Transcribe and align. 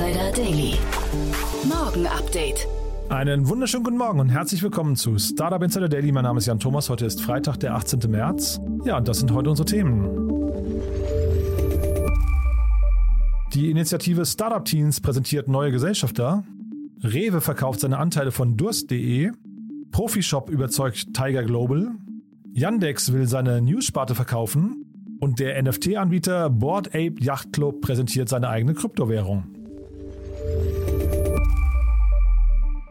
Insider 0.00 0.32
Daily. 0.32 0.78
Morgen 1.68 2.06
Update. 2.06 2.66
Einen 3.10 3.46
wunderschönen 3.50 3.84
guten 3.84 3.98
Morgen 3.98 4.18
und 4.18 4.30
herzlich 4.30 4.62
willkommen 4.62 4.96
zu 4.96 5.18
Startup 5.18 5.62
Insider 5.62 5.90
Daily. 5.90 6.10
Mein 6.10 6.24
Name 6.24 6.38
ist 6.38 6.46
Jan 6.46 6.58
Thomas. 6.58 6.88
Heute 6.88 7.04
ist 7.04 7.20
Freitag, 7.20 7.58
der 7.58 7.74
18. 7.74 8.10
März. 8.10 8.58
Ja, 8.86 8.96
und 8.96 9.06
das 9.08 9.18
sind 9.18 9.30
heute 9.30 9.50
unsere 9.50 9.66
Themen. 9.66 10.32
Die 13.52 13.70
Initiative 13.70 14.24
Startup 14.24 14.64
Teens 14.64 15.02
präsentiert 15.02 15.48
neue 15.48 15.70
Gesellschafter. 15.70 16.44
Rewe 17.02 17.42
verkauft 17.42 17.80
seine 17.80 17.98
Anteile 17.98 18.32
von 18.32 18.56
Durst.de. 18.56 19.32
Profishop 19.90 20.48
überzeugt 20.48 21.12
Tiger 21.12 21.42
Global. 21.42 21.90
Yandex 22.54 23.12
will 23.12 23.26
seine 23.26 23.60
News-Sparte 23.60 24.14
verkaufen. 24.14 25.18
Und 25.20 25.40
der 25.40 25.62
NFT-Anbieter 25.62 26.48
Board 26.48 26.88
Ape 26.88 27.16
Yacht 27.20 27.52
Club 27.52 27.82
präsentiert 27.82 28.30
seine 28.30 28.48
eigene 28.48 28.72
Kryptowährung. 28.72 29.59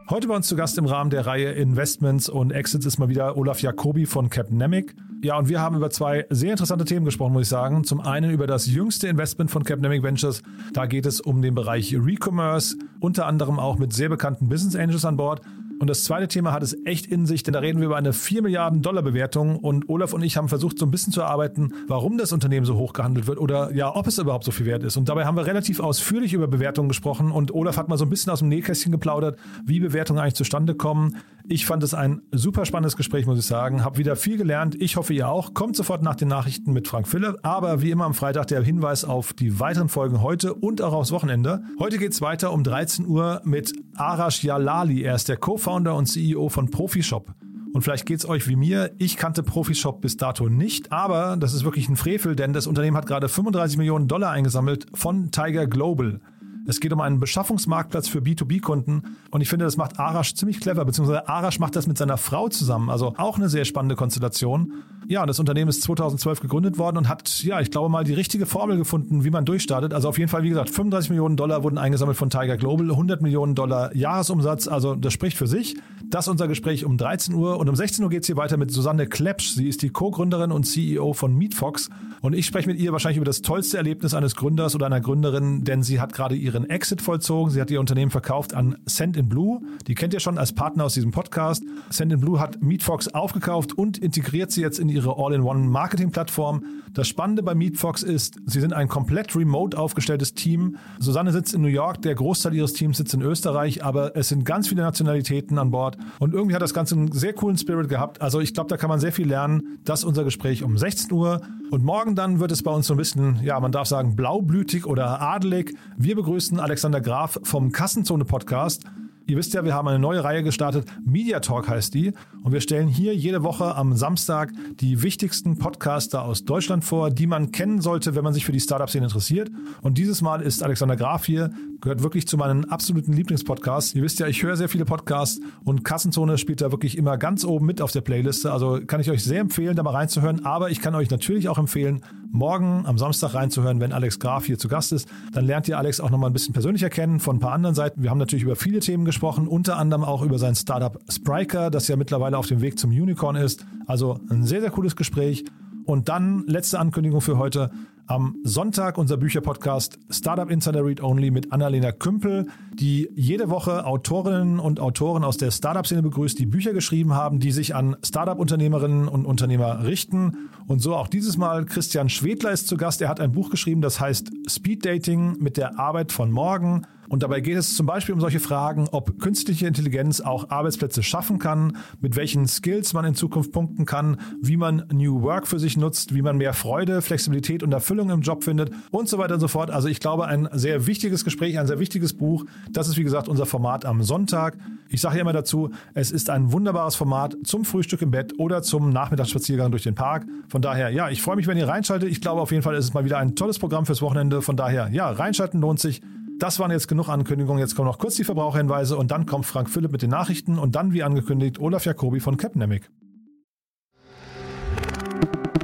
Heute 0.09 0.27
bei 0.27 0.35
uns 0.35 0.47
zu 0.47 0.55
Gast 0.55 0.77
im 0.79 0.85
Rahmen 0.85 1.11
der 1.11 1.27
Reihe 1.27 1.51
Investments 1.51 2.29
und 2.29 2.51
Exits 2.51 2.85
ist 2.85 2.97
mal 2.97 3.09
wieder 3.09 3.37
Olaf 3.37 3.61
Jacobi 3.61 4.07
von 4.07 4.31
Capnemic. 4.31 4.95
Ja, 5.21 5.37
und 5.37 5.49
wir 5.49 5.61
haben 5.61 5.75
über 5.75 5.91
zwei 5.91 6.25
sehr 6.29 6.51
interessante 6.51 6.83
Themen 6.83 7.05
gesprochen, 7.05 7.33
muss 7.33 7.43
ich 7.43 7.49
sagen. 7.49 7.83
Zum 7.83 8.01
einen 8.01 8.31
über 8.31 8.47
das 8.47 8.65
jüngste 8.65 9.07
Investment 9.07 9.51
von 9.51 9.63
Capnemic 9.63 10.01
Ventures. 10.01 10.41
Da 10.73 10.87
geht 10.87 11.05
es 11.05 11.21
um 11.21 11.41
den 11.41 11.53
Bereich 11.53 11.95
Recommerce, 11.95 12.75
unter 12.99 13.27
anderem 13.27 13.59
auch 13.59 13.77
mit 13.77 13.93
sehr 13.93 14.09
bekannten 14.09 14.49
Business 14.49 14.75
Angels 14.75 15.05
an 15.05 15.15
Bord. 15.15 15.41
Und 15.79 15.89
das 15.89 16.03
zweite 16.03 16.27
Thema 16.27 16.51
hat 16.51 16.61
es 16.61 16.77
echt 16.85 17.05
in 17.05 17.25
sich, 17.25 17.43
denn 17.43 17.53
da 17.53 17.59
reden 17.59 17.79
wir 17.79 17.85
über 17.85 17.95
eine 17.95 18.11
4 18.11 18.41
Milliarden 18.41 18.81
Dollar 18.81 19.01
Bewertung 19.01 19.55
und 19.57 19.87
Olaf 19.87 20.13
und 20.13 20.21
ich 20.21 20.35
haben 20.35 20.49
versucht, 20.49 20.77
so 20.77 20.85
ein 20.85 20.91
bisschen 20.91 21.13
zu 21.13 21.21
erarbeiten, 21.21 21.73
warum 21.87 22.17
das 22.17 22.33
Unternehmen 22.33 22.65
so 22.65 22.75
hoch 22.75 22.91
gehandelt 22.91 23.27
wird 23.27 23.39
oder 23.39 23.73
ja, 23.73 23.95
ob 23.95 24.05
es 24.05 24.17
überhaupt 24.17 24.43
so 24.43 24.51
viel 24.51 24.65
wert 24.65 24.83
ist. 24.83 24.97
Und 24.97 25.07
dabei 25.07 25.25
haben 25.25 25.37
wir 25.37 25.45
relativ 25.45 25.79
ausführlich 25.79 26.33
über 26.33 26.47
Bewertungen 26.47 26.89
gesprochen 26.89 27.31
und 27.31 27.53
Olaf 27.53 27.77
hat 27.77 27.87
mal 27.87 27.97
so 27.97 28.05
ein 28.05 28.09
bisschen 28.09 28.31
aus 28.31 28.39
dem 28.39 28.49
Nähkästchen 28.49 28.91
geplaudert, 28.91 29.39
wie 29.65 29.79
Bewertungen 29.79 30.19
eigentlich 30.19 30.35
zustande 30.35 30.75
kommen. 30.75 31.15
Ich 31.51 31.65
fand 31.65 31.81
es 31.81 31.95
ein 31.95 32.21
super 32.31 32.63
spannendes 32.63 32.95
Gespräch, 32.95 33.25
muss 33.25 33.39
ich 33.39 33.45
sagen. 33.47 33.83
Hab 33.83 33.97
wieder 33.97 34.15
viel 34.15 34.37
gelernt. 34.37 34.79
Ich 34.79 34.97
hoffe, 34.97 35.15
ihr 35.15 35.29
auch. 35.29 35.55
Kommt 35.55 35.75
sofort 35.75 36.03
nach 36.03 36.13
den 36.13 36.27
Nachrichten 36.27 36.73
mit 36.73 36.87
Frank 36.87 37.07
Philipp. 37.07 37.37
Aber 37.41 37.81
wie 37.81 37.89
immer 37.89 38.05
am 38.05 38.13
Freitag 38.13 38.45
der 38.47 38.61
Hinweis 38.61 39.03
auf 39.03 39.33
die 39.33 39.59
weiteren 39.59 39.89
Folgen 39.89 40.21
heute 40.21 40.53
und 40.53 40.79
auch 40.83 40.93
aufs 40.93 41.11
Wochenende. 41.11 41.63
Heute 41.79 41.97
geht's 41.97 42.21
weiter 42.21 42.53
um 42.53 42.63
13 42.63 43.07
Uhr 43.07 43.41
mit 43.45 43.73
Arash 43.95 44.43
Jalali. 44.43 45.01
Er 45.01 45.15
ist 45.15 45.27
der 45.27 45.37
Co-Founder 45.37 45.95
und 45.95 46.05
CEO 46.05 46.49
von 46.49 46.69
Profishop. 46.69 47.33
Und 47.73 47.81
vielleicht 47.81 48.05
geht's 48.05 48.29
euch 48.29 48.47
wie 48.47 48.55
mir. 48.55 48.91
Ich 48.99 49.17
kannte 49.17 49.41
Profishop 49.41 50.01
bis 50.01 50.17
dato 50.17 50.49
nicht, 50.49 50.91
aber 50.91 51.35
das 51.35 51.55
ist 51.55 51.63
wirklich 51.63 51.89
ein 51.89 51.95
Frevel, 51.95 52.35
denn 52.35 52.53
das 52.53 52.67
Unternehmen 52.67 52.95
hat 52.95 53.07
gerade 53.07 53.27
35 53.27 53.77
Millionen 53.79 54.07
Dollar 54.07 54.31
eingesammelt 54.31 54.85
von 54.93 55.31
Tiger 55.31 55.65
Global. 55.65 56.19
Es 56.67 56.79
geht 56.79 56.93
um 56.93 57.01
einen 57.01 57.19
Beschaffungsmarktplatz 57.19 58.07
für 58.07 58.19
B2B-Kunden 58.19 59.17
und 59.31 59.41
ich 59.41 59.49
finde, 59.49 59.65
das 59.65 59.77
macht 59.77 59.99
Arash 59.99 60.35
ziemlich 60.35 60.59
clever, 60.59 60.85
beziehungsweise 60.85 61.27
Arash 61.27 61.59
macht 61.59 61.75
das 61.75 61.87
mit 61.87 61.97
seiner 61.97 62.17
Frau 62.17 62.49
zusammen, 62.49 62.89
also 62.89 63.13
auch 63.17 63.37
eine 63.37 63.49
sehr 63.49 63.65
spannende 63.65 63.95
Konstellation. 63.95 64.73
Ja, 65.07 65.25
das 65.25 65.39
Unternehmen 65.39 65.69
ist 65.69 65.81
2012 65.81 66.41
gegründet 66.41 66.77
worden 66.77 66.97
und 66.97 67.09
hat, 67.09 67.43
ja, 67.43 67.59
ich 67.61 67.71
glaube 67.71 67.89
mal 67.89 68.03
die 68.03 68.13
richtige 68.13 68.45
Formel 68.45 68.77
gefunden, 68.77 69.23
wie 69.23 69.31
man 69.31 69.43
durchstartet. 69.43 69.91
Also 69.91 70.07
auf 70.09 70.19
jeden 70.19 70.29
Fall, 70.29 70.43
wie 70.43 70.49
gesagt, 70.49 70.69
35 70.69 71.09
Millionen 71.09 71.35
Dollar 71.35 71.63
wurden 71.63 71.79
eingesammelt 71.79 72.15
von 72.15 72.29
Tiger 72.29 72.57
Global, 72.57 72.91
100 72.91 73.21
Millionen 73.21 73.55
Dollar 73.55 73.95
Jahresumsatz, 73.95 74.67
also 74.67 74.93
das 74.93 75.11
spricht 75.13 75.37
für 75.37 75.47
sich. 75.47 75.77
Das 76.09 76.25
ist 76.25 76.29
unser 76.29 76.47
Gespräch 76.47 76.85
um 76.85 76.97
13 76.97 77.33
Uhr 77.33 77.57
und 77.57 77.69
um 77.69 77.75
16 77.75 78.03
Uhr 78.03 78.11
geht's 78.11 78.27
hier 78.27 78.37
weiter 78.37 78.57
mit 78.57 78.71
Susanne 78.71 79.07
Klepsch. 79.07 79.49
Sie 79.49 79.67
ist 79.67 79.81
die 79.81 79.89
Co-Gründerin 79.89 80.51
und 80.51 80.65
CEO 80.65 81.13
von 81.13 81.35
MeetFox 81.35 81.89
und 82.21 82.33
ich 82.33 82.45
spreche 82.45 82.67
mit 82.67 82.79
ihr 82.79 82.91
wahrscheinlich 82.91 83.17
über 83.17 83.25
das 83.25 83.41
tollste 83.41 83.77
Erlebnis 83.77 84.13
eines 84.13 84.35
Gründers 84.35 84.75
oder 84.75 84.85
einer 84.85 85.01
Gründerin, 85.01 85.63
denn 85.63 85.83
sie 85.83 85.99
hat 85.99 86.13
gerade 86.13 86.35
ihren 86.49 86.69
Exit 86.69 87.01
vollzogen. 87.01 87.51
Sie 87.51 87.61
hat 87.61 87.71
ihr 87.71 87.79
Unternehmen 87.79 88.11
verkauft 88.11 88.53
an 88.53 88.77
Send 88.85 89.17
in 89.17 89.29
Blue. 89.29 89.61
Die 89.87 89.95
kennt 89.95 90.13
ihr 90.13 90.19
schon 90.19 90.37
als 90.37 90.53
Partner 90.53 90.85
aus 90.85 90.93
diesem 90.93 91.11
Podcast. 91.11 91.63
Send 91.89 92.11
in 92.11 92.19
Blue 92.19 92.39
hat 92.39 92.61
MeetFox 92.61 93.09
aufgekauft 93.09 93.77
und 93.77 93.97
integriert 93.97 94.51
sie 94.51 94.61
jetzt 94.61 94.79
in 94.79 94.89
ihre 94.89 95.15
All-in-One-Marketing-Plattform. 95.17 96.63
Das 96.93 97.07
Spannende 97.07 97.43
bei 97.43 97.53
MeetFox 97.53 98.03
ist, 98.03 98.39
sie 98.45 98.59
sind 98.59 98.73
ein 98.73 98.87
komplett 98.87 99.35
remote 99.35 99.77
aufgestelltes 99.77 100.33
Team. 100.33 100.77
Susanne 100.99 101.31
sitzt 101.31 101.53
in 101.53 101.61
New 101.61 101.67
York, 101.67 102.01
der 102.01 102.15
Großteil 102.15 102.55
ihres 102.55 102.73
Teams 102.73 102.97
sitzt 102.97 103.13
in 103.13 103.21
Österreich, 103.21 103.83
aber 103.83 104.15
es 104.15 104.29
sind 104.29 104.43
ganz 104.43 104.67
viele 104.67 104.81
Nationalitäten 104.81 105.57
an 105.59 105.71
Bord 105.71 105.97
und 106.17 106.33
irgendwie 106.33 106.55
hat 106.55 106.61
das 106.61 106.73
Ganze 106.73 106.95
einen 106.95 107.11
sehr 107.11 107.33
coolen 107.33 107.57
Spirit 107.57 107.89
gehabt. 107.89 108.21
Also 108.21 108.39
ich 108.39 108.53
glaube, 108.53 108.69
da 108.69 108.77
kann 108.77 108.89
man 108.89 108.99
sehr 108.99 109.11
viel 109.11 109.27
lernen. 109.27 109.79
Das 109.85 109.99
ist 109.99 110.05
unser 110.05 110.23
Gespräch 110.23 110.63
um 110.63 110.77
16 110.77 111.11
Uhr 111.11 111.41
und 111.71 111.83
morgen 111.83 112.15
dann 112.15 112.39
wird 112.39 112.51
es 112.51 112.63
bei 112.63 112.71
uns 112.71 112.87
so 112.87 112.93
ein 112.93 112.97
bisschen, 112.97 113.39
ja, 113.43 113.59
man 113.59 113.71
darf 113.71 113.87
sagen, 113.87 114.15
blaublütig 114.15 114.85
oder 114.85 115.21
adelig. 115.21 115.75
Wir 115.97 116.15
begrüßen 116.15 116.59
Alexander 116.59 117.01
Graf 117.01 117.39
vom 117.43 117.71
Kassenzone 117.71 118.25
Podcast. 118.25 118.83
Ihr 119.29 119.37
wisst 119.37 119.53
ja, 119.53 119.63
wir 119.63 119.75
haben 119.75 119.87
eine 119.87 119.99
neue 119.99 120.23
Reihe 120.23 120.41
gestartet. 120.41 120.87
Media 121.05 121.39
Talk 121.39 121.69
heißt 121.69 121.93
die. 121.93 122.13
Und 122.41 122.51
wir 122.51 122.61
stellen 122.61 122.87
hier 122.87 123.15
jede 123.15 123.43
Woche 123.43 123.75
am 123.75 123.95
Samstag 123.95 124.51
die 124.79 125.03
wichtigsten 125.03 125.59
Podcaster 125.59 126.23
aus 126.23 126.45
Deutschland 126.45 126.83
vor, 126.83 127.11
die 127.11 127.27
man 127.27 127.51
kennen 127.51 127.79
sollte, 127.79 128.15
wenn 128.15 128.23
man 128.23 128.33
sich 128.33 128.43
für 128.43 128.51
die 128.51 128.59
Startup-Szene 128.59 129.05
interessiert. 129.05 129.51
Und 129.83 129.99
dieses 129.99 130.23
Mal 130.23 130.41
ist 130.41 130.63
Alexander 130.63 130.95
Graf 130.95 131.25
hier, 131.25 131.51
gehört 131.79 132.01
wirklich 132.01 132.27
zu 132.27 132.37
meinen 132.37 132.65
absoluten 132.71 133.13
Lieblingspodcasts. 133.13 133.93
Ihr 133.93 134.01
wisst 134.01 134.19
ja, 134.19 134.25
ich 134.25 134.41
höre 134.41 134.57
sehr 134.57 134.67
viele 134.67 134.85
Podcasts 134.85 135.39
und 135.63 135.85
Kassenzone 135.85 136.39
spielt 136.39 136.61
da 136.61 136.71
wirklich 136.71 136.97
immer 136.97 137.17
ganz 137.19 137.45
oben 137.45 137.67
mit 137.67 137.81
auf 137.81 137.91
der 137.91 138.01
Playliste. 138.01 138.51
Also 138.51 138.79
kann 138.87 138.99
ich 138.99 139.11
euch 139.11 139.23
sehr 139.23 139.41
empfehlen, 139.41 139.75
da 139.75 139.83
mal 139.83 139.91
reinzuhören. 139.91 140.43
Aber 140.43 140.71
ich 140.71 140.81
kann 140.81 140.95
euch 140.95 141.11
natürlich 141.11 141.49
auch 141.49 141.59
empfehlen, 141.59 142.01
morgen 142.31 142.85
am 142.85 142.97
Samstag 142.97 143.35
reinzuhören, 143.35 143.79
wenn 143.79 143.91
Alex 143.91 144.19
Graf 144.19 144.45
hier 144.45 144.57
zu 144.57 144.67
Gast 144.67 144.91
ist. 144.91 145.07
Dann 145.33 145.45
lernt 145.45 145.67
ihr 145.67 145.77
Alex 145.77 145.99
auch 145.99 146.09
nochmal 146.09 146.31
ein 146.31 146.33
bisschen 146.33 146.53
persönlicher 146.53 146.89
kennen 146.89 147.19
von 147.19 147.37
ein 147.37 147.39
paar 147.39 147.53
anderen 147.53 147.75
Seiten. 147.75 148.01
Wir 148.01 148.09
haben 148.09 148.17
natürlich 148.17 148.43
über 148.43 148.55
viele 148.55 148.79
Themen 148.79 149.05
gesprochen, 149.05 149.18
unter 149.47 149.77
anderem 149.77 150.03
auch 150.03 150.21
über 150.21 150.39
sein 150.39 150.55
Startup 150.55 150.99
Spriker, 151.09 151.69
das 151.69 151.87
ja 151.87 151.95
mittlerweile 151.95 152.37
auf 152.37 152.47
dem 152.47 152.61
Weg 152.61 152.79
zum 152.79 152.91
Unicorn 152.91 153.35
ist. 153.35 153.65
Also 153.87 154.19
ein 154.29 154.43
sehr, 154.43 154.61
sehr 154.61 154.71
cooles 154.71 154.95
Gespräch. 154.95 155.45
Und 155.85 156.09
dann 156.09 156.43
letzte 156.47 156.79
Ankündigung 156.79 157.21
für 157.21 157.37
heute. 157.37 157.71
Am 158.09 158.37
Sonntag 158.43 158.97
unser 158.97 159.17
Bücherpodcast 159.17 159.99
Startup 160.09 160.49
Insider 160.49 160.83
Read 160.83 161.03
Only 161.03 161.29
mit 161.29 161.53
Annalena 161.53 161.91
Kümpel, 161.91 162.47
die 162.73 163.07
jede 163.13 163.51
Woche 163.51 163.85
Autorinnen 163.85 164.59
und 164.59 164.79
Autoren 164.79 165.23
aus 165.23 165.37
der 165.37 165.51
Startup-Szene 165.51 166.01
begrüßt, 166.01 166.39
die 166.39 166.47
Bücher 166.47 166.73
geschrieben 166.73 167.13
haben, 167.13 167.39
die 167.39 167.51
sich 167.51 167.75
an 167.75 167.97
Startup-Unternehmerinnen 168.03 169.07
und 169.07 169.27
Unternehmer 169.27 169.85
richten. 169.85 170.49
Und 170.65 170.79
so 170.79 170.95
auch 170.95 171.07
dieses 171.07 171.37
Mal 171.37 171.65
Christian 171.65 172.09
Schwedler 172.09 172.49
ist 172.51 172.67
zu 172.67 172.77
Gast. 172.77 172.99
Er 172.99 173.09
hat 173.09 173.19
ein 173.19 173.31
Buch 173.31 173.51
geschrieben, 173.51 173.81
das 173.81 173.99
heißt 173.99 174.31
Speed 174.47 174.87
Dating 174.87 175.37
mit 175.39 175.57
der 175.57 175.77
Arbeit 175.77 176.11
von 176.11 176.31
morgen. 176.31 176.87
Und 177.09 177.23
dabei 177.23 177.41
geht 177.41 177.57
es 177.57 177.75
zum 177.75 177.87
Beispiel 177.87 178.13
um 178.13 178.21
solche 178.21 178.39
Fragen, 178.39 178.87
ob 178.91 179.19
künstliche 179.19 179.65
Intelligenz 179.65 180.21
auch 180.21 180.51
Arbeitsplätze 180.51 181.01
schaffen 181.01 181.39
kann, 181.39 181.77
mit 181.99 182.15
welchen 182.15 182.47
Skills 182.47 182.93
man 182.93 183.03
in 183.03 183.15
Zukunft 183.15 183.51
punkten 183.51 183.85
kann, 183.85 184.17
wie 184.41 184.57
man 184.57 184.85
New 184.93 185.23
Work 185.23 185.47
für 185.47 185.57
sich 185.57 185.75
nutzt, 185.75 186.13
wie 186.13 186.21
man 186.21 186.37
mehr 186.37 186.53
Freude, 186.53 187.01
Flexibilität 187.01 187.63
und 187.63 187.73
Erfüllung 187.73 187.98
im 188.07 188.21
Job 188.21 188.43
findet 188.43 188.71
und 188.91 189.09
so 189.09 189.17
weiter 189.17 189.33
und 189.33 189.39
so 189.39 189.47
fort. 189.47 189.71
Also 189.71 189.87
ich 189.87 189.99
glaube, 189.99 190.27
ein 190.27 190.47
sehr 190.53 190.87
wichtiges 190.87 191.25
Gespräch, 191.25 191.59
ein 191.59 191.67
sehr 191.67 191.79
wichtiges 191.79 192.13
Buch. 192.15 192.45
Das 192.69 192.87
ist, 192.87 192.97
wie 192.97 193.03
gesagt, 193.03 193.27
unser 193.27 193.45
Format 193.45 193.85
am 193.85 194.03
Sonntag. 194.03 194.57
Ich 194.87 195.01
sage 195.01 195.15
ja 195.15 195.21
immer 195.21 195.33
dazu, 195.33 195.71
es 195.93 196.11
ist 196.11 196.29
ein 196.29 196.51
wunderbares 196.51 196.95
Format 196.95 197.35
zum 197.43 197.65
Frühstück 197.65 198.01
im 198.01 198.11
Bett 198.11 198.33
oder 198.37 198.61
zum 198.61 198.91
Nachmittagsspaziergang 198.91 199.71
durch 199.71 199.83
den 199.83 199.95
Park. 199.95 200.25
Von 200.47 200.61
daher, 200.61 200.89
ja, 200.91 201.09
ich 201.09 201.21
freue 201.21 201.35
mich, 201.35 201.47
wenn 201.47 201.57
ihr 201.57 201.67
reinschaltet. 201.67 202.09
Ich 202.09 202.21
glaube 202.21 202.41
auf 202.41 202.51
jeden 202.51 202.63
Fall 202.63 202.75
ist 202.75 202.85
es 202.85 202.93
mal 202.93 203.03
wieder 203.03 203.17
ein 203.17 203.35
tolles 203.35 203.59
Programm 203.59 203.85
fürs 203.85 204.01
Wochenende. 204.01 204.41
Von 204.41 204.55
daher, 204.55 204.89
ja, 204.91 205.09
reinschalten 205.09 205.59
lohnt 205.59 205.79
sich. 205.79 206.01
Das 206.39 206.57
waren 206.57 206.71
jetzt 206.71 206.87
genug 206.87 207.09
Ankündigungen. 207.09 207.59
Jetzt 207.59 207.75
kommen 207.75 207.87
noch 207.87 207.97
kurz 207.97 208.15
die 208.15 208.23
Verbraucherhinweise 208.23 208.95
und 208.95 209.11
dann 209.11 209.25
kommt 209.25 209.45
Frank 209.45 209.69
Philipp 209.69 209.91
mit 209.91 210.01
den 210.01 210.09
Nachrichten 210.09 210.57
und 210.57 210.75
dann, 210.75 210.93
wie 210.93 211.03
angekündigt, 211.03 211.59
Olaf 211.59 211.83
Jacobi 211.83 212.21
von 212.21 212.37
Capnemic. 212.37 212.89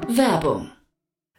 Werbung 0.10 0.70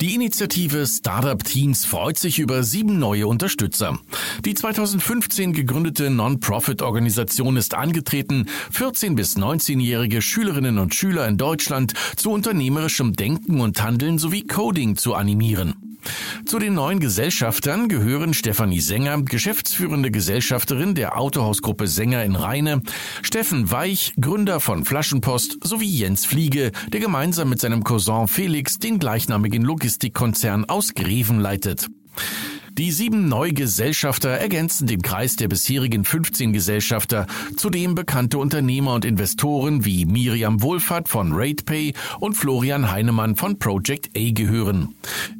Die 0.00 0.14
Initiative 0.14 0.86
Startup 0.86 1.42
Teens 1.42 1.84
freut 1.84 2.18
sich 2.18 2.38
über 2.38 2.62
sieben 2.62 2.98
neue 2.98 3.26
Unterstützer. 3.26 3.98
Die 4.44 4.54
2015 4.54 5.52
gegründete 5.52 6.10
Non-Profit-Organisation 6.10 7.56
ist 7.56 7.74
angetreten, 7.74 8.46
14- 8.72 9.14
bis 9.14 9.36
19-jährige 9.36 10.22
Schülerinnen 10.22 10.78
und 10.78 10.94
Schüler 10.94 11.28
in 11.28 11.38
Deutschland 11.38 11.94
zu 12.16 12.30
unternehmerischem 12.30 13.14
Denken 13.14 13.60
und 13.60 13.82
Handeln 13.82 14.18
sowie 14.18 14.46
Coding 14.46 14.96
zu 14.96 15.14
animieren. 15.14 15.93
Zu 16.44 16.58
den 16.58 16.74
neuen 16.74 17.00
Gesellschaftern 17.00 17.88
gehören 17.88 18.34
Stefanie 18.34 18.80
Sänger, 18.80 19.22
geschäftsführende 19.22 20.10
Gesellschafterin 20.10 20.94
der 20.94 21.18
Autohausgruppe 21.18 21.86
Sänger 21.86 22.24
in 22.24 22.36
Rheine, 22.36 22.82
Steffen 23.22 23.70
Weich, 23.70 24.14
Gründer 24.20 24.60
von 24.60 24.84
Flaschenpost, 24.84 25.58
sowie 25.62 25.88
Jens 25.88 26.26
Fliege, 26.26 26.72
der 26.92 27.00
gemeinsam 27.00 27.48
mit 27.48 27.60
seinem 27.60 27.84
Cousin 27.84 28.28
Felix 28.28 28.78
den 28.78 28.98
gleichnamigen 28.98 29.62
Logistikkonzern 29.62 30.64
aus 30.66 30.94
Greven 30.94 31.40
leitet. 31.40 31.88
Die 32.76 32.90
sieben 32.90 33.28
Neugesellschafter 33.28 34.30
ergänzen 34.30 34.88
den 34.88 35.00
Kreis 35.00 35.36
der 35.36 35.46
bisherigen 35.46 36.04
15 36.04 36.52
Gesellschafter, 36.52 37.28
zudem 37.56 37.94
bekannte 37.94 38.38
Unternehmer 38.38 38.94
und 38.94 39.04
Investoren 39.04 39.84
wie 39.84 40.04
Miriam 40.06 40.60
Wohlfahrt 40.60 41.08
von 41.08 41.30
RatePay 41.32 41.94
und 42.18 42.34
Florian 42.34 42.90
Heinemann 42.90 43.36
von 43.36 43.60
Project 43.60 44.10
A 44.16 44.32
gehören. 44.32 44.96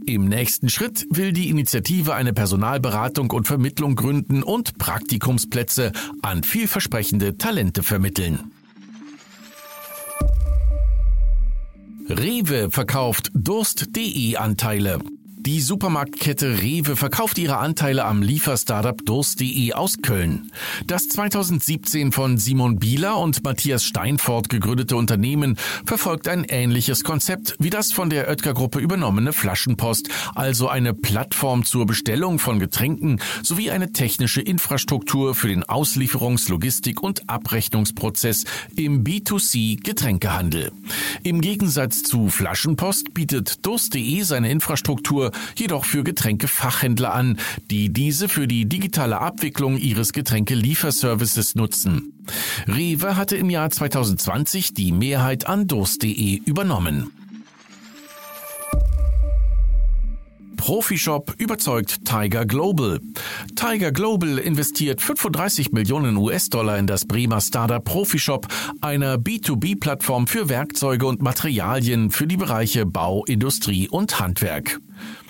Im 0.07 0.27
nächsten 0.27 0.69
Schritt 0.69 1.07
will 1.11 1.33
die 1.33 1.49
Initiative 1.49 2.15
eine 2.15 2.33
Personalberatung 2.33 3.33
und 3.33 3.49
Vermittlung 3.49 3.97
gründen 3.97 4.45
und 4.45 4.79
Praktikumsplätze 4.79 5.91
an 6.23 6.45
vielversprechende 6.45 7.37
Talente 7.37 7.83
vermitteln. 7.83 8.53
Rewe 12.09 12.71
verkauft 12.71 13.33
Durst.de 13.35 14.37
Anteile. 14.37 15.01
Die 15.47 15.61
Supermarktkette 15.61 16.63
Rewe 16.63 16.97
verkauft 16.97 17.37
ihre 17.37 17.59
Anteile 17.59 18.07
am 18.07 18.23
Lieferstartup 18.23 19.05
Durst.de 19.05 19.75
aus 19.75 19.99
Köln. 20.01 20.51
Das 20.87 21.07
2017 21.09 22.13
von 22.13 22.39
Simon 22.39 22.79
Bieler 22.79 23.19
und 23.19 23.45
Matthias 23.45 23.85
Steinfort 23.85 24.49
gegründete 24.49 24.97
Unternehmen 24.97 25.59
verfolgt 25.85 26.29
ein 26.29 26.45
ähnliches 26.45 27.05
Konzept 27.05 27.57
wie 27.59 27.69
das 27.69 27.93
von 27.93 28.09
der 28.09 28.27
Oetker-Gruppe 28.29 28.79
übernommene 28.79 29.35
Flaschenpost, 29.35 30.09
also 30.35 30.69
eine 30.69 30.95
Plattform 30.95 31.67
zur 31.67 31.85
Bestellung 31.85 32.39
von 32.39 32.59
Getränken 32.59 33.21
sowie 33.43 33.71
eine 33.71 33.93
technische 33.93 34.41
Infrastruktur 34.41 35.35
für 35.35 35.49
den 35.49 35.63
Auslieferungs-, 35.63 36.49
Logistik- 36.49 37.03
und 37.03 37.29
Abrechnungsprozess 37.29 38.45
im 38.77 39.05
B2C 39.05 39.83
Getränkehandel. 39.83 40.73
Im 41.23 41.43
Gegensatz 41.43 42.03
zu 42.03 42.31
Flaschenpost 42.31 43.13
bietet 43.13 43.67
Durst.de 43.67 44.23
seine 44.23 44.51
Infrastruktur 44.51 45.33
jedoch 45.57 45.85
für 45.85 46.05
Getränkefachhändler 46.05 47.15
an, 47.15 47.39
die 47.71 47.93
diese 47.93 48.29
für 48.29 48.47
die 48.47 48.67
digitale 48.67 49.21
Abwicklung 49.21 49.77
ihres 49.77 50.13
Getränkelieferservices 50.13 51.55
nutzen. 51.55 52.13
Rewe 52.67 53.17
hatte 53.17 53.37
im 53.37 53.51
Jahr 53.51 53.71
2020 53.71 54.75
die 54.75 54.93
Mehrheit 54.93 55.47
an 55.47 55.67
Durst.de 55.67 56.41
übernommen. 56.45 57.24
Profishop 60.65 61.35
überzeugt 61.37 62.07
Tiger 62.07 62.47
Global. 62.47 62.99
Tiger 63.55 63.93
Global 63.93 64.39
investiert 64.39 65.03
35 65.03 65.73
Millionen 65.73 66.17
US-Dollar 66.17 66.79
in 66.79 66.87
das 66.87 67.05
Bremer 67.05 67.43
Startup 67.43 67.85
Profishop, 67.85 68.49
einer 68.81 69.17
B2B-Plattform 69.17 70.27
für 70.27 70.49
Werkzeuge 70.49 71.05
und 71.05 71.21
Materialien 71.21 72.11
für 72.11 72.27
die 72.27 72.39
Bereiche 72.39 72.87
Bau, 72.87 73.27
Industrie 73.27 73.91
und 73.91 74.19
Handwerk. 74.21 74.81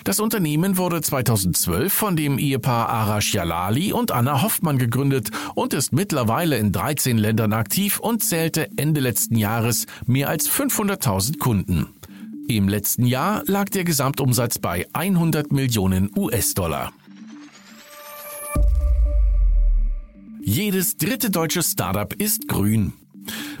Das 0.05 0.21
Unternehmen 0.21 0.77
wurde 0.77 1.01
2012 1.01 1.91
von 1.91 2.15
dem 2.15 2.37
Ehepaar 2.37 2.87
Arash 2.87 3.33
Jalali 3.33 3.91
und 3.91 4.13
Anna 4.13 4.41
Hoffmann 4.41 4.77
gegründet 4.77 5.31
und 5.53 5.73
ist 5.73 5.91
mittlerweile 5.91 6.57
in 6.57 6.71
13 6.71 7.17
Ländern 7.17 7.51
aktiv 7.51 7.99
und 7.99 8.23
zählte 8.23 8.69
Ende 8.77 9.01
letzten 9.01 9.35
Jahres 9.35 9.85
mehr 10.05 10.29
als 10.29 10.49
500.000 10.49 11.39
Kunden. 11.39 11.87
Im 12.47 12.67
letzten 12.67 13.07
Jahr 13.07 13.43
lag 13.47 13.69
der 13.69 13.83
Gesamtumsatz 13.83 14.59
bei 14.59 14.85
100 14.93 15.51
Millionen 15.51 16.11
US-Dollar. 16.15 16.93
Jedes 20.41 20.97
dritte 20.97 21.31
deutsche 21.31 21.63
Startup 21.63 22.13
ist 22.13 22.47
grün. 22.47 22.93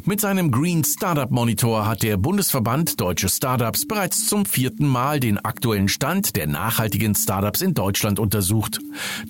Mit 0.03 0.21
seinem 0.21 0.51
Green 0.51 0.83
Startup 0.83 1.31
Monitor 1.31 1.87
hat 1.87 2.03
der 2.03 2.17
Bundesverband 2.17 2.99
Deutsche 3.01 3.29
Startups 3.29 3.87
bereits 3.87 4.27
zum 4.27 4.45
vierten 4.45 4.87
Mal 4.87 5.19
den 5.19 5.39
aktuellen 5.39 5.87
Stand 5.87 6.35
der 6.35 6.47
nachhaltigen 6.47 7.15
Startups 7.15 7.61
in 7.61 7.73
Deutschland 7.73 8.19
untersucht. 8.19 8.79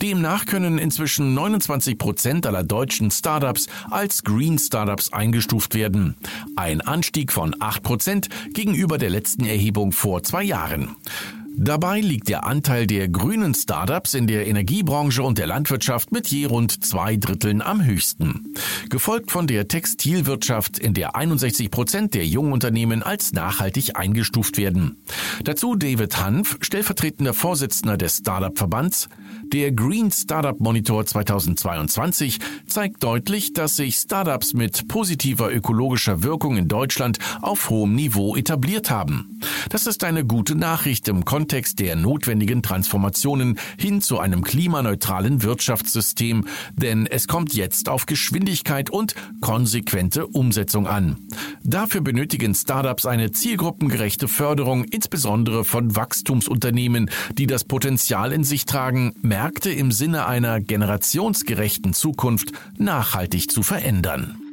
Demnach 0.01 0.45
können 0.45 0.77
inzwischen 0.77 1.33
29 1.33 1.97
Prozent 1.97 2.45
aller 2.45 2.63
deutschen 2.63 3.11
Startups 3.11 3.67
als 3.89 4.23
Green 4.23 4.59
Startups 4.59 5.13
eingestuft 5.13 5.75
werden. 5.75 6.15
Ein 6.55 6.81
Anstieg 6.81 7.31
von 7.31 7.55
8 7.59 7.83
Prozent 7.83 8.29
gegenüber 8.53 8.97
der 8.97 9.09
letzten 9.09 9.45
Erhebung 9.45 9.91
vor 9.91 10.23
zwei 10.23 10.43
Jahren. 10.43 10.95
Dabei 11.57 12.01
liegt 12.01 12.27
der 12.27 12.45
Anteil 12.45 12.85
der 12.85 13.07
grünen 13.07 13.53
Startups 13.53 14.13
in 14.13 14.27
der 14.27 14.45
Energiebranche 14.45 15.23
und 15.23 15.37
der 15.37 15.47
Landwirtschaft 15.47 16.11
mit 16.11 16.27
je 16.27 16.45
rund 16.47 16.83
zwei 16.83 17.15
Dritteln 17.15 17.61
am 17.61 17.83
höchsten. 17.83 18.53
Gefolgt 18.89 19.31
von 19.31 19.47
der 19.47 19.69
Textilwirtschaft, 19.69 20.77
in 20.77 20.93
der 20.93 21.15
61 21.15 21.71
Prozent 21.71 22.13
der 22.13 22.25
jungen 22.25 22.51
Unternehmen 22.51 23.03
als 23.03 23.31
nachhaltig 23.31 23.95
eingestuft 23.95 24.57
werden. 24.57 24.97
Dazu 25.45 25.75
David 25.75 26.21
Hanf, 26.21 26.57
stellvertretender 26.59 27.33
Vorsitzender 27.33 27.95
des 27.95 28.17
Startup-Verbands. 28.17 29.07
Der 29.53 29.71
Green 29.71 30.11
Startup 30.11 30.59
Monitor 30.59 31.05
2022 31.05 32.39
zeigt 32.67 33.01
deutlich, 33.01 33.53
dass 33.53 33.77
sich 33.77 33.95
Startups 33.95 34.53
mit 34.53 34.89
positiver 34.89 35.53
ökologischer 35.53 36.21
Wirkung 36.21 36.57
in 36.57 36.67
Deutschland 36.67 37.19
auf 37.41 37.69
hohem 37.69 37.95
Niveau 37.95 38.35
etabliert 38.35 38.89
haben. 38.89 39.39
Das 39.69 39.87
ist 39.87 40.03
eine 40.03 40.25
gute 40.25 40.55
Nachricht 40.55 41.07
im 41.07 41.23
Kontext 41.23 41.44
Kontext 41.45 41.79
der 41.79 41.95
notwendigen 41.95 42.63
Transformationen 42.63 43.59
hin 43.79 44.01
zu 44.01 44.17
einem 44.17 44.43
klimaneutralen 44.43 45.43
Wirtschaftssystem, 45.43 46.47
denn 46.73 47.05
es 47.05 47.27
kommt 47.27 47.53
jetzt 47.53 47.87
auf 47.87 48.07
Geschwindigkeit 48.07 48.89
und 48.89 49.13
konsequente 49.41 50.25
Umsetzung 50.25 50.87
an. 50.87 51.17
Dafür 51.63 52.01
benötigen 52.01 52.55
Startups 52.55 53.05
eine 53.05 53.29
zielgruppengerechte 53.29 54.27
Förderung, 54.27 54.85
insbesondere 54.85 55.65
von 55.65 55.95
Wachstumsunternehmen, 55.95 57.11
die 57.37 57.45
das 57.45 57.63
Potenzial 57.63 58.31
in 58.31 58.43
sich 58.43 58.65
tragen, 58.65 59.13
Märkte 59.21 59.69
im 59.69 59.91
Sinne 59.91 60.25
einer 60.25 60.59
generationsgerechten 60.59 61.93
Zukunft 61.93 62.53
nachhaltig 62.79 63.51
zu 63.51 63.61
verändern. 63.61 64.44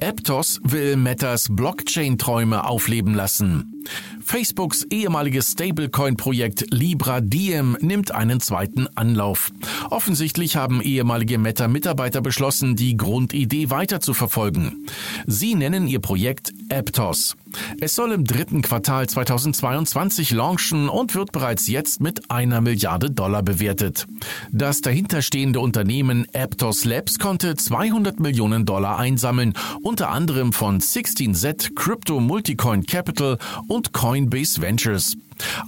Aptos 0.00 0.60
will 0.62 0.96
Metas 0.96 1.48
Blockchain-Träume 1.50 2.64
aufleben 2.64 3.14
lassen. 3.14 3.84
Facebooks 4.20 4.84
ehemaliges 4.90 5.52
Stablecoin-Projekt 5.52 6.66
Libra 6.70 7.20
Diem 7.20 7.76
nimmt 7.80 8.12
einen 8.12 8.40
zweiten 8.40 8.86
Anlauf. 8.94 9.50
Offensichtlich 9.90 10.56
haben 10.56 10.82
ehemalige 10.82 11.38
Meta-Mitarbeiter 11.38 12.20
beschlossen, 12.20 12.76
die 12.76 12.96
Grundidee 12.96 13.70
weiter 13.70 14.00
zu 14.00 14.14
verfolgen. 14.14 14.86
Sie 15.26 15.54
nennen 15.54 15.88
ihr 15.88 16.00
Projekt 16.00 16.52
Aptos. 16.70 17.36
Es 17.80 17.94
soll 17.94 18.12
im 18.12 18.24
dritten 18.24 18.62
Quartal 18.62 19.06
2022 19.06 20.30
launchen 20.32 20.88
und 20.88 21.14
wird 21.14 21.32
bereits 21.32 21.66
jetzt 21.68 22.00
mit 22.00 22.30
einer 22.30 22.60
Milliarde 22.60 23.10
Dollar 23.10 23.42
bewertet. 23.42 24.06
Das 24.50 24.80
dahinterstehende 24.80 25.60
Unternehmen 25.60 26.26
Aptos 26.34 26.84
Labs 26.84 27.18
konnte 27.18 27.56
200 27.56 28.20
Millionen 28.20 28.66
Dollar 28.66 28.98
einsammeln, 28.98 29.54
unter 29.82 30.10
anderem 30.10 30.52
von 30.52 30.80
16Z, 30.80 31.74
Crypto 31.74 32.20
Multicoin 32.20 32.86
Capital 32.86 33.38
und 33.68 33.92
Coinbase 33.92 34.60
Ventures. 34.60 35.16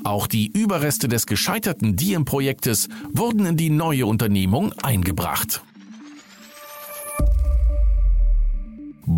Auch 0.05 0.27
die 0.27 0.49
Überreste 0.49 1.09
des 1.09 1.27
gescheiterten 1.27 1.97
Diem-Projektes 1.97 2.89
wurden 3.13 3.47
in 3.47 3.57
die 3.57 3.71
neue 3.71 4.07
Unternehmung 4.07 4.73
eingebracht. 4.83 5.63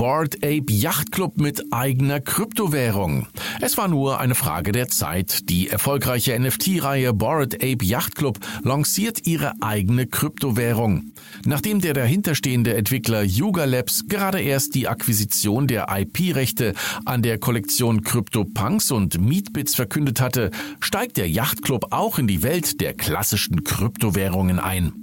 Board 0.03 0.39
Ape 0.39 0.65
Yacht 0.69 1.13
Club 1.13 1.39
mit 1.39 1.73
eigener 1.73 2.19
Kryptowährung. 2.19 3.29
Es 3.61 3.79
war 3.79 3.87
nur 3.87 4.19
eine 4.19 4.35
Frage 4.35 4.73
der 4.73 4.89
Zeit. 4.89 5.49
Die 5.49 5.69
erfolgreiche 5.69 6.37
NFT-Reihe 6.37 7.13
Board 7.13 7.55
Ape 7.63 7.85
Yacht 7.85 8.17
Club 8.17 8.41
lanciert 8.65 9.29
ihre 9.29 9.53
eigene 9.61 10.09
Kryptowährung. 10.09 11.13
Nachdem 11.45 11.81
der 11.81 11.95
dahinterstehende 11.95 12.75
Entwickler 12.75 13.23
Yuga 13.23 13.65
Labs 13.65 14.09
gerade 14.09 14.41
erst 14.41 14.75
die 14.75 14.89
Akquisition 14.89 15.69
der 15.69 15.87
IP-Rechte 15.89 16.75
an 17.05 17.23
der 17.23 17.39
Kollektion 17.39 18.03
CryptoPunks 18.03 18.91
und 18.91 19.21
Meatbits 19.21 19.77
verkündet 19.77 20.21
hatte, 20.21 20.51
steigt 20.81 21.17
der 21.17 21.31
Yacht 21.31 21.63
Club 21.63 21.87
auch 21.91 22.19
in 22.19 22.27
die 22.27 22.43
Welt 22.43 22.81
der 22.81 22.95
klassischen 22.95 23.63
Kryptowährungen 23.63 24.59
ein. 24.59 25.02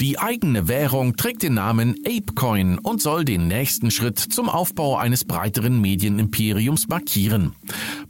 Die 0.00 0.18
eigene 0.18 0.68
Währung 0.68 1.16
trägt 1.16 1.42
den 1.42 1.54
Namen 1.54 1.96
ApeCoin 2.06 2.78
und 2.78 3.00
soll 3.00 3.24
den 3.24 3.48
nächsten 3.48 3.90
Schritt 3.90 4.18
zum 4.18 4.48
Aufbau 4.48 4.96
eines 4.96 5.24
breiteren 5.24 5.80
Medienimperiums 5.80 6.88
markieren. 6.88 7.52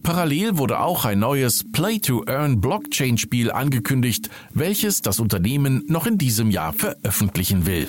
Parallel 0.02 0.58
wurde 0.58 0.80
auch 0.80 1.04
ein 1.04 1.18
neues 1.18 1.64
Play-to-Earn-Blockchain-Spiel 1.72 3.50
angekündigt, 3.50 4.30
welches 4.52 5.02
das 5.02 5.20
Unternehmen 5.20 5.84
noch 5.88 6.06
in 6.06 6.18
diesem 6.18 6.50
Jahr 6.50 6.72
veröffentlichen 6.72 7.66
will. 7.66 7.88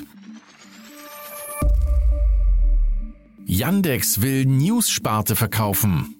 Yandex 3.46 4.22
will 4.22 4.46
News-Sparte 4.46 5.36
verkaufen. 5.36 6.16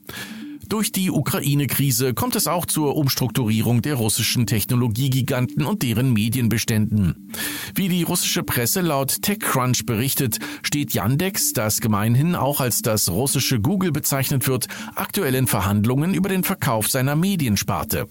Durch 0.70 0.92
die 0.92 1.12
Ukraine-Krise 1.12 2.14
kommt 2.14 2.36
es 2.36 2.48
auch 2.48 2.66
zur 2.66 2.96
Umstrukturierung 2.96 3.82
der 3.82 3.96
russischen 3.96 4.48
Technologiegiganten 4.48 5.66
und 5.66 5.84
deren 5.84 6.12
Medienbeständen. 6.12 7.32
Wie 7.76 7.88
die 7.88 8.04
russische 8.04 8.44
Presse 8.44 8.82
laut 8.82 9.22
TechCrunch 9.22 9.86
berichtet, 9.86 10.40
steht 10.64 10.94
Yandex, 10.94 11.54
das 11.54 11.82
gemeinhin 11.82 12.36
auch 12.36 12.62
als 12.62 12.82
das 12.82 13.10
russische 13.10 13.60
Google 13.60 13.92
bezeichnet 13.92 14.48
wird, 14.48 14.68
aktuell 14.96 15.36
in 15.36 15.48
Verhandlungen 15.48 16.14
über 16.14 16.30
den 16.30 16.44
Verkauf 16.44 16.90
seiner 16.90 17.16
Mediensparte. 17.16 18.08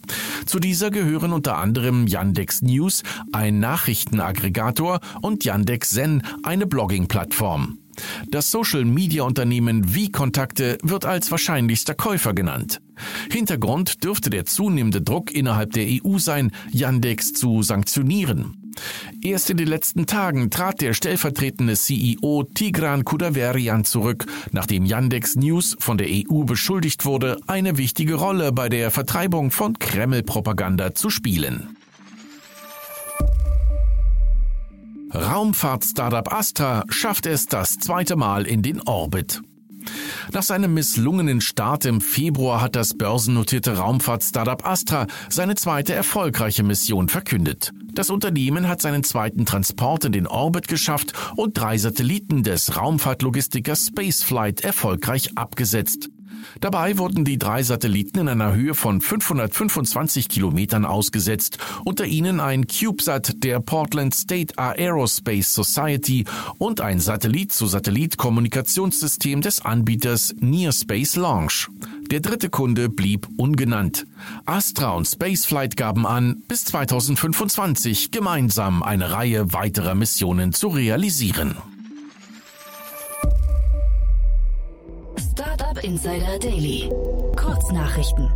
Zu 0.47 0.61
dieser 0.61 0.91
gehören 0.91 1.33
unter 1.33 1.59
anderem 1.59 2.07
Yandex 2.07 2.63
News, 2.63 3.03
ein 3.33 3.59
Nachrichtenaggregator, 3.59 5.01
und 5.23 5.45
Yandex 5.45 5.91
Zen, 5.91 6.23
eine 6.43 6.67
Blogging-Plattform. 6.67 7.79
Das 8.29 8.51
Social-Media-Unternehmen 8.51 9.95
Wie-Kontakte 9.95 10.79
wird 10.83 11.05
als 11.05 11.31
wahrscheinlichster 11.31 11.95
Käufer 11.95 12.35
genannt. 12.35 12.81
Hintergrund 13.31 14.05
dürfte 14.05 14.31
der 14.31 14.45
zunehmende 14.45 15.03
Druck 15.03 15.33
innerhalb 15.33 15.73
der 15.73 15.87
EU 15.87 16.19
sein, 16.19 16.53
Yandex 16.71 17.33
zu 17.33 17.63
sanktionieren. 17.63 18.65
Erst 19.23 19.51
in 19.51 19.57
den 19.57 19.69
letzten 19.69 20.07
Tagen 20.07 20.51
trat 20.51 20.81
der 20.81 20.95
stellvertretende 20.95 21.75
CEO 21.75 22.45
Tigran 22.55 23.05
Kudaverian 23.05 23.85
zurück, 23.85 24.27
nachdem 24.53 24.85
Yandex 24.85 25.37
News 25.37 25.77
von 25.79 25.99
der 25.99 26.09
EU 26.11 26.45
beschuldigt 26.45 27.05
wurde, 27.05 27.39
eine 27.47 27.79
wichtige 27.79 28.15
Rolle 28.15 28.53
bei 28.53 28.69
der 28.69 28.91
Vertreibung 28.91 29.51
von 29.51 29.79
Kreml-Propaganda 29.79 30.95
zu 30.95 31.11
spielen. 31.11 31.77
Raumfahrt-Startup 35.14 36.33
Astra 36.33 36.85
schafft 36.88 37.26
es 37.26 37.47
das 37.47 37.78
zweite 37.78 38.16
Mal 38.16 38.47
in 38.47 38.62
den 38.62 38.80
Orbit. 38.83 39.42
Nach 40.33 40.42
seinem 40.42 40.75
misslungenen 40.75 41.40
Start 41.40 41.85
im 41.85 42.00
Februar 42.00 42.61
hat 42.61 42.75
das 42.75 42.94
börsennotierte 42.94 43.76
Raumfahrt-Startup 43.76 44.66
Astra 44.66 45.06
seine 45.28 45.54
zweite 45.54 45.94
erfolgreiche 45.94 46.64
Mission 46.64 47.09
verkündet. 47.09 47.71
Das 47.92 48.11
Unternehmen 48.11 48.68
hat 48.68 48.80
seinen 48.80 49.04
zweiten 49.04 49.47
Transport 49.47 50.04
in 50.04 50.12
den 50.12 50.26
Orbit 50.26 50.66
geschafft 50.66 51.12
und 51.37 51.56
drei 51.56 51.78
Satelliten 51.78 52.42
des 52.42 52.76
Raumfahrtlogistikers 52.76 53.87
Spaceflight 53.87 54.62
erfolgreich 54.62 55.37
abgesetzt. 55.37 56.09
Dabei 56.61 56.99
wurden 56.99 57.25
die 57.25 57.39
drei 57.39 57.63
Satelliten 57.63 58.19
in 58.21 58.29
einer 58.29 58.55
Höhe 58.55 58.75
von 58.75 59.01
525 59.01 60.29
Kilometern 60.29 60.85
ausgesetzt, 60.85 61.57
unter 61.85 62.05
ihnen 62.05 62.41
ein 62.41 62.67
CubeSat 62.67 63.43
der 63.45 63.61
Portland 63.61 64.13
State 64.15 64.59
Aerospace 64.59 65.55
Society 65.55 66.25
und 66.59 66.81
ein 66.81 66.99
Satellit-zu-Satellit-Kommunikationssystem 67.01 69.41
des 69.41 69.65
Anbieters 69.65 70.35
Near 70.41 70.73
Space 70.73 71.15
Launch. 71.17 71.69
Der 72.11 72.21
dritte 72.21 72.51
Kunde 72.51 72.89
blieb 72.89 73.29
ungenannt. 73.37 74.07
Astra 74.45 74.93
und 74.93 75.07
Spaceflight 75.07 75.77
gaben 75.77 76.07
an, 76.07 76.43
bis 76.49 76.65
2025 76.67 78.11
gemeinsam 78.11 78.83
eine 78.83 79.13
Reihe 79.13 79.53
weiterer 79.53 79.95
Missionen 79.95 80.53
zu 80.53 80.69
realisieren. 80.69 81.57
Startup 85.18 85.83
Insider 85.83 86.38
Daily. 86.38 86.90
Kurznachrichten. 87.37 88.30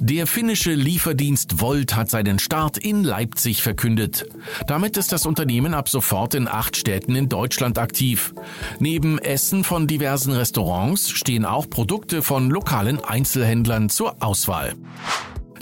Der 0.00 0.26
finnische 0.26 0.72
Lieferdienst 0.72 1.60
Volt 1.60 1.94
hat 1.94 2.08
seinen 2.08 2.38
Start 2.38 2.78
in 2.78 3.04
Leipzig 3.04 3.62
verkündet. 3.62 4.26
Damit 4.66 4.96
ist 4.96 5.12
das 5.12 5.26
Unternehmen 5.26 5.74
ab 5.74 5.90
sofort 5.90 6.34
in 6.34 6.48
acht 6.48 6.76
Städten 6.76 7.14
in 7.14 7.28
Deutschland 7.28 7.76
aktiv. 7.78 8.32
Neben 8.78 9.18
Essen 9.18 9.62
von 9.62 9.86
diversen 9.86 10.32
Restaurants 10.32 11.10
stehen 11.10 11.44
auch 11.44 11.68
Produkte 11.68 12.22
von 12.22 12.48
lokalen 12.48 12.98
Einzelhändlern 13.04 13.90
zur 13.90 14.22
Auswahl. 14.22 14.74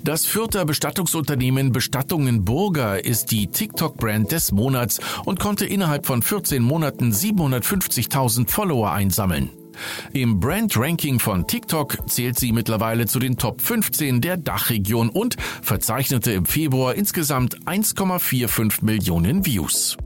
Das 0.08 0.24
Fürther 0.24 0.64
Bestattungsunternehmen 0.64 1.70
Bestattungen 1.70 2.42
Burger 2.42 3.04
ist 3.04 3.30
die 3.30 3.48
TikTok-Brand 3.48 4.32
des 4.32 4.52
Monats 4.52 5.00
und 5.26 5.38
konnte 5.38 5.66
innerhalb 5.66 6.06
von 6.06 6.22
14 6.22 6.62
Monaten 6.62 7.12
750.000 7.12 8.48
Follower 8.48 8.90
einsammeln. 8.90 9.50
Im 10.14 10.40
Brand-Ranking 10.40 11.18
von 11.18 11.46
TikTok 11.46 12.08
zählt 12.08 12.38
sie 12.38 12.52
mittlerweile 12.52 13.04
zu 13.04 13.18
den 13.18 13.36
Top 13.36 13.60
15 13.60 14.22
der 14.22 14.38
Dachregion 14.38 15.10
und 15.10 15.36
verzeichnete 15.60 16.32
im 16.32 16.46
Februar 16.46 16.94
insgesamt 16.94 17.58
1,45 17.66 18.82
Millionen 18.86 19.44
Views. 19.44 19.98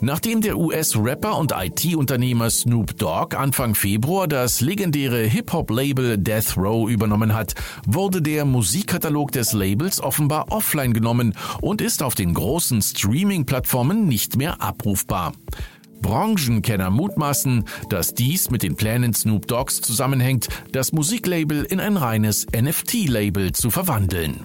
Nachdem 0.00 0.40
der 0.40 0.56
US-Rapper 0.56 1.36
und 1.36 1.52
IT-Unternehmer 1.52 2.50
Snoop 2.50 2.96
Dogg 2.98 3.36
Anfang 3.36 3.74
Februar 3.74 4.28
das 4.28 4.60
legendäre 4.60 5.22
Hip-Hop-Label 5.24 6.16
Death 6.16 6.56
Row 6.56 6.88
übernommen 6.88 7.34
hat, 7.34 7.54
wurde 7.84 8.22
der 8.22 8.44
Musikkatalog 8.44 9.32
des 9.32 9.52
Labels 9.52 10.00
offenbar 10.00 10.52
offline 10.52 10.92
genommen 10.92 11.34
und 11.60 11.80
ist 11.80 12.04
auf 12.04 12.14
den 12.14 12.32
großen 12.32 12.80
Streaming-Plattformen 12.80 14.06
nicht 14.06 14.36
mehr 14.36 14.62
abrufbar. 14.62 15.32
Branchenkenner 16.00 16.90
mutmaßen, 16.90 17.64
dass 17.88 18.14
dies 18.14 18.50
mit 18.50 18.62
den 18.62 18.76
Plänen 18.76 19.14
Snoop 19.14 19.48
Dogs 19.48 19.80
zusammenhängt, 19.80 20.48
das 20.70 20.92
Musiklabel 20.92 21.64
in 21.64 21.80
ein 21.80 21.96
reines 21.96 22.46
NFT-Label 22.54 23.50
zu 23.50 23.70
verwandeln. 23.70 24.44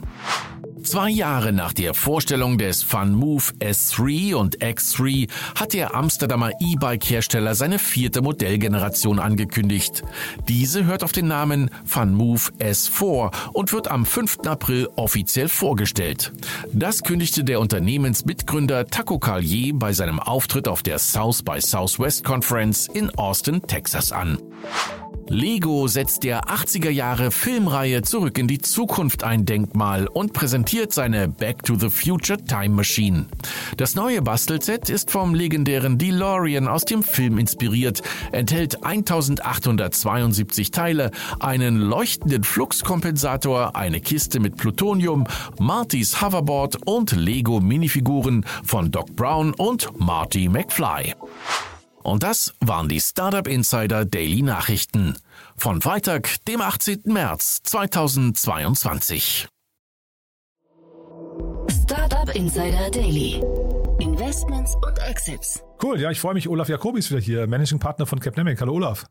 Zwei 0.84 1.10
Jahre 1.10 1.54
nach 1.54 1.72
der 1.72 1.94
Vorstellung 1.94 2.58
des 2.58 2.84
FunMove 2.84 3.54
S3 3.60 4.36
und 4.36 4.58
X3 4.58 5.30
hat 5.56 5.74
der 5.74 5.96
Amsterdamer 5.96 6.52
E-Bike-Hersteller 6.60 7.56
seine 7.56 7.80
vierte 7.80 8.22
Modellgeneration 8.22 9.20
angekündigt. 9.20 10.04
Diese 10.50 10.86
hört 10.86 11.04
auf 11.04 11.14
den 11.14 11.28
Namen 11.28 11.72
FunMove 11.86 12.52
S4 12.60 13.32
und 13.54 13.72
wird 13.72 13.88
am 13.88 14.06
5. 14.06 14.40
April 14.46 14.90
offiziell 14.98 15.48
vorgestellt. 15.48 16.34
Das 16.74 17.02
kündigte 17.02 17.46
der 17.46 17.62
Unternehmensmitgründer 17.62 18.88
Taco 18.88 19.20
Collier 19.20 19.74
bei 19.76 19.94
seinem 19.94 20.20
Auftritt 20.20 20.68
auf 20.68 20.84
der 20.84 21.00
South 21.00 21.44
by 21.44 21.62
Southwest 21.62 22.26
Conference 22.26 22.88
in 22.88 23.10
Austin, 23.12 23.62
Texas 23.62 24.12
an. 24.12 24.38
Lego 25.30 25.88
setzt 25.88 26.24
der 26.24 26.46
80er 26.46 26.90
Jahre 26.90 27.32
Filmreihe 27.32 28.02
Zurück 28.02 28.38
in 28.38 28.48
die 28.48 28.60
Zukunft 28.60 29.24
ein 29.24 29.46
Denkmal 29.46 30.08
und 30.08 30.34
präsentiert 30.34 30.94
seine 30.94 31.28
Back 31.28 31.64
to 31.64 31.76
the 31.76 31.90
Future 31.90 32.38
Time 32.44 32.76
Machine. 32.76 33.26
Das 33.78 33.96
neue 33.96 34.22
Bastelset 34.22 34.90
ist 34.90 35.12
vom 35.12 35.34
legendären 35.34 35.98
DeLorean 35.98 36.68
aus 36.68 36.86
dem 36.86 37.04
Film 37.04 37.38
inspiriert, 37.38 38.02
enthält 38.32 38.84
1872 38.84 40.72
Teile, 40.72 41.12
einen 41.40 41.78
leuchtenden 41.78 42.44
Fluxkompensator, 42.44 43.76
eine 43.76 44.02
Kiste 44.02 44.40
mit 44.40 44.58
Plutonium, 44.58 45.26
Martys 45.60 46.22
Hoverboard 46.22 46.86
und 46.86 47.12
Lego 47.14 47.60
Minifiguren 47.60 48.46
von 48.64 48.92
Doc 48.92 49.16
Brown 49.16 49.54
und 49.54 50.00
Marty 50.00 50.50
McFly. 50.50 51.16
Und 52.04 52.22
das 52.24 52.54
waren 52.60 52.90
die 52.90 53.00
Startup 53.00 53.48
Insider 53.48 54.06
Daily 54.06 54.42
Nachrichten 54.42 55.18
von 55.56 55.82
Freitag, 55.82 56.44
dem 56.46 56.62
18. 56.62 57.04
März 57.06 57.62
2022. 57.64 59.48
Startup 61.70 62.36
Insider 62.36 62.92
Daily. 62.92 63.42
Investments 64.00 64.76
und 64.86 65.00
Exits. 65.00 65.64
Cool, 65.82 66.00
ja, 66.00 66.12
ich 66.12 66.20
freue 66.20 66.34
mich. 66.34 66.50
Olaf 66.50 66.68
Jacobi 66.68 67.00
ist 67.00 67.10
wieder 67.10 67.22
hier, 67.22 67.48
Managing 67.48 67.80
Partner 67.80 68.06
von 68.06 68.20
Capnemic. 68.20 68.60
Hallo 68.60 68.74
Olaf. 68.74 69.06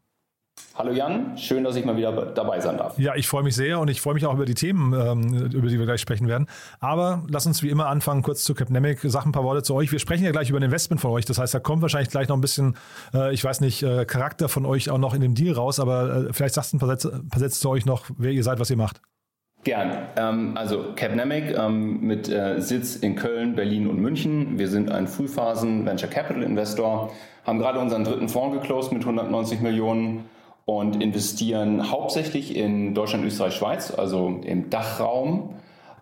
Hallo 0.74 0.90
Jan, 0.90 1.36
schön, 1.36 1.64
dass 1.64 1.76
ich 1.76 1.84
mal 1.84 1.96
wieder 1.96 2.12
dabei 2.26 2.58
sein 2.60 2.78
darf. 2.78 2.98
Ja, 2.98 3.14
ich 3.14 3.28
freue 3.28 3.42
mich 3.42 3.54
sehr 3.54 3.78
und 3.78 3.88
ich 3.88 4.00
freue 4.00 4.14
mich 4.14 4.24
auch 4.24 4.34
über 4.34 4.46
die 4.46 4.54
Themen, 4.54 4.94
ähm, 4.94 5.50
über 5.52 5.68
die 5.68 5.78
wir 5.78 5.84
gleich 5.84 6.00
sprechen 6.00 6.28
werden. 6.28 6.46
Aber 6.80 7.24
lass 7.28 7.46
uns 7.46 7.62
wie 7.62 7.68
immer 7.68 7.88
anfangen, 7.88 8.22
kurz 8.22 8.42
zu 8.42 8.54
Capnemic. 8.54 9.00
Sag 9.02 9.26
ein 9.26 9.32
paar 9.32 9.44
Worte 9.44 9.62
zu 9.62 9.74
euch. 9.74 9.92
Wir 9.92 9.98
sprechen 9.98 10.24
ja 10.24 10.32
gleich 10.32 10.48
über 10.48 10.58
ein 10.58 10.62
Investment 10.62 11.00
von 11.00 11.10
euch. 11.10 11.26
Das 11.26 11.38
heißt, 11.38 11.52
da 11.52 11.60
kommt 11.60 11.82
wahrscheinlich 11.82 12.08
gleich 12.08 12.28
noch 12.28 12.36
ein 12.36 12.40
bisschen, 12.40 12.76
äh, 13.12 13.34
ich 13.34 13.44
weiß 13.44 13.60
nicht, 13.60 13.82
äh, 13.82 14.06
Charakter 14.06 14.48
von 14.48 14.64
euch 14.64 14.88
auch 14.88 14.98
noch 14.98 15.12
in 15.12 15.20
dem 15.20 15.34
Deal 15.34 15.54
raus. 15.54 15.78
Aber 15.78 16.28
äh, 16.28 16.32
vielleicht 16.32 16.54
sagst 16.54 16.72
du 16.72 16.78
ein 16.78 16.80
paar 16.80 16.88
Sätze, 16.88 17.22
paar 17.30 17.40
Sätze 17.40 17.60
zu 17.60 17.68
euch 17.68 17.84
noch, 17.84 18.06
wer 18.16 18.32
ihr 18.32 18.42
seid, 18.42 18.58
was 18.58 18.70
ihr 18.70 18.78
macht. 18.78 19.02
Gern. 19.64 20.08
Ähm, 20.16 20.56
also 20.56 20.94
Capnemic 20.96 21.56
ähm, 21.56 22.00
mit 22.00 22.32
Sitz 22.56 22.96
in 22.96 23.14
Köln, 23.14 23.54
Berlin 23.54 23.86
und 23.88 24.00
München. 24.00 24.58
Wir 24.58 24.68
sind 24.68 24.90
ein 24.90 25.06
Frühphasen 25.06 25.84
Venture 25.84 26.08
Capital 26.08 26.42
Investor, 26.42 27.12
haben 27.44 27.58
gerade 27.58 27.78
unseren 27.78 28.04
dritten 28.04 28.30
Fonds 28.30 28.58
geclosed 28.58 28.90
mit 28.90 29.02
190 29.02 29.60
Millionen 29.60 30.24
und 30.64 31.02
investieren 31.02 31.90
hauptsächlich 31.90 32.56
in 32.56 32.94
Deutschland, 32.94 33.24
Österreich, 33.24 33.54
Schweiz, 33.54 33.92
also 33.92 34.40
im 34.44 34.70
Dachraum, 34.70 35.56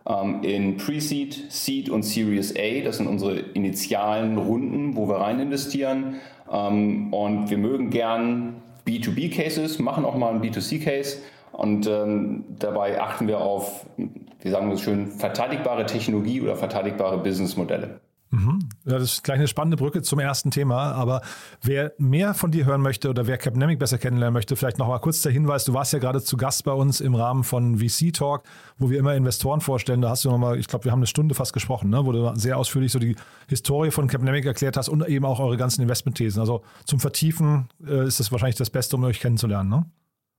ähm, 0.07 0.43
in 0.43 0.77
Pre-Seed, 0.77 1.51
Seed 1.51 1.89
und 1.89 2.03
Series 2.03 2.55
A. 2.57 2.85
Das 2.85 2.99
sind 2.99 3.07
unsere 3.07 3.39
initialen 3.39 4.39
Runden, 4.39 4.97
wo 4.97 5.09
wir 5.09 5.17
rein 5.17 5.41
investieren. 5.41 6.17
Ähm, 6.51 7.13
und 7.13 7.51
wir 7.51 7.59
mögen 7.59 7.91
gern 7.91 8.63
B2B-Cases, 8.87 9.79
machen 9.79 10.05
auch 10.05 10.17
mal 10.17 10.31
einen 10.31 10.43
B2C-Case. 10.43 11.19
Und 11.53 11.87
ähm, 11.87 12.45
dabei 12.59 13.01
achten 13.01 13.29
wir 13.29 13.41
auf, 13.41 13.87
wie 13.97 14.51
sagen 14.51 14.69
wir 14.69 14.77
so 14.77 14.85
schön, 14.85 15.09
verteidigbare 15.09 15.87
Technologie 15.87 16.41
oder 16.41 16.57
verteidigbare 16.57 17.19
Businessmodelle. 17.19 18.01
Mhm. 18.31 18.61
Das 18.85 19.03
ist 19.03 19.25
gleich 19.25 19.39
eine 19.39 19.49
spannende 19.49 19.77
Brücke 19.77 20.03
zum 20.03 20.21
ersten 20.21 20.53
Thema. 20.53 20.93
Aber 20.93 21.21
wer 21.63 21.93
mehr 21.99 22.33
von 22.33 22.53
dir 22.53 22.65
hören 22.65 22.81
möchte 22.81 23.11
oder 23.11 23.27
wer 23.27 23.39
Capnemic 23.39 23.79
besser 23.81 23.99
kennenlernen 23.99 24.33
möchte, 24.33 24.55
vielleicht 24.55 24.79
noch 24.79 24.87
mal 24.87 24.99
kurz 25.01 25.23
der 25.23 25.33
Hinweis: 25.33 25.65
Du 25.65 25.75
warst 25.75 25.93
ja 25.93 25.99
gerade 25.99 26.23
zu 26.23 26.37
Gast 26.37 26.65
bei 26.65 26.73
uns 26.73 27.01
im 27.01 27.17
Rahmen 27.17 27.43
von 27.43 27.79
VC 27.79 28.13
Talk, 28.13 28.45
wo 28.79 28.89
wir 28.89 28.99
immer 28.99 29.17
Investoren 29.17 29.61
vorstellen. 29.61 30.01
Da 30.01 30.11
hast 30.11 30.25
du 30.25 30.31
noch 30.31 30.39
mal, 30.39 30.59
ich 30.59 30.69
glaube, 30.69 30.85
wir 30.85 30.93
haben 30.93 31.01
eine 31.01 31.09
Stunde 31.09 31.35
fast 31.35 31.53
gesprochen, 31.53 31.91
ne? 31.91 32.07
wo 32.07 32.13
du 32.13 32.33
sehr 32.37 32.57
ausführlich 32.57 32.93
so 32.93 33.01
die 33.01 33.17
Historie 33.49 33.91
von 33.91 34.07
Capnemic 34.07 34.45
erklärt 34.47 34.77
hast 34.77 34.89
und 34.89 35.07
eben 35.09 35.25
auch 35.25 35.41
eure 35.41 35.57
ganzen 35.57 35.83
Investmentthesen. 35.83 36.41
Also 36.41 36.63
zum 36.85 37.01
Vertiefen 37.01 37.69
äh, 37.85 38.07
ist 38.07 38.21
das 38.21 38.31
wahrscheinlich 38.31 38.57
das 38.57 38.71
Beste, 38.71 38.97
um 38.97 39.05
euch 39.05 39.19
kennenzulernen. 39.19 39.71
Ne? 39.71 39.87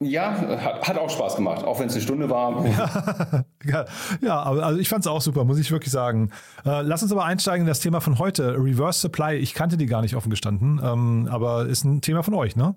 Ja, 0.03 0.31
hat, 0.31 0.87
hat, 0.87 0.97
auch 0.97 1.11
Spaß 1.11 1.35
gemacht, 1.35 1.63
auch 1.63 1.79
wenn 1.79 1.87
es 1.87 1.93
eine 1.93 2.01
Stunde 2.01 2.29
war. 2.29 2.65
Ja, 3.63 3.85
ja 4.21 4.41
aber 4.41 4.63
also 4.63 4.79
ich 4.79 4.89
fand 4.89 5.05
es 5.05 5.07
auch 5.07 5.21
super, 5.21 5.43
muss 5.43 5.59
ich 5.59 5.71
wirklich 5.71 5.91
sagen. 5.91 6.31
Äh, 6.65 6.81
lass 6.81 7.03
uns 7.03 7.11
aber 7.11 7.25
einsteigen 7.25 7.61
in 7.61 7.67
das 7.67 7.79
Thema 7.79 8.01
von 8.01 8.17
heute, 8.17 8.55
Reverse 8.57 8.99
Supply. 8.99 9.35
Ich 9.35 9.53
kannte 9.53 9.77
die 9.77 9.85
gar 9.85 10.01
nicht 10.01 10.15
offen 10.15 10.31
gestanden, 10.31 10.81
ähm, 10.83 11.29
aber 11.31 11.67
ist 11.67 11.83
ein 11.83 12.01
Thema 12.01 12.23
von 12.23 12.33
euch, 12.33 12.55
ne? 12.55 12.73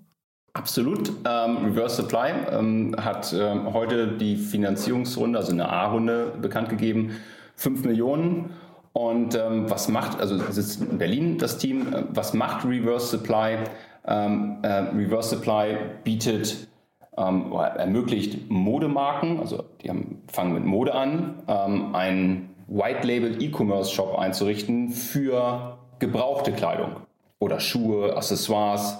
Absolut. 0.52 1.08
Ähm, 1.24 1.64
Reverse 1.64 1.96
Supply 2.02 2.32
ähm, 2.50 2.94
hat 2.98 3.32
ähm, 3.32 3.72
heute 3.72 4.08
die 4.18 4.36
Finanzierungsrunde, 4.36 5.38
also 5.38 5.52
eine 5.52 5.70
A-Runde, 5.70 6.34
bekannt 6.40 6.68
gegeben. 6.68 7.12
5 7.56 7.84
Millionen. 7.84 8.50
Und 8.92 9.34
ähm, 9.34 9.68
was 9.68 9.88
macht, 9.88 10.20
also 10.20 10.38
sitzt 10.52 10.82
in 10.82 10.98
Berlin 10.98 11.38
das 11.38 11.58
Team, 11.58 11.92
äh, 11.92 12.04
was 12.10 12.34
macht 12.34 12.64
Reverse 12.64 13.06
Supply? 13.06 13.58
Ähm, 14.06 14.58
äh, 14.62 14.68
Reverse 14.68 15.30
Supply 15.30 15.78
bietet 16.04 16.68
ähm, 17.16 17.52
ermöglicht 17.52 18.50
Modemarken, 18.50 19.40
also 19.40 19.64
die 19.82 19.90
haben, 19.90 20.22
fangen 20.28 20.54
mit 20.54 20.64
Mode 20.64 20.94
an, 20.94 21.42
ähm, 21.48 21.94
einen 21.94 22.54
White 22.66 23.06
Label 23.06 23.42
E-Commerce 23.42 23.92
Shop 23.92 24.18
einzurichten 24.18 24.90
für 24.90 25.78
gebrauchte 25.98 26.52
Kleidung 26.52 26.96
oder 27.38 27.60
Schuhe, 27.60 28.16
Accessoires. 28.16 28.98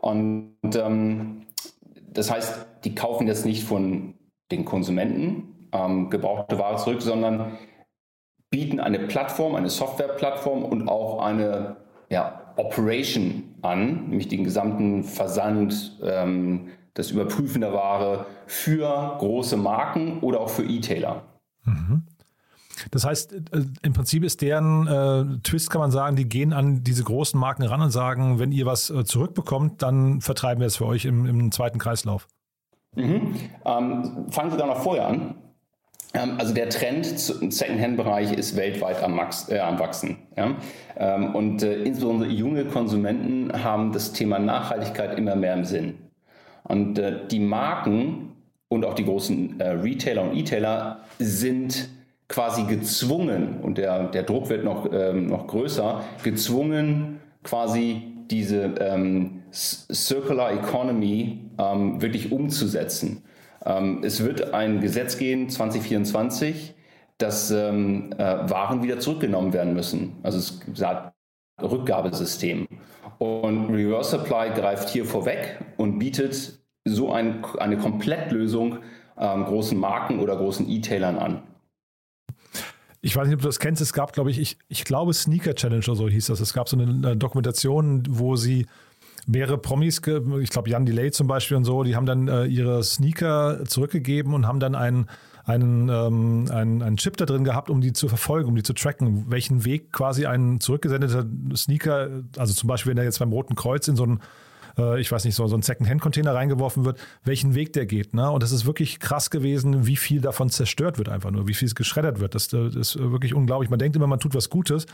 Und 0.00 0.56
ähm, 0.74 1.42
das 2.12 2.30
heißt, 2.30 2.66
die 2.84 2.94
kaufen 2.94 3.26
jetzt 3.26 3.44
nicht 3.44 3.64
von 3.64 4.14
den 4.50 4.64
Konsumenten 4.64 5.68
ähm, 5.72 6.10
gebrauchte 6.10 6.58
Ware 6.58 6.76
zurück, 6.76 7.02
sondern 7.02 7.58
bieten 8.50 8.80
eine 8.80 9.00
Plattform, 9.00 9.54
eine 9.54 9.70
Softwareplattform 9.70 10.62
und 10.62 10.88
auch 10.88 11.22
eine 11.22 11.76
ja, 12.10 12.52
Operation 12.56 13.54
an, 13.62 14.08
nämlich 14.08 14.28
den 14.28 14.44
gesamten 14.44 15.04
Versand, 15.04 15.98
ähm, 16.04 16.68
das 16.94 17.10
Überprüfen 17.10 17.60
der 17.60 17.72
Ware 17.72 18.26
für 18.46 19.16
große 19.18 19.56
Marken 19.56 20.20
oder 20.20 20.40
auch 20.40 20.50
für 20.50 20.64
E-Tailer. 20.64 21.22
Mhm. 21.64 22.02
Das 22.90 23.04
heißt, 23.04 23.32
äh, 23.32 23.64
im 23.82 23.92
Prinzip 23.92 24.24
ist 24.24 24.42
deren 24.42 24.86
äh, 24.86 25.38
Twist, 25.42 25.70
kann 25.70 25.80
man 25.80 25.90
sagen, 25.90 26.16
die 26.16 26.28
gehen 26.28 26.52
an 26.52 26.82
diese 26.82 27.04
großen 27.04 27.38
Marken 27.38 27.62
ran 27.62 27.80
und 27.80 27.90
sagen, 27.90 28.38
wenn 28.38 28.52
ihr 28.52 28.66
was 28.66 28.90
äh, 28.90 29.04
zurückbekommt, 29.04 29.82
dann 29.82 30.20
vertreiben 30.20 30.60
wir 30.60 30.66
es 30.66 30.76
für 30.76 30.86
euch 30.86 31.04
im, 31.04 31.26
im 31.26 31.52
zweiten 31.52 31.78
Kreislauf. 31.78 32.26
Mhm. 32.94 33.34
Ähm, 33.64 34.26
fangen 34.30 34.50
Sie 34.50 34.56
da 34.56 34.66
noch 34.66 34.82
vorher 34.82 35.06
an. 35.06 35.34
Ähm, 36.14 36.36
also 36.38 36.52
der 36.52 36.68
Trend 36.68 37.34
im 37.40 37.50
Secondhand-Bereich 37.50 38.32
ist 38.32 38.56
weltweit 38.56 39.02
am, 39.02 39.16
Max, 39.16 39.48
äh, 39.48 39.58
am 39.58 39.78
Wachsen. 39.78 40.18
Ja? 40.36 40.56
Ähm, 40.96 41.34
und 41.34 41.62
äh, 41.62 41.82
insbesondere 41.82 42.30
junge 42.30 42.64
Konsumenten 42.66 43.64
haben 43.64 43.92
das 43.92 44.12
Thema 44.12 44.38
Nachhaltigkeit 44.38 45.18
immer 45.18 45.36
mehr 45.36 45.54
im 45.54 45.64
Sinn. 45.64 45.94
Und 46.64 46.98
äh, 46.98 47.26
die 47.30 47.40
Marken 47.40 48.32
und 48.68 48.84
auch 48.84 48.94
die 48.94 49.04
großen 49.04 49.60
äh, 49.60 49.68
Retailer 49.68 50.22
und 50.22 50.36
E-Tailer 50.36 51.00
sind 51.18 51.88
quasi 52.28 52.64
gezwungen, 52.64 53.60
und 53.60 53.78
der, 53.78 54.04
der 54.08 54.22
Druck 54.22 54.48
wird 54.48 54.64
noch, 54.64 54.90
ähm, 54.92 55.26
noch 55.26 55.46
größer, 55.46 56.02
gezwungen 56.22 57.20
quasi 57.42 58.02
diese 58.30 58.74
ähm, 58.80 59.42
Circular 59.52 60.52
Economy 60.52 61.40
ähm, 61.58 62.00
wirklich 62.00 62.32
umzusetzen. 62.32 63.22
Ähm, 63.66 64.00
es 64.02 64.24
wird 64.24 64.54
ein 64.54 64.80
Gesetz 64.80 65.18
gehen, 65.18 65.50
2024, 65.50 66.74
dass 67.18 67.50
äh, 67.50 67.62
Waren 67.62 68.82
wieder 68.82 68.98
zurückgenommen 68.98 69.52
werden 69.52 69.74
müssen. 69.74 70.16
Also 70.22 70.38
es 70.38 70.60
sagt 70.74 71.12
Rückgabesystem. 71.60 72.66
Und 73.22 73.72
Reverse 73.72 74.18
Supply 74.18 74.50
greift 74.50 74.88
hier 74.88 75.04
vorweg 75.04 75.60
und 75.76 76.00
bietet 76.00 76.58
so 76.84 77.12
ein, 77.12 77.44
eine 77.56 77.78
Komplettlösung 77.78 78.78
ähm, 79.16 79.44
großen 79.44 79.78
Marken 79.78 80.18
oder 80.18 80.34
großen 80.34 80.68
E-Tailern 80.68 81.18
an. 81.18 81.42
Ich 83.00 83.14
weiß 83.14 83.28
nicht, 83.28 83.36
ob 83.36 83.42
du 83.42 83.46
das 83.46 83.60
kennst. 83.60 83.80
Es 83.80 83.92
gab, 83.92 84.12
glaube 84.12 84.32
ich, 84.32 84.40
ich, 84.40 84.58
ich 84.66 84.82
glaube 84.82 85.12
Sneaker 85.12 85.54
Challenge 85.54 85.84
oder 85.84 85.94
so 85.94 86.08
hieß 86.08 86.26
das. 86.26 86.40
Es 86.40 86.52
gab 86.52 86.68
so 86.68 86.76
eine, 86.76 87.16
Dokumentation, 87.16 88.02
wo 88.08 88.34
sie 88.34 88.66
mehrere 89.28 89.56
Promis, 89.58 89.98
ich 89.98 90.50
glaube 90.50 90.70
Jan 90.70 90.84
Delay 90.84 91.12
zum 91.12 91.28
Beispiel 91.28 91.56
und 91.56 91.64
so, 91.64 91.84
die 91.84 91.94
haben 91.94 92.06
dann 92.06 92.26
äh, 92.26 92.46
ihre 92.46 92.82
Sneaker 92.82 93.64
zurückgegeben 93.66 94.34
und 94.34 94.48
haben 94.48 94.58
dann 94.58 94.74
einen, 94.74 95.06
einen, 95.44 95.88
ähm, 95.88 96.46
einen, 96.50 96.82
einen 96.82 96.96
Chip 96.96 97.16
da 97.16 97.26
drin 97.26 97.44
gehabt, 97.44 97.70
um 97.70 97.80
die 97.80 97.92
zu 97.92 98.08
verfolgen, 98.08 98.48
um 98.48 98.56
die 98.56 98.62
zu 98.62 98.72
tracken, 98.74 99.26
welchen 99.28 99.64
Weg 99.64 99.92
quasi 99.92 100.26
ein 100.26 100.60
zurückgesendeter 100.60 101.26
Sneaker, 101.56 102.08
also 102.36 102.54
zum 102.54 102.68
Beispiel, 102.68 102.90
wenn 102.90 102.98
er 102.98 103.04
jetzt 103.04 103.18
beim 103.18 103.32
Roten 103.32 103.54
Kreuz 103.54 103.88
in 103.88 103.96
so 103.96 104.06
ein 104.06 104.20
äh, 104.78 105.00
ich 105.00 105.10
weiß 105.10 105.24
nicht, 105.24 105.34
so, 105.34 105.46
so 105.46 105.56
ein 105.56 105.62
Second-Hand-Container 105.62 106.34
reingeworfen 106.34 106.84
wird, 106.84 106.98
welchen 107.24 107.54
Weg 107.54 107.72
der 107.72 107.86
geht. 107.86 108.14
Ne? 108.14 108.30
Und 108.30 108.42
das 108.42 108.52
ist 108.52 108.66
wirklich 108.66 109.00
krass 109.00 109.30
gewesen, 109.30 109.86
wie 109.86 109.96
viel 109.96 110.20
davon 110.20 110.50
zerstört 110.50 110.98
wird 110.98 111.08
einfach 111.08 111.30
nur, 111.30 111.48
wie 111.48 111.54
viel 111.54 111.66
es 111.66 111.74
geschreddert 111.74 112.20
wird. 112.20 112.34
Das, 112.34 112.48
das 112.48 112.74
ist 112.74 112.98
wirklich 112.98 113.34
unglaublich. 113.34 113.70
Man 113.70 113.78
denkt 113.78 113.96
immer, 113.96 114.06
man 114.06 114.20
tut 114.20 114.34
was 114.34 114.50
Gutes. 114.50 114.86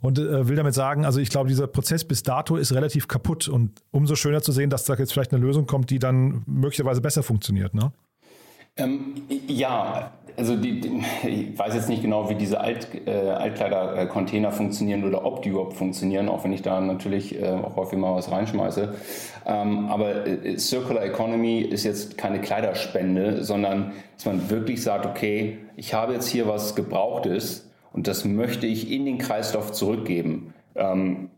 Und 0.00 0.18
äh, 0.18 0.48
will 0.48 0.56
damit 0.56 0.72
sagen, 0.72 1.04
also 1.04 1.20
ich 1.20 1.28
glaube, 1.28 1.50
dieser 1.50 1.66
Prozess 1.66 2.04
bis 2.04 2.22
dato 2.22 2.56
ist 2.56 2.72
relativ 2.72 3.06
kaputt 3.06 3.48
und 3.48 3.82
umso 3.90 4.14
schöner 4.14 4.40
zu 4.40 4.50
sehen, 4.50 4.70
dass 4.70 4.84
da 4.84 4.94
jetzt 4.94 5.12
vielleicht 5.12 5.34
eine 5.34 5.44
Lösung 5.44 5.66
kommt, 5.66 5.90
die 5.90 5.98
dann 5.98 6.42
möglicherweise 6.46 7.02
besser 7.02 7.22
funktioniert. 7.22 7.74
Ne? 7.74 7.92
Ähm, 8.76 9.14
ja, 9.46 10.12
also 10.36 10.56
die, 10.56 10.80
die, 10.80 11.02
ich 11.26 11.58
weiß 11.58 11.74
jetzt 11.74 11.88
nicht 11.88 12.02
genau, 12.02 12.30
wie 12.30 12.34
diese 12.34 12.60
Alt, 12.60 12.88
äh, 13.06 13.10
Altkleider-Container 13.10 14.52
funktionieren 14.52 15.04
oder 15.04 15.24
ob 15.24 15.42
die 15.42 15.50
überhaupt 15.50 15.74
funktionieren, 15.74 16.28
auch 16.28 16.44
wenn 16.44 16.52
ich 16.52 16.62
da 16.62 16.80
natürlich 16.80 17.40
äh, 17.40 17.48
auch 17.48 17.76
häufig 17.76 17.98
mal 17.98 18.14
was 18.14 18.30
reinschmeiße. 18.30 18.94
Ähm, 19.46 19.88
aber 19.88 20.26
äh, 20.26 20.58
Circular 20.58 21.04
Economy 21.04 21.60
ist 21.60 21.84
jetzt 21.84 22.16
keine 22.16 22.40
Kleiderspende, 22.40 23.44
sondern 23.44 23.92
dass 24.16 24.26
man 24.26 24.50
wirklich 24.50 24.82
sagt, 24.82 25.06
okay, 25.06 25.58
ich 25.76 25.94
habe 25.94 26.14
jetzt 26.14 26.28
hier 26.28 26.48
was 26.48 26.74
Gebrauchtes 26.74 27.70
und 27.92 28.06
das 28.06 28.24
möchte 28.24 28.66
ich 28.66 28.90
in 28.90 29.04
den 29.04 29.18
Kreislauf 29.18 29.72
zurückgeben. 29.72 30.54
Ähm, 30.74 31.30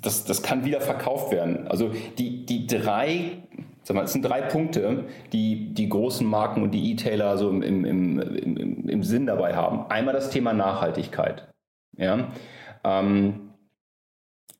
das, 0.00 0.24
das 0.24 0.42
kann 0.42 0.64
wieder 0.64 0.80
verkauft 0.80 1.32
werden. 1.32 1.66
Also 1.68 1.90
die, 2.18 2.46
die 2.46 2.66
drei 2.66 3.38
sag 3.88 3.94
mal, 3.96 4.04
es 4.04 4.12
sind 4.12 4.22
drei 4.22 4.42
Punkte, 4.42 5.04
die 5.32 5.72
die 5.72 5.88
großen 5.88 6.26
Marken 6.26 6.62
und 6.62 6.72
die 6.72 6.92
E-Tailer 6.92 7.38
so 7.38 7.48
im, 7.48 7.62
im, 7.62 7.86
im, 7.86 8.86
im, 8.86 9.02
Sinn 9.02 9.26
dabei 9.26 9.56
haben. 9.56 9.90
Einmal 9.90 10.12
das 10.12 10.28
Thema 10.28 10.52
Nachhaltigkeit. 10.52 11.48
Ja? 11.96 12.28
Ähm, 12.84 13.54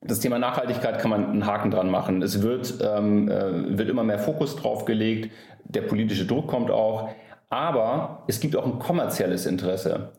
das 0.01 0.21
Thema 0.21 0.39
Nachhaltigkeit 0.39 0.99
kann 0.99 1.11
man 1.11 1.27
einen 1.27 1.45
Haken 1.45 1.71
dran 1.71 1.91
machen. 1.91 2.23
Es 2.23 2.41
wird, 2.41 2.79
ähm, 2.81 3.29
äh, 3.29 3.77
wird 3.77 3.91
immer 3.91 4.03
mehr 4.03 4.19
Fokus 4.19 4.57
drauf 4.57 4.87
gelegt, 4.87 5.31
der 5.65 5.83
politische 5.83 6.25
Druck 6.25 6.47
kommt 6.47 6.71
auch, 6.71 7.11
aber 7.51 8.23
es 8.29 8.41
gibt 8.41 8.57
auch 8.57 8.65
ein 8.65 8.79
kommerzielles 8.79 9.45
Interesse. 9.45 10.13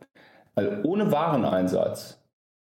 Weil 0.54 0.82
ohne 0.84 1.12
Wareneinsatz 1.12 2.24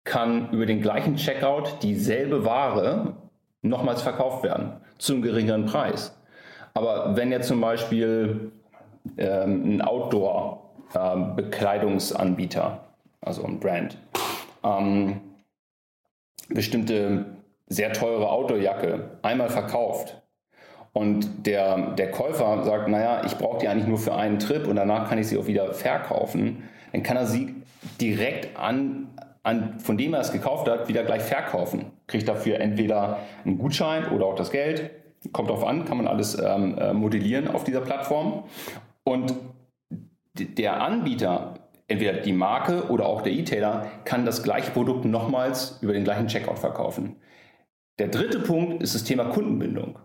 kann 0.02 0.50
über 0.50 0.66
den 0.66 0.82
gleichen 0.82 1.14
Checkout 1.14 1.80
dieselbe 1.82 2.44
Ware 2.44 3.14
nochmals 3.62 4.02
verkauft 4.02 4.42
werden, 4.42 4.72
zum 4.98 5.22
geringeren 5.22 5.66
Preis. 5.66 6.18
Aber 6.74 7.16
wenn 7.16 7.30
jetzt 7.30 7.48
zum 7.48 7.60
Beispiel 7.60 8.50
ähm, 9.16 9.76
ein 9.76 9.82
Outdoor-Bekleidungsanbieter, 9.82 12.66
ähm, 12.66 12.78
also 13.20 13.44
ein 13.44 13.60
Brand, 13.60 13.96
ähm, 14.64 15.20
bestimmte 16.48 17.26
sehr 17.68 17.92
teure 17.92 18.28
Outdoorjacke 18.28 19.18
einmal 19.22 19.48
verkauft 19.48 20.20
und 20.92 21.46
der, 21.46 21.92
der 21.92 22.10
Käufer 22.10 22.64
sagt, 22.64 22.88
naja, 22.88 23.22
ich 23.24 23.38
brauche 23.38 23.58
die 23.58 23.68
eigentlich 23.68 23.86
nur 23.86 23.98
für 23.98 24.14
einen 24.14 24.40
Trip 24.40 24.66
und 24.66 24.74
danach 24.76 25.08
kann 25.08 25.18
ich 25.18 25.28
sie 25.28 25.38
auch 25.38 25.46
wieder 25.46 25.72
verkaufen, 25.72 26.64
dann 26.92 27.02
kann 27.02 27.16
er 27.16 27.24
sie 27.26 27.54
direkt 28.00 28.58
an, 28.58 29.08
an 29.42 29.78
von 29.78 29.96
dem 29.96 30.12
er 30.14 30.20
es 30.20 30.32
gekauft 30.32 30.68
hat, 30.68 30.88
wieder 30.88 31.04
gleich 31.04 31.22
verkaufen. 31.22 31.86
Kriegt 32.06 32.28
dafür 32.28 32.60
entweder 32.60 33.18
einen 33.44 33.58
Gutschein 33.58 34.08
oder 34.08 34.26
auch 34.26 34.36
das 34.36 34.50
Geld 34.50 34.90
kommt 35.32 35.50
drauf 35.50 35.64
an, 35.64 35.84
kann 35.84 35.96
man 35.96 36.06
alles 36.06 36.38
ähm, 36.38 36.76
äh, 36.78 36.92
modellieren 36.92 37.48
auf 37.48 37.64
dieser 37.64 37.80
Plattform. 37.80 38.44
Und 39.04 39.34
der 40.34 40.82
Anbieter, 40.82 41.54
entweder 41.88 42.14
die 42.14 42.32
Marke 42.32 42.88
oder 42.90 43.06
auch 43.06 43.22
der 43.22 43.32
E-Tailer, 43.32 43.86
kann 44.04 44.24
das 44.24 44.42
gleiche 44.42 44.70
Produkt 44.72 45.04
nochmals 45.04 45.78
über 45.80 45.92
den 45.92 46.04
gleichen 46.04 46.26
Checkout 46.26 46.58
verkaufen. 46.58 47.16
Der 47.98 48.08
dritte 48.08 48.40
Punkt 48.40 48.82
ist 48.82 48.94
das 48.94 49.04
Thema 49.04 49.24
Kundenbindung. 49.26 49.98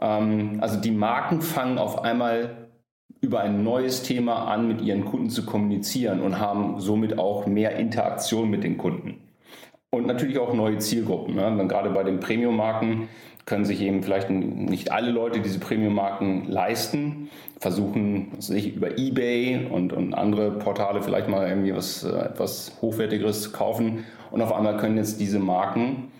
Ähm, 0.00 0.58
also 0.60 0.80
die 0.80 0.90
Marken 0.90 1.40
fangen 1.40 1.78
auf 1.78 2.02
einmal 2.02 2.68
über 3.20 3.40
ein 3.40 3.62
neues 3.62 4.02
Thema 4.02 4.46
an, 4.46 4.68
mit 4.68 4.82
ihren 4.82 5.04
Kunden 5.04 5.30
zu 5.30 5.46
kommunizieren 5.46 6.20
und 6.20 6.38
haben 6.38 6.80
somit 6.80 7.18
auch 7.18 7.46
mehr 7.46 7.76
Interaktion 7.76 8.50
mit 8.50 8.64
den 8.64 8.76
Kunden. 8.76 9.22
Und 9.90 10.06
natürlich 10.06 10.38
auch 10.38 10.52
neue 10.52 10.78
Zielgruppen. 10.78 11.36
Ne? 11.36 11.66
Gerade 11.68 11.90
bei 11.90 12.02
den 12.02 12.20
Premium-Marken 12.20 13.08
können 13.46 13.64
sich 13.64 13.80
eben 13.82 14.02
vielleicht 14.02 14.30
nicht 14.30 14.90
alle 14.92 15.10
Leute 15.10 15.40
diese 15.40 15.58
Premium-Marken 15.58 16.46
leisten, 16.48 17.28
versuchen 17.60 18.40
sich 18.40 18.74
über 18.74 18.98
eBay 18.98 19.66
und, 19.70 19.92
und 19.92 20.14
andere 20.14 20.52
Portale 20.52 21.02
vielleicht 21.02 21.28
mal 21.28 21.48
irgendwie 21.48 21.74
was 21.74 22.04
äh, 22.04 22.16
etwas 22.16 22.78
Hochwertigeres 22.80 23.42
zu 23.42 23.52
kaufen. 23.52 24.04
Und 24.30 24.40
auf 24.42 24.52
einmal 24.52 24.76
können 24.78 24.96
jetzt 24.96 25.20
diese 25.20 25.38
Marken 25.38 26.10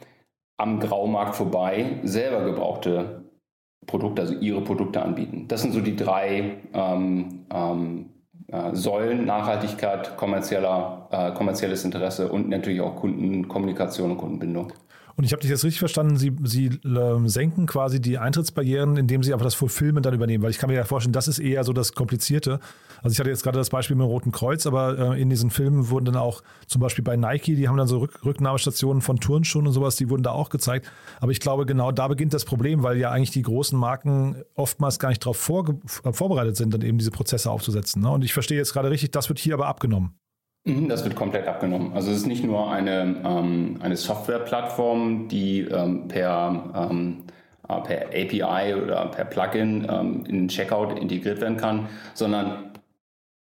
am 0.57 0.81
Graumarkt 0.81 1.35
vorbei 1.35 1.99
selber 2.03 2.45
gebrauchte 2.45 3.25
Produkte, 3.87 4.23
also 4.23 4.35
ihre 4.35 4.63
Produkte 4.63 5.03
anbieten. 5.03 5.47
Das 5.49 5.63
sind 5.63 5.73
so 5.73 5.81
die 5.81 5.97
drei 5.97 6.59
ähm, 6.73 7.47
ähm, 7.53 8.11
äh, 8.49 8.75
Säulen, 8.75 9.25
Nachhaltigkeit, 9.25 10.17
kommerzieller, 10.17 11.09
äh, 11.11 11.33
kommerzielles 11.33 11.85
Interesse 11.85 12.31
und 12.31 12.49
natürlich 12.49 12.81
auch 12.81 12.97
Kundenkommunikation 12.97 14.13
und 14.13 14.19
Kundenbindung. 14.19 14.73
Und 15.17 15.25
ich 15.25 15.33
habe 15.33 15.41
dich 15.41 15.51
jetzt 15.51 15.65
richtig 15.65 15.79
verstanden, 15.79 16.17
Sie, 16.17 16.33
Sie 16.43 16.67
äh, 16.67 17.29
senken 17.29 17.67
quasi 17.67 18.01
die 18.01 18.19
Eintrittsbarrieren, 18.19 18.97
indem 18.97 19.23
Sie 19.23 19.33
einfach 19.33 19.47
das 19.47 19.55
Fulfillment 19.55 20.05
dann 20.07 20.15
übernehmen, 20.15 20.43
weil 20.43 20.51
ich 20.51 20.59
kann 20.59 20.69
mir 20.69 20.77
ja 20.77 20.85
vorstellen, 20.85 21.13
das 21.13 21.29
ist 21.29 21.39
eher 21.39 21.63
so 21.63 21.73
das 21.73 21.93
Komplizierte. 21.93 22.59
Also 23.03 23.13
ich 23.13 23.21
hatte 23.21 23.31
jetzt 23.31 23.45
gerade 23.45 23.59
das 23.59 23.71
Beispiel 23.71 23.95
mit 23.95 24.05
dem 24.05 24.09
Roten 24.09 24.33
Kreuz, 24.33 24.67
aber 24.67 25.15
äh, 25.15 25.23
in 25.23 25.31
diesen 25.31 25.51
Filmen 25.51 25.89
wurden 25.91 26.07
dann 26.07 26.17
auch 26.17 26.43
zum 26.67 26.81
Beispiel 26.81 27.05
bei 27.05 27.17
Nike, 27.17 27.55
die 27.55 27.69
haben 27.69 27.77
dann 27.77 27.87
so 27.87 27.99
Rück 27.99 28.25
Rücknahmestationen 28.25 29.03
von 29.03 29.21
Turnschuhen 29.21 29.67
und 29.67 29.73
sowas, 29.73 29.97
die 29.97 30.11
wurden 30.11 30.23
da 30.23 30.33
auch 30.33 30.51
gezeigt. 30.51 30.91
Aber 31.21 31.31
ich 31.31 31.41
glaube, 31.41 31.65
genau 31.65 31.93
da 31.93 32.09
beginnt 32.09 32.35
das 32.35 32.45
Problem, 32.45 32.83
weil 32.83 32.97
ja 32.97 33.11
eigentlich 33.11 33.31
die 33.31 33.43
großen 33.43 33.79
Marken 33.79 34.43
oftmals 34.57 34.99
gar 34.99 35.11
nicht 35.11 35.25
darauf 35.25 35.49
äh, 35.49 36.13
vorbereitet 36.13 36.57
sind, 36.57 36.75
dann 36.75 36.83
eben 36.83 36.99
diese 36.99 37.13
Prozesse 37.13 37.51
aufzusetzen. 37.51 38.03
Ne? 38.03 38.11
Und 38.11 38.25
ich 38.25 38.33
verstehe 38.33 38.59
jetzt 38.59 38.73
gerade 38.73 38.91
richtig, 38.91 39.13
das 39.13 39.29
wird 39.29 39.39
hier 39.39 39.55
aber 39.55 39.67
abgenommen. 39.67 40.19
Mhm, 40.67 40.89
das 40.89 41.05
wird 41.05 41.15
komplett 41.15 41.47
abgenommen. 41.47 41.93
Also 41.93 42.11
es 42.11 42.19
ist 42.19 42.27
nicht 42.27 42.43
nur 42.43 42.71
eine, 42.73 43.23
ähm, 43.25 43.77
eine 43.81 43.97
Softwareplattform, 43.97 45.29
die 45.29 45.61
ähm, 45.61 46.09
per, 46.09 46.89
ähm, 46.91 47.25
äh, 47.69 47.81
per 47.83 48.07
API 48.09 48.75
oder 48.75 49.07
per 49.07 49.27
Plugin 49.27 49.87
ähm, 49.91 50.25
in 50.27 50.35
den 50.37 50.49
Checkout 50.49 50.99
integriert 50.99 51.43
werden 51.43 51.59
kann, 51.59 51.89
sondern 52.15 52.71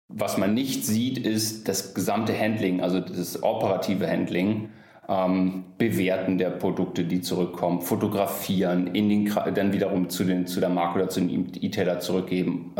was 0.09 0.39
man 0.39 0.55
nicht 0.55 0.87
sieht, 0.87 1.19
ist 1.19 1.69
das 1.69 1.95
gesamte 1.95 2.39
Handling, 2.39 2.81
also 2.83 3.01
das 3.01 3.43
operative 3.43 4.09
Handling, 4.11 4.71
ähm, 5.09 5.65
Bewerten 5.79 6.39
der 6.39 6.51
Produkte, 6.51 7.05
die 7.05 7.21
zurückkommen, 7.21 7.83
fotografieren, 7.83 8.87
in 8.89 9.09
den, 9.09 9.35
dann 9.55 9.73
wiederum 9.73 10.09
zu, 10.09 10.25
den, 10.25 10.47
zu 10.47 10.61
der 10.61 10.69
Marke 10.69 11.01
oder 11.01 11.09
zu 11.09 11.21
dem 11.21 11.47
E-Tailer 11.61 12.01
zurückgeben. 12.01 12.73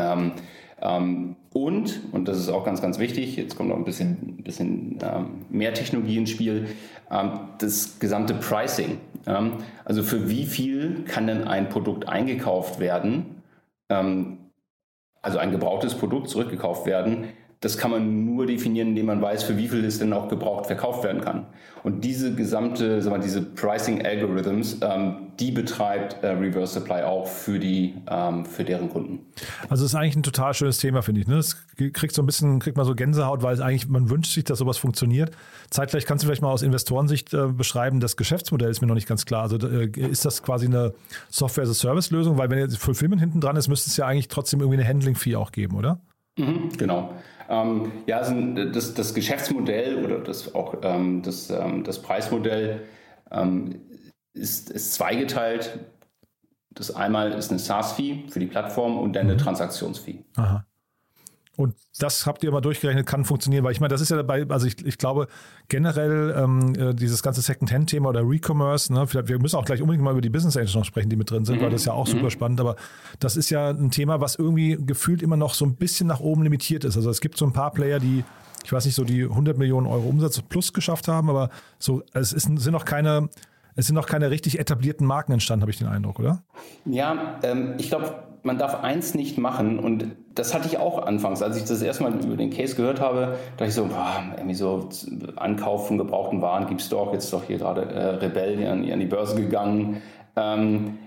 Ähm, 0.83 1.37
und, 1.53 2.01
und 2.13 2.27
das 2.27 2.39
ist 2.39 2.49
auch 2.49 2.65
ganz, 2.65 2.83
ganz 2.83 2.99
wichtig, 2.99 3.37
jetzt 3.37 3.57
kommt 3.57 3.69
noch 3.69 3.77
ein 3.77 3.85
bisschen, 3.85 4.37
ein 4.39 4.43
bisschen 4.43 4.99
ähm, 5.03 5.27
mehr 5.49 5.73
Technologie 5.75 6.17
ins 6.17 6.31
Spiel, 6.31 6.69
ähm, 7.11 7.41
das 7.59 8.01
gesamte 8.01 8.35
Pricing. 8.35 8.99
Ähm, 9.27 9.53
also 9.85 10.03
für 10.03 10.29
wie 10.29 10.45
viel 10.45 11.05
kann 11.05 11.29
denn 11.29 11.45
ein 11.47 11.69
Produkt 11.69 12.09
eingekauft 12.09 12.81
werden, 12.81 13.43
ähm, 13.89 14.39
also 15.21 15.39
ein 15.39 15.53
gebrauchtes 15.53 15.95
Produkt 15.95 16.29
zurückgekauft 16.29 16.85
werden, 16.85 17.29
das 17.63 17.79
kann 17.79 17.93
man 17.93 18.25
nur 18.27 18.47
definieren, 18.47 18.89
indem 18.89 19.07
man 19.07 19.23
weiß, 19.23 19.45
für 19.45 19.57
wie 19.57 19.69
viel 19.69 19.85
es 19.85 20.01
denn 20.01 20.13
auch 20.13 20.29
gebraucht 20.29 20.67
verkauft 20.67 21.05
werden 21.05 21.21
kann. 21.21 21.47
Und 21.85 22.03
diese 22.05 22.35
gesamte, 22.35 23.01
sagen 23.01 23.17
wir, 23.17 23.23
diese 23.23 23.41
Pricing 23.41 24.05
Algorithms, 24.05 24.79
ähm, 24.83 25.29
die 25.39 25.53
betreibt 25.53 26.23
äh, 26.25 26.29
Reverse 26.29 26.75
Supply 26.75 27.03
auch 27.03 27.29
für 27.29 27.61
die, 27.61 27.95
ähm, 28.11 28.45
für 28.45 28.65
deren 28.65 28.91
Kunden. 28.91 29.21
Also 29.69 29.85
es 29.85 29.93
ist 29.93 29.95
eigentlich 29.95 30.17
ein 30.17 30.25
total 30.25 30.55
schönes 30.55 30.79
Thema, 30.79 31.03
finde 31.03 31.21
ich. 31.21 31.29
Ne? 31.29 31.37
Das 31.37 31.57
kriegt 31.77 32.15
so 32.15 32.23
ein 32.23 32.27
bisschen, 32.27 32.59
kriegt 32.59 32.77
man 32.77 32.85
so 32.85 32.97
Gänsehaut, 32.97 33.45
weil 33.45 33.55
es 33.55 33.61
eigentlich, 33.61 33.89
man 33.89 34.11
wünscht 34.11 34.33
sich, 34.33 34.43
dass 34.43 34.59
sowas 34.59 34.79
funktioniert. 34.79 35.31
Zeitgleich 35.71 36.05
kannst 36.05 36.25
du 36.25 36.27
vielleicht 36.27 36.43
mal 36.43 36.51
aus 36.51 36.63
Investorensicht 36.63 37.33
äh, 37.33 37.47
beschreiben, 37.47 38.01
das 38.01 38.17
Geschäftsmodell 38.17 38.71
ist 38.71 38.81
mir 38.81 38.89
noch 38.89 38.97
nicht 38.97 39.09
ganz 39.09 39.25
klar. 39.25 39.43
Also 39.43 39.57
äh, 39.69 39.89
ist 39.97 40.25
das 40.25 40.43
quasi 40.43 40.67
eine 40.67 40.95
Software-as-a-Service-Lösung? 41.31 42.39
Weil 42.39 42.51
wenn 42.51 42.59
jetzt 42.59 42.79
Fulfillment 42.79 43.21
hinten 43.21 43.41
dran 43.41 43.55
ist, 43.55 43.69
müsste 43.69 43.89
es 43.89 43.97
ja 43.97 44.07
eigentlich 44.07 44.27
trotzdem 44.27 44.61
irgendwie 44.61 44.81
eine 44.81 44.89
Handling-Fee 44.89 45.37
auch 45.37 45.53
geben, 45.53 45.77
oder? 45.77 46.01
Mhm, 46.39 46.71
genau. 46.77 47.15
Ähm, 47.49 47.93
ja, 48.07 48.19
also 48.19 48.35
das, 48.71 48.95
das, 48.95 49.15
Geschäftsmodell 49.15 50.03
oder 50.03 50.21
das 50.21 50.55
auch 50.55 50.77
ähm, 50.83 51.23
das, 51.23 51.51
ähm, 51.51 51.85
das 51.85 52.01
Preismodell 52.01 52.87
ähm, 53.31 53.83
ist, 54.33 54.71
ist 54.71 54.95
zweigeteilt. 54.95 55.79
Das 56.71 56.95
einmal 56.95 57.33
ist 57.33 57.51
eine 57.51 57.59
SaaS-Fee 57.59 58.25
für 58.29 58.41
die 58.41 58.47
Plattform 58.47 58.99
und 58.99 59.15
dann 59.15 59.27
eine 59.27 59.35
mhm. 59.35 59.39
Transaktionsfee. 59.39 60.25
Aha. 60.37 60.65
Und 61.57 61.75
das 61.99 62.27
habt 62.27 62.43
ihr 62.45 62.51
mal 62.51 62.63
durchgerechnet, 62.63 63.07
kann 63.07 63.27
funktionieren, 63.27 63.63
weil 63.63 63.73
ich 63.73 63.81
meine, 63.81 63.93
das 63.93 64.01
ist 64.01 64.09
ja 64.09 64.17
dabei, 64.17 64.47
also 64.49 64.67
ich, 64.67 64.87
ich 64.87 64.97
glaube 64.97 65.29
generell 65.69 66.35
ähm, 66.35 66.75
äh, 66.75 66.95
dieses 66.95 67.23
ganze 67.23 67.43
Second-Hand-Thema 67.43 68.09
oder 68.09 68.27
Recommerce, 68.27 68.91
ne, 68.91 69.07
wir 69.13 69.39
müssen 69.39 69.57
auch 69.57 69.65
gleich 69.67 69.83
unbedingt 69.83 70.03
mal 70.03 70.13
über 70.13 70.23
die 70.23 70.31
Business 70.31 70.57
Angels 70.57 70.75
noch 70.75 70.87
sprechen, 70.87 71.11
die 71.11 71.17
mit 71.17 71.31
drin 71.31 71.45
sind, 71.45 71.59
mhm. 71.59 71.65
weil 71.65 71.71
das 71.71 71.83
ist 71.83 71.87
ja 71.87 71.93
auch 71.93 72.07
mhm. 72.07 72.13
super 72.13 72.31
spannend, 72.31 72.59
aber 72.59 72.77
das 73.19 73.37
ist 73.37 73.51
ja 73.51 73.69
ein 73.69 73.91
Thema, 73.91 74.23
was 74.23 74.37
irgendwie 74.37 74.79
gefühlt 74.81 75.23
immer 75.23 75.37
noch 75.37 75.53
so 75.53 75.67
ein 75.67 75.77
bisschen 75.77 76.07
nach 76.07 76.21
oben 76.21 76.43
limitiert 76.43 76.85
ist. 76.85 76.97
Also 76.97 77.11
es 77.11 77.21
gibt 77.21 77.37
so 77.37 77.45
ein 77.45 77.53
paar 77.53 77.71
Player, 77.71 77.99
die, 77.99 78.25
ich 78.65 78.73
weiß 78.73 78.87
nicht, 78.87 78.95
so 78.95 79.05
die 79.05 79.23
100 79.25 79.59
Millionen 79.59 79.87
Euro 79.87 80.09
Umsatz 80.09 80.41
plus 80.41 80.73
geschafft 80.73 81.07
haben, 81.07 81.29
aber 81.29 81.51
so, 81.79 82.03
es 82.15 82.33
ist, 82.33 82.45
sind 82.45 82.73
noch 82.73 82.87
keine, 82.87 83.29
es 83.77 83.89
sind 83.89 83.95
noch 83.95 84.07
keine 84.07 84.31
richtig 84.31 84.59
etablierten 84.59 85.07
Marken 85.07 85.33
entstanden, 85.33 85.63
habe 85.63 85.71
ich 85.71 85.79
den 85.79 85.89
Eindruck, 85.89 86.19
oder? 86.19 86.45
Ja, 86.87 87.39
ähm, 87.43 87.75
ich 87.77 87.91
glaube, 87.91 88.32
man 88.43 88.59
darf 88.59 88.83
eins 88.83 89.15
nicht 89.15 89.39
machen 89.39 89.79
und 89.79 90.17
das 90.35 90.55
hatte 90.55 90.67
ich 90.67 90.79
auch 90.79 91.07
anfangs, 91.07 91.43
als 91.43 91.57
ich 91.57 91.65
das 91.65 91.83
erstmal 91.83 92.13
über 92.25 92.37
den 92.37 92.51
Case 92.51 92.75
gehört 92.75 93.01
habe, 93.01 93.39
dachte 93.57 93.69
ich 93.69 93.75
so, 93.75 93.87
boah, 93.87 94.23
irgendwie 94.37 94.55
so 94.55 94.89
Ankauf 95.37 95.89
von 95.89 95.99
gebrauchten 95.99 96.43
Waren 96.43 96.67
gibt 96.67 96.81
es 96.81 96.89
doch, 96.89 97.13
jetzt 97.13 97.25
ist 97.25 97.33
doch 97.33 97.45
hier 97.45 97.59
gerade 97.59 97.83
äh, 97.83 98.09
Rebell 98.17 98.67
an, 98.67 98.83
die 98.83 99.07
Börse 99.07 99.37
gegangen. 99.37 100.03
Ähm, 100.37 100.99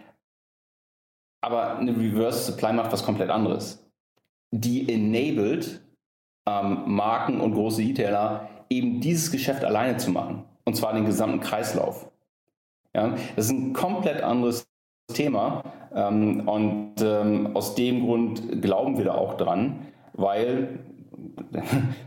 aber 1.42 1.78
eine 1.78 1.92
Reverse 1.92 2.52
Supply 2.52 2.74
macht 2.74 2.92
was 2.92 3.04
komplett 3.04 3.30
anderes. 3.30 3.86
Die 4.52 4.92
enabled 4.92 5.82
ähm, 6.48 6.84
Marken 6.86 7.42
und 7.42 7.54
große 7.54 7.82
Retailer, 7.82 8.50
eben 8.70 9.02
dieses 9.02 9.32
Geschäft 9.32 9.64
alleine 9.64 9.98
zu 9.98 10.12
machen. 10.12 10.46
Und 10.64 10.76
zwar 10.76 10.94
den 10.94 11.06
gesamten 11.06 11.40
Kreislauf. 11.40 12.10
Ja, 12.96 13.16
das 13.36 13.46
ist 13.46 13.52
ein 13.52 13.74
komplett 13.74 14.24
anderes 14.24 14.68
Thema. 15.14 15.64
Ähm, 15.94 16.48
und 16.48 16.94
ähm, 17.02 17.56
aus 17.56 17.76
dem 17.76 18.06
Grund 18.06 18.62
glauben 18.62 18.98
wir 18.98 19.06
da 19.06 19.16
auch 19.16 19.36
dran, 19.36 19.80
weil, 20.14 20.80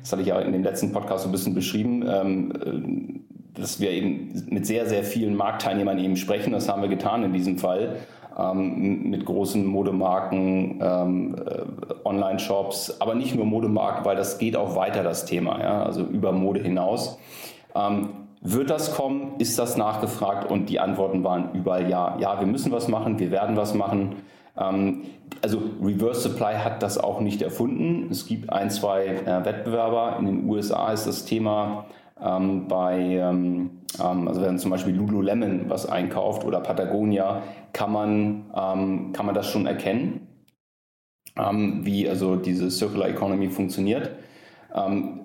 das 0.00 0.12
hatte 0.12 0.22
ich 0.22 0.28
ja 0.28 0.38
in 0.40 0.52
dem 0.52 0.62
letzten 0.62 0.92
Podcast 0.92 1.24
so 1.24 1.28
ein 1.28 1.32
bisschen 1.32 1.54
beschrieben, 1.54 2.04
ähm, 2.08 2.52
äh, 3.56 3.60
dass 3.60 3.80
wir 3.80 3.90
eben 3.90 4.44
mit 4.50 4.66
sehr, 4.66 4.86
sehr 4.86 5.02
vielen 5.02 5.34
Marktteilnehmern 5.34 5.98
eben 5.98 6.16
sprechen. 6.16 6.52
Das 6.52 6.68
haben 6.68 6.82
wir 6.82 6.88
getan 6.88 7.24
in 7.24 7.32
diesem 7.32 7.58
Fall. 7.58 7.96
Mit 8.54 9.24
großen 9.24 9.66
Modemarken, 9.66 10.80
äh, 10.80 12.04
Online-Shops, 12.04 13.00
aber 13.00 13.16
nicht 13.16 13.34
nur 13.34 13.44
Modemarken, 13.44 14.04
weil 14.04 14.14
das 14.14 14.38
geht 14.38 14.54
auch 14.54 14.76
weiter, 14.76 15.02
das 15.02 15.24
Thema, 15.24 15.60
ja, 15.60 15.82
also 15.82 16.02
über 16.02 16.30
Mode 16.30 16.60
hinaus. 16.60 17.18
Wird 18.40 18.70
das 18.70 18.94
kommen? 18.94 19.34
Ist 19.38 19.58
das 19.58 19.76
nachgefragt? 19.76 20.50
Und 20.50 20.68
die 20.68 20.78
Antworten 20.80 21.24
waren 21.24 21.54
überall 21.54 21.88
ja. 21.90 22.16
Ja, 22.20 22.38
wir 22.38 22.46
müssen 22.46 22.70
was 22.70 22.88
machen, 22.88 23.18
wir 23.18 23.30
werden 23.30 23.56
was 23.56 23.74
machen. 23.74 24.16
Ähm, 24.56 25.02
also 25.42 25.62
Reverse 25.82 26.20
Supply 26.20 26.54
hat 26.54 26.82
das 26.82 26.98
auch 26.98 27.20
nicht 27.20 27.42
erfunden. 27.42 28.08
Es 28.10 28.26
gibt 28.26 28.50
ein, 28.52 28.70
zwei 28.70 29.06
äh, 29.06 29.44
Wettbewerber. 29.44 30.16
In 30.18 30.26
den 30.26 30.48
USA 30.48 30.92
ist 30.92 31.06
das 31.06 31.24
Thema 31.24 31.86
ähm, 32.22 32.68
bei, 32.68 32.98
ähm, 32.98 33.82
ähm, 34.00 34.28
also 34.28 34.42
wenn 34.42 34.58
zum 34.58 34.70
Beispiel 34.70 34.94
Lululemon 34.94 35.68
was 35.68 35.86
einkauft 35.86 36.44
oder 36.44 36.60
Patagonia, 36.60 37.42
kann 37.72 37.92
man, 37.92 38.44
ähm, 38.56 39.12
kann 39.12 39.26
man 39.26 39.34
das 39.34 39.48
schon 39.48 39.66
erkennen, 39.66 40.28
ähm, 41.36 41.84
wie 41.84 42.08
also 42.08 42.36
diese 42.36 42.70
Circular 42.70 43.08
Economy 43.08 43.48
funktioniert. 43.48 44.10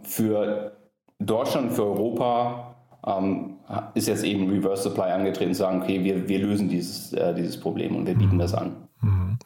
für 0.03 0.71
Deutschland, 1.19 1.73
für 1.73 1.83
Europa 1.83 2.72
ähm, 3.05 3.57
ist 3.93 4.07
jetzt 4.07 4.23
eben 4.23 4.49
Reverse 4.49 4.83
Supply 4.83 5.11
angetreten 5.11 5.49
und 5.49 5.55
sagen, 5.55 5.81
okay, 5.81 6.03
wir, 6.03 6.27
wir 6.27 6.39
lösen 6.39 6.69
dieses, 6.69 7.13
äh, 7.13 7.33
dieses 7.33 7.59
Problem 7.59 7.95
und 7.95 8.07
wir 8.07 8.15
bieten 8.15 8.35
mhm. 8.35 8.39
das 8.39 8.53
an. 8.53 8.75
Mhm. 9.01 9.37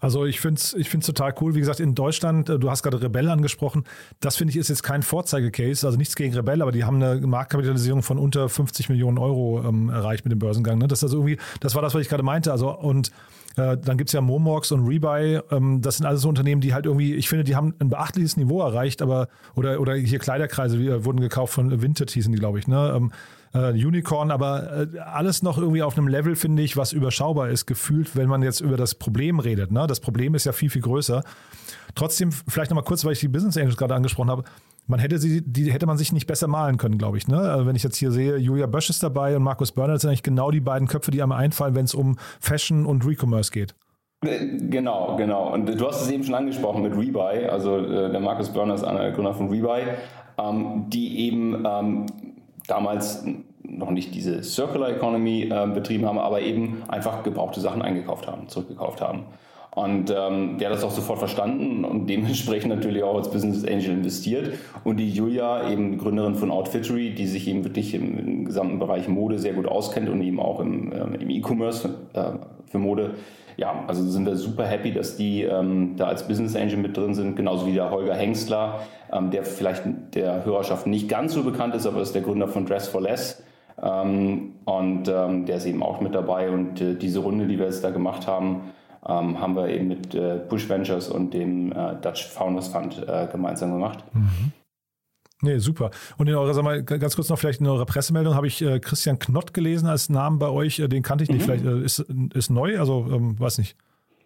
Also 0.00 0.26
ich 0.26 0.40
finde 0.40 0.60
es 0.60 0.74
ich 0.74 0.88
find's 0.88 1.06
total 1.06 1.34
cool. 1.40 1.54
Wie 1.54 1.60
gesagt, 1.60 1.80
in 1.80 1.94
Deutschland, 1.94 2.48
äh, 2.48 2.58
du 2.58 2.70
hast 2.70 2.82
gerade 2.82 3.00
Rebell 3.00 3.28
angesprochen, 3.28 3.84
das 4.20 4.36
finde 4.36 4.50
ich 4.52 4.56
ist 4.56 4.68
jetzt 4.68 4.82
kein 4.82 5.02
Vorzeigecase, 5.02 5.86
also 5.86 5.98
nichts 5.98 6.16
gegen 6.16 6.34
Rebell, 6.34 6.62
aber 6.62 6.72
die 6.72 6.84
haben 6.84 7.02
eine 7.02 7.26
Marktkapitalisierung 7.26 8.02
von 8.02 8.18
unter 8.18 8.48
50 8.48 8.88
Millionen 8.88 9.18
Euro 9.18 9.62
ähm, 9.66 9.88
erreicht 9.88 10.24
mit 10.24 10.32
dem 10.32 10.38
Börsengang. 10.38 10.78
Ne? 10.78 10.88
Das, 10.88 11.00
ist 11.00 11.04
also 11.04 11.18
irgendwie, 11.18 11.38
das 11.60 11.74
war 11.74 11.82
das, 11.82 11.94
was 11.94 12.02
ich 12.02 12.08
gerade 12.08 12.22
meinte. 12.22 12.52
Also 12.52 12.70
und 12.70 13.10
äh, 13.56 13.76
dann 13.76 13.96
gibt 13.96 14.10
es 14.10 14.12
ja 14.12 14.20
Momox 14.20 14.72
und 14.72 14.86
Rebuy. 14.86 15.40
Ähm, 15.50 15.80
das 15.82 15.96
sind 15.96 16.06
alles 16.06 16.22
so 16.22 16.28
Unternehmen, 16.28 16.60
die 16.60 16.74
halt 16.74 16.86
irgendwie, 16.86 17.14
ich 17.14 17.28
finde, 17.28 17.44
die 17.44 17.56
haben 17.56 17.74
ein 17.78 17.88
beachtliches 17.88 18.36
Niveau 18.36 18.60
erreicht, 18.60 19.02
aber, 19.02 19.28
oder, 19.54 19.80
oder 19.80 19.94
hier 19.94 20.18
Kleiderkreise 20.18 20.78
die, 20.78 21.04
wurden 21.04 21.20
gekauft 21.20 21.54
von 21.54 21.82
Vinted, 21.82 22.10
hießen 22.10 22.32
die, 22.32 22.38
glaube 22.38 22.58
ich, 22.58 22.68
ne? 22.68 22.92
Ähm, 22.94 23.12
äh, 23.54 23.72
Unicorn, 23.72 24.30
aber 24.30 24.86
äh, 24.92 24.98
alles 24.98 25.42
noch 25.42 25.56
irgendwie 25.56 25.82
auf 25.82 25.96
einem 25.96 26.08
Level, 26.08 26.36
finde 26.36 26.62
ich, 26.62 26.76
was 26.76 26.92
überschaubar 26.92 27.48
ist, 27.48 27.66
gefühlt, 27.66 28.14
wenn 28.14 28.28
man 28.28 28.42
jetzt 28.42 28.60
über 28.60 28.76
das 28.76 28.94
Problem 28.94 29.38
redet. 29.38 29.72
Ne? 29.72 29.86
Das 29.86 30.00
Problem 30.00 30.34
ist 30.34 30.44
ja 30.44 30.52
viel, 30.52 30.68
viel 30.68 30.82
größer. 30.82 31.22
Trotzdem, 31.94 32.32
vielleicht 32.32 32.70
nochmal 32.70 32.84
kurz, 32.84 33.04
weil 33.04 33.12
ich 33.12 33.20
die 33.20 33.28
Business 33.28 33.56
Angels 33.56 33.76
gerade 33.76 33.94
angesprochen 33.94 34.30
habe, 34.30 34.44
man 34.86 35.00
hätte 35.00 35.18
sie, 35.18 35.42
die 35.42 35.72
hätte 35.72 35.86
man 35.86 35.98
sich 35.98 36.12
nicht 36.12 36.26
besser 36.26 36.46
malen 36.46 36.76
können, 36.76 36.98
glaube 36.98 37.18
ich. 37.18 37.28
Ne? 37.28 37.38
Also 37.38 37.66
wenn 37.66 37.76
ich 37.76 37.82
jetzt 37.82 37.96
hier 37.96 38.10
sehe, 38.10 38.36
Julia 38.36 38.66
Bösch 38.66 38.90
ist 38.90 39.02
dabei 39.02 39.36
und 39.36 39.42
Markus 39.42 39.72
das 39.72 40.02
sind 40.02 40.10
eigentlich 40.10 40.22
genau 40.22 40.50
die 40.50 40.60
beiden 40.60 40.88
Köpfe, 40.88 41.10
die 41.10 41.22
einem 41.22 41.32
einfallen, 41.32 41.74
wenn 41.74 41.84
es 41.84 41.94
um 41.94 42.16
Fashion 42.40 42.86
und 42.86 43.06
Recommerce 43.06 43.50
geht. 43.50 43.74
Äh, 44.24 44.58
genau, 44.70 45.16
genau. 45.16 45.52
Und 45.52 45.66
du 45.66 45.86
hast 45.86 46.02
es 46.02 46.10
eben 46.10 46.24
schon 46.24 46.34
angesprochen 46.34 46.82
mit 46.82 46.96
Rebuy. 46.96 47.46
Also 47.46 47.78
äh, 47.78 48.10
der 48.10 48.20
Markus 48.20 48.50
Börner 48.50 48.74
ist 48.74 48.84
einer 48.84 49.00
der 49.00 49.12
Gründer 49.12 49.34
von 49.34 49.48
Rebuy, 49.48 49.82
ähm, 50.38 50.86
die 50.88 51.26
eben 51.26 51.64
ähm, 51.66 52.06
damals 52.66 53.24
noch 53.62 53.90
nicht 53.90 54.14
diese 54.14 54.42
Circular 54.42 54.90
Economy 54.90 55.50
äh, 55.50 55.66
betrieben 55.66 56.06
haben, 56.06 56.18
aber 56.18 56.40
eben 56.40 56.82
einfach 56.88 57.22
gebrauchte 57.22 57.60
Sachen 57.60 57.82
eingekauft 57.82 58.26
haben, 58.26 58.48
zurückgekauft 58.48 59.00
haben. 59.00 59.24
Und 59.76 60.10
ähm, 60.10 60.56
der 60.56 60.70
hat 60.70 60.76
das 60.76 60.84
auch 60.84 60.90
sofort 60.90 61.18
verstanden 61.18 61.84
und 61.84 62.06
dementsprechend 62.06 62.74
natürlich 62.74 63.02
auch 63.02 63.14
als 63.14 63.30
Business 63.30 63.62
Angel 63.62 63.90
investiert. 63.90 64.54
Und 64.84 64.96
die 64.96 65.10
Julia, 65.10 65.70
eben 65.70 65.98
Gründerin 65.98 66.34
von 66.34 66.50
Outfittery, 66.50 67.10
die 67.10 67.26
sich 67.26 67.46
eben 67.46 67.62
wirklich 67.62 67.92
im, 67.92 68.18
im 68.18 68.44
gesamten 68.46 68.78
Bereich 68.78 69.06
Mode 69.06 69.38
sehr 69.38 69.52
gut 69.52 69.66
auskennt 69.66 70.08
und 70.08 70.22
eben 70.22 70.40
auch 70.40 70.60
im, 70.60 70.92
äh, 70.92 71.16
im 71.20 71.28
E-Commerce 71.28 71.94
äh, 72.14 72.22
für 72.64 72.78
Mode. 72.78 73.16
Ja, 73.58 73.84
also 73.86 74.02
sind 74.02 74.24
wir 74.24 74.36
super 74.36 74.64
happy, 74.64 74.94
dass 74.94 75.18
die 75.18 75.42
ähm, 75.42 75.92
da 75.98 76.06
als 76.06 76.26
Business 76.26 76.56
Angel 76.56 76.78
mit 76.78 76.96
drin 76.96 77.14
sind, 77.14 77.36
genauso 77.36 77.66
wie 77.66 77.74
der 77.74 77.90
Holger 77.90 78.14
Hengstler, 78.14 78.80
ähm, 79.12 79.30
der 79.30 79.44
vielleicht 79.44 79.84
der 80.14 80.46
Hörerschaft 80.46 80.86
nicht 80.86 81.06
ganz 81.06 81.34
so 81.34 81.42
bekannt 81.42 81.74
ist, 81.74 81.86
aber 81.86 82.00
ist 82.00 82.14
der 82.14 82.22
Gründer 82.22 82.48
von 82.48 82.64
Dress 82.64 82.88
for 82.88 83.02
Less. 83.02 83.42
Ähm, 83.82 84.54
und 84.64 85.06
ähm, 85.06 85.44
der 85.44 85.58
ist 85.58 85.66
eben 85.66 85.82
auch 85.82 86.00
mit 86.00 86.14
dabei. 86.14 86.48
Und 86.48 86.80
äh, 86.80 86.94
diese 86.94 87.18
Runde, 87.18 87.46
die 87.46 87.58
wir 87.58 87.66
jetzt 87.66 87.84
da 87.84 87.90
gemacht 87.90 88.26
haben, 88.26 88.72
ähm, 89.08 89.40
haben 89.40 89.56
wir 89.56 89.68
eben 89.68 89.88
mit 89.88 90.14
äh, 90.14 90.36
Push 90.38 90.68
Ventures 90.68 91.08
und 91.08 91.32
dem 91.32 91.72
äh, 91.72 91.94
Dutch 92.00 92.26
Founders 92.26 92.68
Fund 92.68 93.04
äh, 93.06 93.26
gemeinsam 93.30 93.72
gemacht. 93.72 94.04
Mhm. 94.12 94.52
Nee, 95.42 95.58
super. 95.58 95.90
Und 96.16 96.28
in 96.28 96.34
eurer, 96.34 96.54
sag 96.54 96.64
mal, 96.64 96.82
ganz 96.82 97.14
kurz 97.14 97.28
noch 97.28 97.38
vielleicht 97.38 97.60
in 97.60 97.66
eurer 97.66 97.84
Pressemeldung 97.84 98.34
habe 98.34 98.46
ich 98.46 98.62
äh, 98.62 98.80
Christian 98.80 99.18
Knott 99.18 99.52
gelesen 99.52 99.86
als 99.86 100.08
Namen 100.08 100.38
bei 100.38 100.48
euch. 100.48 100.78
Äh, 100.78 100.88
den 100.88 101.02
kannte 101.02 101.24
ich 101.24 101.30
nicht. 101.30 101.42
Mhm. 101.42 101.44
Vielleicht 101.44 101.64
äh, 101.66 101.84
ist, 101.84 102.04
ist 102.34 102.50
neu, 102.50 102.78
also 102.78 103.06
ähm, 103.10 103.38
weiß 103.38 103.58
nicht. 103.58 103.76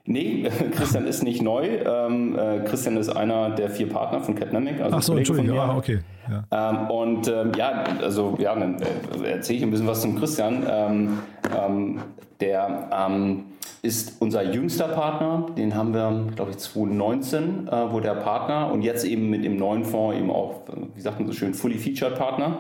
Nee, 0.07 0.49
Christian 0.77 1.07
ist 1.07 1.23
nicht 1.23 1.43
neu. 1.43 1.67
Ähm, 1.85 2.39
äh, 2.39 2.61
Christian 2.61 2.97
ist 2.97 3.09
einer 3.09 3.51
der 3.51 3.71
vier 3.71 3.89
Partner 3.89 4.21
von 4.21 4.35
Capnamic. 4.35 4.81
Also 4.81 4.97
Ach 4.97 5.03
so, 5.03 5.17
Entschuldigung, 5.17 5.55
ja, 5.55 5.77
okay. 5.77 6.01
Ja. 6.31 6.71
Ähm, 6.71 6.91
und 6.91 7.29
ähm, 7.29 7.53
ja, 7.57 7.85
also 8.01 8.37
ja, 8.39 8.55
dann 8.55 8.81
äh, 8.81 9.31
erzähle 9.31 9.59
ich 9.59 9.63
ein 9.65 9.71
bisschen 9.71 9.87
was 9.89 10.01
zum 10.01 10.17
Christian. 10.19 10.65
Ähm, 10.69 11.19
ähm, 11.57 12.01
der 12.41 12.89
ähm, 12.93 13.45
ist 13.83 14.21
unser 14.21 14.43
jüngster 14.43 14.89
Partner. 14.89 15.47
Den 15.57 15.75
haben 15.75 15.95
wir, 15.95 16.33
glaube 16.35 16.51
ich, 16.51 16.59
2019 16.59 17.69
äh, 17.69 17.91
wurde 17.91 18.09
er 18.09 18.17
Partner 18.17 18.71
und 18.73 18.83
jetzt 18.83 19.05
eben 19.05 19.31
mit 19.31 19.45
dem 19.45 19.57
neuen 19.57 19.85
Fonds 19.85 20.19
eben 20.19 20.31
auch, 20.31 20.63
wie 20.95 21.01
sagt 21.01 21.19
man 21.19 21.27
so 21.27 21.33
schön, 21.33 21.55
fully 21.55 21.79
featured 21.79 22.17
Partner. 22.17 22.59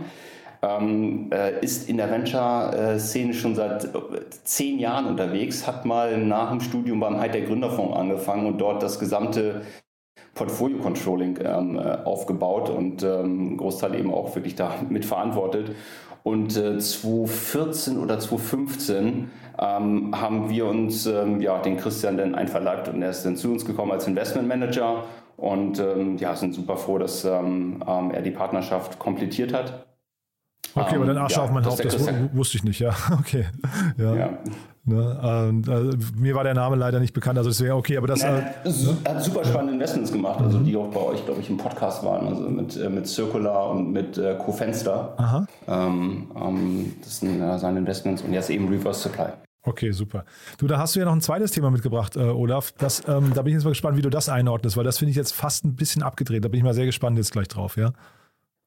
Ähm, 0.63 1.31
äh, 1.33 1.59
ist 1.65 1.89
in 1.89 1.97
der 1.97 2.11
Venture-Szene 2.11 3.33
schon 3.33 3.55
seit 3.55 3.85
äh, 3.85 3.89
zehn 4.45 4.79
Jahren 4.79 5.07
unterwegs, 5.07 5.67
hat 5.67 5.87
mal 5.87 6.19
nach 6.19 6.51
dem 6.51 6.61
Studium 6.61 7.01
beim 7.01 7.19
Hightech 7.19 7.47
Gründerfonds 7.47 7.97
angefangen 7.97 8.47
und 8.47 8.59
dort 8.59 8.83
das 8.83 8.99
gesamte 8.99 9.63
Portfolio 10.35 10.79
Controlling 10.79 11.39
ähm, 11.43 11.79
äh, 11.79 11.99
aufgebaut 12.05 12.71
und 12.71 13.03
ähm, 13.03 13.57
Großteil 13.57 13.95
eben 13.95 14.13
auch 14.13 14.35
wirklich 14.35 14.55
da 14.55 14.75
mitverantwortet. 14.89 15.75
Und 16.23 16.57
äh, 16.57 16.79
2014 16.79 17.99
oder 17.99 18.19
2015 18.19 19.31
ähm, 19.59 20.21
haben 20.21 20.51
wir 20.51 20.67
uns 20.67 21.07
ähm, 21.07 21.41
ja, 21.41 21.59
den 21.59 21.77
Christian 21.77 22.17
dann 22.17 22.35
einverleibt 22.35 22.89
und 22.89 23.03
er 23.03 23.11
ist 23.11 23.25
dann 23.25 23.37
zu 23.37 23.51
uns 23.51 23.65
gekommen 23.65 23.93
als 23.93 24.07
Investment 24.07 24.49
Manager 24.49 25.05
und 25.37 25.79
ähm, 25.79 26.19
ja, 26.19 26.37
sind 26.37 26.55
super 26.55 26.77
froh, 26.77 26.99
dass 26.99 27.25
ähm, 27.25 27.83
ähm, 27.87 28.11
er 28.11 28.23
die 28.23 28.31
Partnerschaft 28.31 28.99
komplettiert 28.99 29.55
hat. 29.55 29.87
Okay, 30.75 30.97
aber 30.97 31.07
dann 31.07 31.19
Asche 31.19 31.43
auf 31.43 31.51
mein 31.51 31.65
Haupt, 31.65 31.85
das 31.85 32.09
wusste 32.33 32.59
ich 32.59 32.65
nicht, 32.65 32.81
ja. 32.81 32.95
Okay. 33.19 33.47
Ja. 33.97 34.39
Ne, 34.85 35.21
ähm, 35.23 35.63
also, 35.69 35.91
mir 36.17 36.35
war 36.35 36.43
der 36.43 36.55
Name 36.55 36.75
leider 36.75 37.01
nicht 37.01 37.13
bekannt, 37.13 37.37
also 37.37 37.51
das 37.51 37.61
wäre 37.61 37.77
okay, 37.77 37.99
aber 37.99 38.07
das. 38.07 38.23
Äh, 38.23 38.33
ne? 38.33 38.55
hat 39.07 39.23
super 39.23 39.45
spannende 39.45 39.75
Investments 39.75 40.11
gemacht, 40.11 40.41
also 40.41 40.59
die 40.59 40.75
auch 40.75 40.89
bei 40.89 41.01
euch, 41.01 41.25
glaube 41.25 41.41
ich, 41.41 41.51
im 41.51 41.59
Podcast 41.59 42.03
waren, 42.03 42.27
also 42.27 42.49
mit, 42.49 42.77
äh, 42.77 42.89
mit 42.89 43.07
Circular 43.07 43.71
und 43.71 43.93
mit 43.93 44.17
äh, 44.17 44.37
CoFenster. 44.37 45.15
Aha. 45.19 45.47
Ähm, 45.69 46.31
ähm, 46.35 46.93
das 47.03 47.21
sind 47.21 47.43
äh, 47.43 47.59
seine 47.59 47.79
Investments 47.81 48.23
und 48.23 48.33
jetzt 48.33 48.49
eben 48.49 48.69
Reverse 48.69 49.01
Supply. 49.01 49.29
Okay, 49.63 49.93
super. 49.93 50.25
Du, 50.57 50.67
da 50.67 50.79
hast 50.79 50.97
du 50.97 51.01
ja 51.01 51.05
noch 51.05 51.13
ein 51.13 51.21
zweites 51.21 51.51
Thema 51.51 51.71
mitgebracht, 51.71 52.17
äh, 52.17 52.21
Olaf. 52.21 52.73
Das, 52.79 53.07
ähm, 53.07 53.33
da 53.35 53.43
bin 53.43 53.49
ich 53.51 53.57
jetzt 53.57 53.65
mal 53.65 53.71
gespannt, 53.71 53.99
wie 53.99 54.03
du 54.03 54.09
das 54.09 54.31
einordnest, 54.31 54.79
weil 54.79 54.85
das 54.85 54.99
finde 54.99 55.11
ich 55.11 55.17
jetzt 55.17 55.33
fast 55.33 55.65
ein 55.67 55.77
bisschen 55.77 56.03
abgedreht. 56.03 56.43
Da 56.43 56.49
bin 56.49 56.59
ich 56.59 56.65
mal 56.65 56.73
sehr 56.73 56.87
gespannt 56.87 57.19
jetzt 57.19 57.33
gleich 57.33 57.49
drauf, 57.49 57.77
ja? 57.77 57.93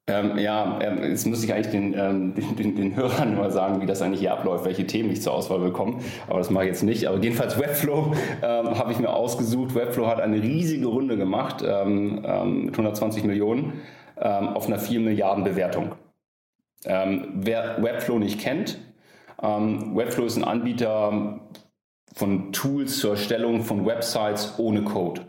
Ähm, 0.06 0.38
ja, 0.38 0.80
ähm, 0.82 1.02
jetzt 1.02 1.26
muss 1.26 1.44
ich 1.46 1.54
eigentlich 1.54 1.72
den, 1.72 1.94
ähm, 1.98 2.36
den, 2.36 2.56
den, 2.58 2.76
den, 2.76 2.96
Hörern 2.96 3.38
mal 3.38 3.52
sagen, 3.52 3.80
wie 3.82 3.86
das 3.86 4.02
eigentlich 4.02 4.20
hier 4.20 4.34
abläuft, 4.34 4.66
welche 4.66 4.86
Themen 4.86 5.10
ich 5.10 5.22
zur 5.22 5.34
Auswahl 5.34 5.60
bekomme. 5.60 6.00
Aber 6.28 6.40
das 6.40 6.50
mache 6.50 6.66
ich 6.66 6.72
jetzt 6.72 6.84
nicht. 6.84 7.08
Aber 7.08 7.20
jedenfalls 7.20 7.58
Webflow 7.58 8.14
ähm, 8.42 8.78
habe 8.78 8.92
ich 8.92 9.00
mir 9.00 9.14
ausgesucht. 9.14 9.76
Webflow 9.76 10.08
hat 10.08 10.20
eine 10.20 10.42
riesige 10.42 10.88
Runde 10.88 11.16
gemacht 11.16 11.64
ähm, 11.66 12.16
mit 12.66 12.74
120 12.74 13.24
Millionen 13.24 13.82
auf 14.16 14.68
einer 14.68 14.78
4 14.78 15.00
Milliarden 15.00 15.44
Bewertung. 15.44 15.96
wer 16.86 17.84
Webflow 17.84 18.20
nicht 18.20 18.40
kennt, 18.40 18.78
Webflow 19.42 20.26
ist 20.26 20.38
ein 20.38 20.44
Anbieter 20.44 21.40
von 22.14 22.54
Tools 22.54 23.00
zur 23.00 23.12
Erstellung 23.12 23.64
von 23.64 23.88
Websites 23.88 24.54
ohne 24.60 24.84
Code. 24.84 25.22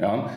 Ja, 0.00 0.30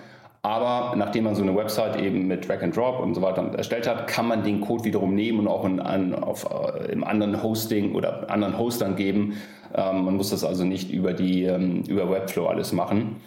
aber 0.47 0.95
nachdem 0.95 1.25
man 1.25 1.35
so 1.35 1.41
eine 1.41 1.53
Website 1.55 2.01
eben 2.01 2.25
mit 2.25 2.47
Drag 2.47 2.63
and 2.63 2.75
Drop 2.75 3.01
und 3.01 3.13
so 3.15 3.21
weiter 3.21 3.43
erstellt 3.57 3.85
hat, 3.85 4.07
kann 4.07 4.27
man 4.27 4.43
den 4.45 4.61
Code 4.61 4.85
wiederum 4.85 5.13
nehmen 5.13 5.41
und 5.41 5.47
auch 5.49 5.65
in, 5.65 5.81
an, 5.81 6.15
auf, 6.15 6.47
äh, 6.49 6.89
im 6.89 7.03
anderen 7.03 7.43
Hosting 7.43 7.93
oder 7.93 8.29
anderen 8.29 8.57
Hostern 8.57 8.95
geben. 8.95 9.33
Ähm, 9.75 10.05
man 10.05 10.15
muss 10.15 10.29
das 10.29 10.45
also 10.45 10.63
nicht 10.63 10.89
über, 10.89 11.11
die, 11.13 11.43
ähm, 11.43 11.83
über 11.83 12.09
Webflow 12.09 12.47
alles 12.47 12.71
machen. 12.71 13.17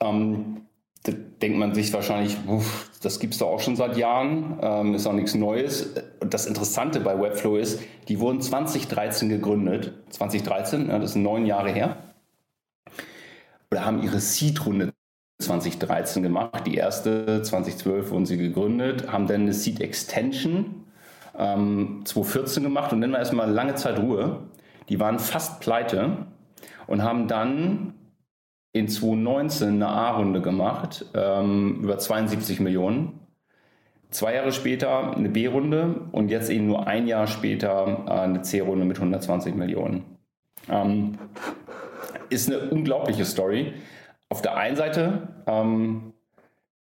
Ähm, 0.00 0.62
da 1.04 1.12
denkt 1.40 1.56
man 1.58 1.74
sich 1.74 1.90
wahrscheinlich, 1.94 2.36
uff, 2.46 2.90
das 3.02 3.20
gibt 3.20 3.32
es 3.32 3.38
doch 3.38 3.48
auch 3.48 3.60
schon 3.60 3.76
seit 3.76 3.96
Jahren, 3.96 4.58
ähm, 4.60 4.94
ist 4.94 5.06
auch 5.06 5.14
nichts 5.14 5.34
Neues. 5.34 5.94
Und 6.20 6.34
das 6.34 6.44
Interessante 6.44 7.00
bei 7.00 7.18
Webflow 7.18 7.56
ist, 7.56 7.80
die 8.08 8.20
wurden 8.20 8.42
2013 8.42 9.30
gegründet. 9.30 9.94
2013, 10.10 10.90
ja, 10.90 10.98
das 10.98 11.14
sind 11.14 11.22
neun 11.22 11.46
Jahre 11.46 11.70
her. 11.70 11.96
Oder 13.70 13.86
haben 13.86 14.02
ihre 14.02 14.20
Seed-Runde 14.20 14.92
2013 15.40 16.22
gemacht. 16.22 16.66
Die 16.66 16.74
erste 16.74 17.42
2012 17.42 18.10
wurden 18.10 18.26
sie 18.26 18.36
gegründet, 18.36 19.10
haben 19.10 19.26
dann 19.26 19.42
eine 19.42 19.52
Seed 19.52 19.80
Extension 19.80 20.84
ähm, 21.36 22.02
2014 22.04 22.62
gemacht 22.62 22.92
und 22.92 23.00
dann 23.00 23.12
war 23.12 23.18
erstmal 23.18 23.50
lange 23.50 23.74
Zeit 23.74 23.98
Ruhe. 23.98 24.42
Die 24.88 25.00
waren 25.00 25.18
fast 25.18 25.60
pleite 25.60 26.26
und 26.86 27.02
haben 27.02 27.28
dann 27.28 27.94
in 28.72 28.88
2019 28.88 29.68
eine 29.68 29.88
A-Runde 29.88 30.40
gemacht 30.40 31.06
ähm, 31.14 31.80
über 31.82 31.98
72 31.98 32.60
Millionen. 32.60 33.20
Zwei 34.10 34.34
Jahre 34.34 34.52
später 34.52 35.16
eine 35.16 35.28
B-Runde 35.28 36.08
und 36.12 36.30
jetzt 36.30 36.50
eben 36.50 36.66
nur 36.66 36.86
ein 36.86 37.06
Jahr 37.06 37.26
später 37.26 38.04
äh, 38.06 38.10
eine 38.10 38.42
C-Runde 38.42 38.84
mit 38.84 38.96
120 38.96 39.54
Millionen. 39.54 40.04
Ähm, 40.68 41.18
ist 42.28 42.48
eine 42.48 42.70
unglaubliche 42.70 43.24
Story. 43.24 43.74
Auf 44.30 44.42
der 44.42 44.56
einen 44.56 44.76
Seite 44.76 45.28
ähm, 45.46 46.14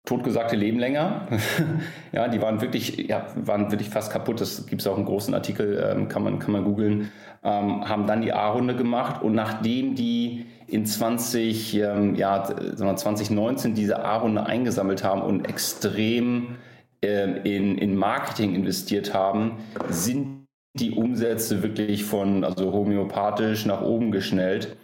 totgesagte 0.07 0.55
leben 0.55 0.79
länger. 0.79 1.27
ja, 2.11 2.27
die 2.27 2.41
waren 2.41 2.61
wirklich, 2.61 2.97
ja, 3.07 3.27
waren 3.35 3.71
wirklich 3.71 3.89
fast 3.89 4.11
kaputt. 4.11 4.41
Das 4.41 4.67
gibt 4.67 4.81
es 4.81 4.87
auch 4.87 4.95
einen 4.95 5.05
großen 5.05 5.33
Artikel, 5.33 5.83
ähm, 5.91 6.07
kann 6.07 6.23
man, 6.23 6.39
kann 6.39 6.51
man 6.51 6.63
googeln. 6.63 7.11
Ähm, 7.43 7.87
haben 7.87 8.07
dann 8.07 8.21
die 8.21 8.33
A-Runde 8.33 8.75
gemacht 8.75 9.21
und 9.21 9.33
nachdem 9.33 9.95
die 9.95 10.45
in 10.67 10.85
20, 10.85 11.75
ähm, 11.75 12.15
ja, 12.15 12.43
2019 12.43 13.75
diese 13.75 14.03
A-Runde 14.03 14.45
eingesammelt 14.45 15.03
haben 15.03 15.21
und 15.21 15.45
extrem 15.47 16.57
äh, 17.01 17.55
in, 17.55 17.77
in 17.77 17.95
Marketing 17.95 18.55
investiert 18.55 19.13
haben, 19.13 19.59
sind 19.89 20.45
die 20.73 20.91
Umsätze 20.91 21.63
wirklich 21.63 22.03
von 22.03 22.43
also 22.43 22.73
homöopathisch 22.73 23.65
nach 23.65 23.81
oben 23.81 24.11
geschnellt. 24.11 24.75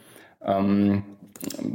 Ähm, 0.42 1.04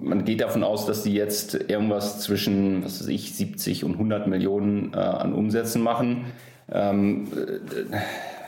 man 0.02 0.24
geht 0.24 0.40
davon 0.40 0.64
aus, 0.64 0.86
dass 0.86 1.02
sie 1.02 1.12
jetzt 1.12 1.54
irgendwas 1.54 2.20
zwischen, 2.20 2.84
was 2.84 3.00
weiß 3.00 3.08
ich, 3.08 3.34
70 3.34 3.84
und 3.84 3.92
100 3.92 4.26
Millionen 4.26 4.92
äh, 4.94 4.96
an 4.96 5.32
Umsätzen 5.32 5.82
machen. 5.82 6.26
Ähm, 6.70 7.28
äh, 7.34 7.96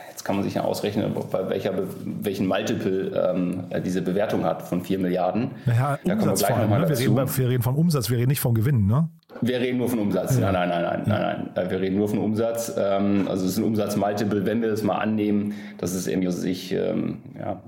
jetzt 0.09 0.23
kann 0.23 0.35
man 0.35 0.43
sich 0.43 0.55
ja 0.55 0.63
ausrechnen, 0.63 1.13
bei 1.31 1.49
welcher, 1.49 1.73
welchen 2.05 2.47
Multiple 2.47 3.33
ähm, 3.33 3.63
diese 3.83 4.01
Bewertung 4.01 4.45
hat 4.45 4.61
von 4.63 4.81
4 4.81 4.99
Milliarden. 4.99 5.51
Naja, 5.65 5.99
da 6.03 6.13
Umsatz 6.13 6.43
vor 6.43 6.57
allem, 6.57 6.69
ne? 6.69 6.89
wir, 6.89 6.99
reden, 6.99 7.37
wir 7.37 7.49
reden 7.49 7.63
vom 7.63 7.75
Umsatz, 7.75 8.09
wir 8.09 8.17
reden 8.17 8.29
nicht 8.29 8.39
vom 8.39 8.53
Gewinn, 8.53 8.85
ne? 8.85 9.09
Wir 9.41 9.59
reden 9.59 9.77
nur 9.77 9.89
von 9.89 9.99
Umsatz. 9.99 10.37
Ja. 10.37 10.51
Nein, 10.51 10.69
nein, 10.69 10.81
nein, 10.81 11.03
nein, 11.05 11.21
nein, 11.21 11.49
nein. 11.55 11.71
Wir 11.71 11.79
reden 11.79 11.97
nur 11.97 12.09
von 12.09 12.19
Umsatz. 12.19 12.73
Ähm, 12.77 13.27
also 13.27 13.45
es 13.45 13.53
ist 13.53 13.57
ein 13.57 13.63
Umsatzmultiple, 13.63 14.45
wenn 14.45 14.61
wir 14.61 14.69
das 14.69 14.83
mal 14.83 14.97
annehmen, 14.97 15.53
dass 15.77 15.93
es 15.93 16.07
irgendwie, 16.07 16.27
was 16.27 16.43
ich, 16.43 16.73
ähm, 16.73 17.19
ja, 17.39 17.61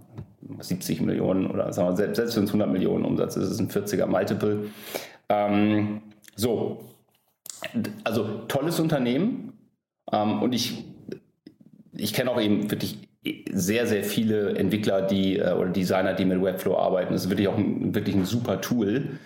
70 0.59 1.01
Millionen 1.01 1.47
oder 1.47 1.71
sagen 1.73 1.89
wir, 1.89 1.95
selbst, 1.95 2.17
selbst 2.17 2.35
wenn 2.37 2.43
es 2.43 2.49
100 2.49 2.69
Millionen 2.71 3.05
Umsatz 3.05 3.35
ist, 3.35 3.45
ist 3.45 3.51
es 3.51 3.59
ein 3.59 3.69
40er 3.69 4.05
Multiple. 4.05 4.65
Ähm, 5.29 6.01
so, 6.35 6.83
also 8.03 8.39
tolles 8.47 8.79
Unternehmen 8.79 9.53
ähm, 10.11 10.41
und 10.41 10.53
ich, 10.53 10.85
ich 11.93 12.13
kenne 12.13 12.31
auch 12.31 12.41
eben 12.41 12.69
wirklich 12.69 12.97
sehr, 13.51 13.87
sehr 13.87 14.03
viele 14.03 14.55
Entwickler 14.55 15.01
die, 15.01 15.37
äh, 15.37 15.53
oder 15.53 15.69
Designer, 15.69 16.13
die 16.13 16.25
mit 16.25 16.41
Webflow 16.41 16.77
arbeiten. 16.77 17.13
Das 17.13 17.25
ist 17.25 17.29
wirklich 17.29 17.47
auch 17.47 17.57
ein, 17.57 17.95
wirklich 17.95 18.15
ein 18.15 18.25
super 18.25 18.59
Tool. 18.59 19.19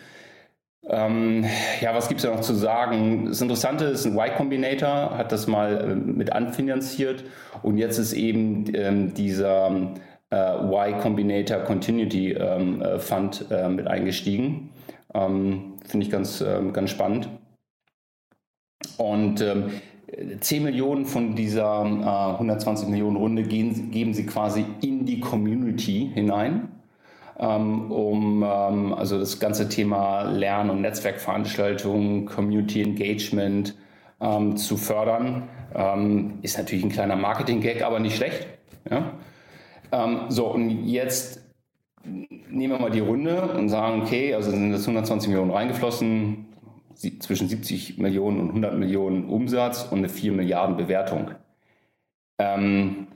Ähm, 0.90 1.46
ja, 1.82 1.94
was 1.94 2.08
gibt 2.08 2.20
es 2.22 2.26
da 2.26 2.34
noch 2.34 2.42
zu 2.42 2.54
sagen? 2.54 3.26
Das 3.26 3.42
Interessante 3.42 3.86
ist, 3.86 4.06
ein 4.06 4.14
Y 4.14 4.36
Combinator 4.36 5.18
hat 5.18 5.32
das 5.32 5.48
mal 5.48 5.82
äh, 5.82 5.96
mit 5.96 6.32
anfinanziert 6.32 7.26
und 7.64 7.78
jetzt 7.78 7.98
ist 7.98 8.14
eben 8.14 8.66
ähm, 8.74 9.14
dieser 9.14 9.96
Y 10.34 11.00
Combinator 11.00 11.60
Continuity 11.60 12.34
ähm, 12.34 12.82
äh, 12.82 13.00
Fund 13.00 13.46
äh, 13.50 13.70
mit 13.70 13.88
eingestiegen. 13.88 14.72
Ähm, 15.14 15.76
Finde 15.86 16.06
ich 16.06 16.12
ganz, 16.12 16.42
ähm, 16.42 16.74
ganz 16.74 16.90
spannend. 16.90 17.30
Und 18.98 19.44
10 20.40 20.64
Millionen 20.64 21.06
von 21.06 21.36
dieser 21.36 21.82
120 21.82 22.88
Millionen 22.88 23.18
Runde 23.18 23.44
gehen, 23.44 23.92
geben 23.92 24.14
sie 24.14 24.26
quasi 24.26 24.66
in 24.82 25.06
die 25.06 25.20
Community 25.20 26.10
hinein, 26.14 26.70
um 27.36 28.44
also 28.44 29.20
das 29.20 29.40
ganze 29.40 29.70
Thema 29.70 30.24
Lern- 30.24 30.70
und 30.70 30.82
Netzwerkveranstaltungen, 30.82 32.26
Community 32.26 32.82
Engagement 32.82 33.76
zu 34.56 34.78
fördern. 34.78 35.44
ist 36.42 36.58
natürlich 36.58 36.86
ein 36.86 36.92
kleiner 36.92 37.16
Marketing-Gag, 37.16 37.84
aber 37.84 38.00
nicht 38.00 38.16
schlecht. 38.16 38.48
Ja? 38.90 39.14
Ähm, 39.92 40.26
so, 40.30 40.48
und 40.48 40.86
jetzt 40.86 41.42
nehmen 42.04 42.74
wir 42.74 42.80
mal 42.80 42.92
die 42.92 43.00
Runde 43.00 43.42
und 43.54 43.70
sagen, 43.70 44.02
okay, 44.02 44.34
also 44.34 44.52
sind 44.52 44.72
das 44.72 44.82
120 44.82 45.30
Millionen 45.30 45.52
reingeflossen, 45.52 46.46
zwischen 47.20 47.48
70 47.48 47.98
Millionen 48.00 48.40
und 48.40 48.50
100 48.50 48.78
Millionen 48.78 49.30
Umsatz 49.30 49.84
und 49.84 50.00
eine 50.00 50.10
4 50.10 50.32
Milliarden 50.32 50.78
Bewertung. 50.78 51.32
Ähm, 52.40 53.08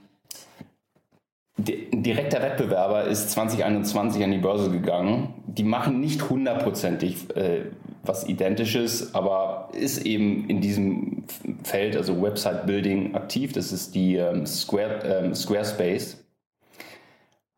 ein 1.58 2.04
direkter 2.04 2.42
Wettbewerber 2.42 3.06
ist 3.06 3.32
2021 3.32 4.24
an 4.24 4.32
die 4.32 4.38
Börse 4.38 4.72
gegangen. 4.72 5.34
Die 5.46 5.64
machen 5.64 6.00
nicht 6.00 6.30
hundertprozentig 6.30 7.36
äh, 7.36 7.66
was 8.04 8.28
Identisches, 8.28 9.14
aber 9.14 9.70
ist 9.74 10.06
eben 10.06 10.50
in 10.50 10.62
diesem 10.62 11.24
Feld, 11.64 11.96
also 11.96 12.22
Website 12.22 12.66
Building, 12.66 13.16
aktiv. 13.16 13.54
Das 13.54 13.72
ist 13.72 13.94
die 13.94 14.16
ähm, 14.16 14.46
Square, 14.46 15.04
ähm, 15.04 15.36
Squarespace. 15.36 16.21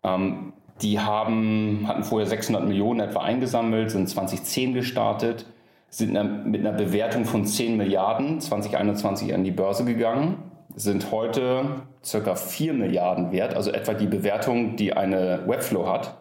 Ähm, 0.03 0.53
die 0.81 0.99
haben, 0.99 1.87
hatten 1.87 2.03
vorher 2.03 2.27
600 2.27 2.65
Millionen 2.65 2.99
etwa 2.99 3.21
eingesammelt, 3.21 3.91
sind 3.91 4.09
2010 4.09 4.73
gestartet, 4.73 5.45
sind 5.89 6.13
mit 6.45 6.61
einer 6.61 6.75
Bewertung 6.75 7.25
von 7.25 7.45
10 7.45 7.77
Milliarden 7.77 8.41
2021 8.41 9.33
an 9.33 9.43
die 9.43 9.51
Börse 9.51 9.85
gegangen, 9.85 10.37
sind 10.75 11.11
heute 11.11 11.83
circa 12.03 12.35
4 12.35 12.73
Milliarden 12.73 13.31
wert, 13.31 13.55
also 13.55 13.71
etwa 13.71 13.93
die 13.93 14.07
Bewertung, 14.07 14.75
die 14.75 14.93
eine 14.93 15.47
Webflow 15.47 15.87
hat, 15.87 16.17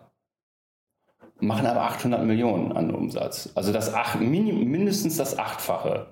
machen 1.40 1.66
aber 1.66 1.82
800 1.82 2.22
Millionen 2.24 2.72
an 2.72 2.94
Umsatz. 2.94 3.50
Also 3.54 3.72
das 3.72 3.92
acht, 3.92 4.20
mindestens 4.20 5.16
das 5.16 5.38
Achtfache 5.38 6.06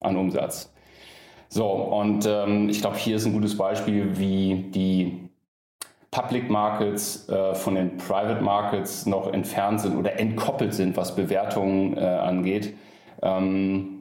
an 0.00 0.16
Umsatz. 0.16 0.72
So, 1.48 1.66
und 1.66 2.24
ähm, 2.26 2.70
ich 2.70 2.80
glaube, 2.80 2.96
hier 2.96 3.16
ist 3.16 3.26
ein 3.26 3.34
gutes 3.34 3.58
Beispiel, 3.58 4.18
wie 4.18 4.70
die 4.70 5.21
Public 6.12 6.50
Markets 6.50 7.26
äh, 7.30 7.54
von 7.54 7.74
den 7.74 7.96
Private 7.96 8.42
Markets 8.42 9.06
noch 9.06 9.32
entfernt 9.32 9.80
sind 9.80 9.96
oder 9.96 10.20
entkoppelt 10.20 10.74
sind, 10.74 10.96
was 10.96 11.16
Bewertungen 11.16 11.96
äh, 11.96 12.00
angeht. 12.00 12.74
Ähm, 13.22 13.91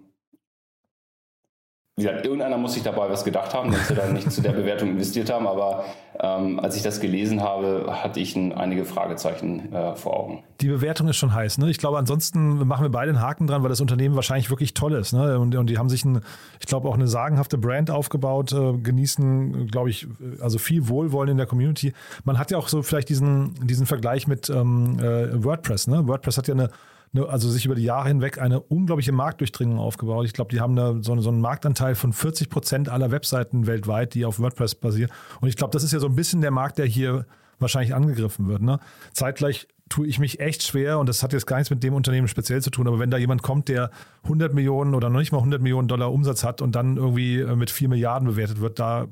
wie 1.98 2.04
gesagt, 2.04 2.26
irgendeiner 2.26 2.58
muss 2.58 2.74
sich 2.74 2.84
dabei 2.84 3.10
was 3.10 3.26
gedacht 3.26 3.54
haben, 3.54 3.72
dass 3.72 3.90
sie 3.90 3.96
dann 3.96 4.14
nicht 4.14 4.32
zu 4.32 4.42
der 4.42 4.54
Bewertung 4.54 4.92
investiert 4.92 5.30
haben. 5.30 5.46
Aber 5.46 5.84
ähm, 6.20 6.58
als 6.60 6.78
ich 6.78 6.84
das 6.84 7.02
gelesen 7.02 7.42
habe, 7.42 7.86
hatte 7.90 8.22
ich 8.22 8.34
ein, 8.36 8.54
einige 8.54 8.86
Fragezeichen 8.86 9.74
äh, 9.74 9.96
vor 9.96 10.18
Augen. 10.18 10.44
Die 10.62 10.70
Bewertung 10.70 11.10
ist 11.10 11.18
schon 11.18 11.34
heiß. 11.34 11.58
Ne? 11.58 11.70
Ich 11.70 11.80
glaube, 11.80 11.98
ansonsten 11.98 12.66
machen 12.66 12.84
wir 12.84 12.90
beide 12.90 13.10
einen 13.10 13.22
Haken 13.22 13.46
dran, 13.46 13.62
weil 13.62 13.70
das 13.70 13.82
Unternehmen 13.82 14.16
wahrscheinlich 14.16 14.50
wirklich 14.50 14.74
toll 14.74 14.94
ist. 14.94 15.12
Ne? 15.12 15.38
Und, 15.38 15.54
und 15.54 15.70
die 15.70 15.78
haben 15.78 15.90
sich, 15.90 16.06
ein, 16.06 16.22
ich 16.62 16.66
glaube, 16.66 16.88
auch 16.88 16.96
eine 16.96 17.08
sagenhafte 17.08 17.58
Brand 17.58 17.92
aufgebaut, 17.92 18.54
äh, 18.54 18.78
genießen, 18.78 19.68
glaube 19.68 19.90
ich, 19.90 20.08
also 20.40 20.60
viel 20.60 20.88
Wohlwollen 20.88 21.32
in 21.32 21.38
der 21.38 21.46
Community. 21.46 21.94
Man 22.24 22.40
hat 22.40 22.52
ja 22.52 22.58
auch 22.58 22.70
so 22.70 22.84
vielleicht 22.84 23.10
diesen, 23.10 23.54
diesen 23.68 23.86
Vergleich 23.86 24.28
mit 24.28 24.50
ähm, 24.50 24.98
äh, 25.00 25.44
WordPress. 25.44 25.88
Ne? 25.88 26.08
WordPress 26.08 26.38
hat 26.38 26.48
ja 26.48 26.54
eine, 26.54 26.70
also 27.14 27.50
sich 27.50 27.66
über 27.66 27.76
die 27.76 27.84
Jahre 27.84 28.08
hinweg 28.08 28.40
eine 28.40 28.62
unglaubliche 28.62 29.12
Marktdurchdringung 29.12 29.80
aufgebaut. 29.80 30.26
Ich 30.26 30.34
glaube, 30.34 30.52
die 30.52 30.62
haben 30.62 30.78
eine, 30.78 31.04
so, 31.04 31.20
so, 31.20 31.30
einen 31.30 31.42
Marktanteil 31.42 31.96
von 31.96 32.14
40 32.14 32.50
Prozent 32.50 32.90
aller 32.90 33.12
Webseiten 33.12 33.68
weltweit, 33.68 34.14
die 34.14 34.26
auf 34.26 34.40
WordPress 34.40 34.76
basieren. 34.76 35.12
Und 35.42 35.50
ich 35.50 35.58
glaube, 35.58 35.72
das 35.72 35.84
ist 35.84 35.92
ja 35.92 36.00
so 36.00 36.08
ein 36.08 36.16
bisschen 36.16 36.42
der 36.42 36.52
Markt, 36.52 36.78
der 36.78 36.86
hier 36.86 37.26
wahrscheinlich 37.60 37.94
angegriffen 37.94 38.48
wird. 38.48 38.62
Ne? 38.62 38.80
Zeitgleich 39.14 39.68
tue 39.90 40.08
ich 40.08 40.20
mich 40.20 40.40
echt 40.40 40.64
schwer 40.64 41.00
und 41.00 41.10
das 41.10 41.22
hat 41.22 41.34
jetzt 41.34 41.46
gar 41.46 41.58
nichts 41.58 41.70
mit 41.70 41.84
dem 41.84 41.94
Unternehmen 41.94 42.28
speziell 42.28 42.62
zu 42.62 42.70
tun, 42.70 42.88
aber 42.88 42.98
wenn 43.00 43.12
da 43.12 43.18
jemand 43.18 43.44
kommt, 43.44 43.68
der 43.68 43.92
100 44.24 44.54
Millionen 44.54 44.96
oder 44.96 45.10
noch 45.10 45.20
nicht 45.20 45.34
mal 45.34 45.40
100 45.40 45.62
Millionen 45.62 45.90
Dollar 45.90 46.12
Umsatz 46.12 46.46
hat 46.46 46.62
und 46.62 46.76
dann 46.76 46.96
irgendwie 46.96 47.40
äh, 47.40 47.56
mit 47.56 47.70
4 47.70 47.90
Milliarden 47.90 48.28
bewertet 48.28 48.62
wird, 48.62 48.80
da 48.80 49.08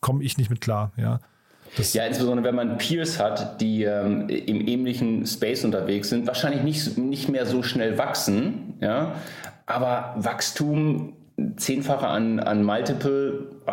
komme 0.00 0.24
ich 0.24 0.36
nicht 0.36 0.50
mit 0.50 0.60
klar. 0.60 0.92
Ja. 0.96 1.20
Das 1.76 1.92
ja, 1.92 2.04
insbesondere 2.04 2.46
wenn 2.46 2.54
man 2.54 2.78
Peers 2.78 3.18
hat, 3.20 3.60
die 3.60 3.84
ähm, 3.84 4.28
im 4.28 4.66
ähnlichen 4.66 5.26
Space 5.26 5.64
unterwegs 5.64 6.08
sind, 6.08 6.26
wahrscheinlich 6.26 6.62
nicht, 6.62 6.98
nicht 6.98 7.28
mehr 7.28 7.46
so 7.46 7.62
schnell 7.62 7.98
wachsen, 7.98 8.74
ja, 8.80 9.14
aber 9.66 10.14
Wachstum 10.16 11.14
zehnfache 11.56 12.06
an, 12.06 12.40
an 12.40 12.62
Multiple, 12.62 13.46
oh, 13.66 13.72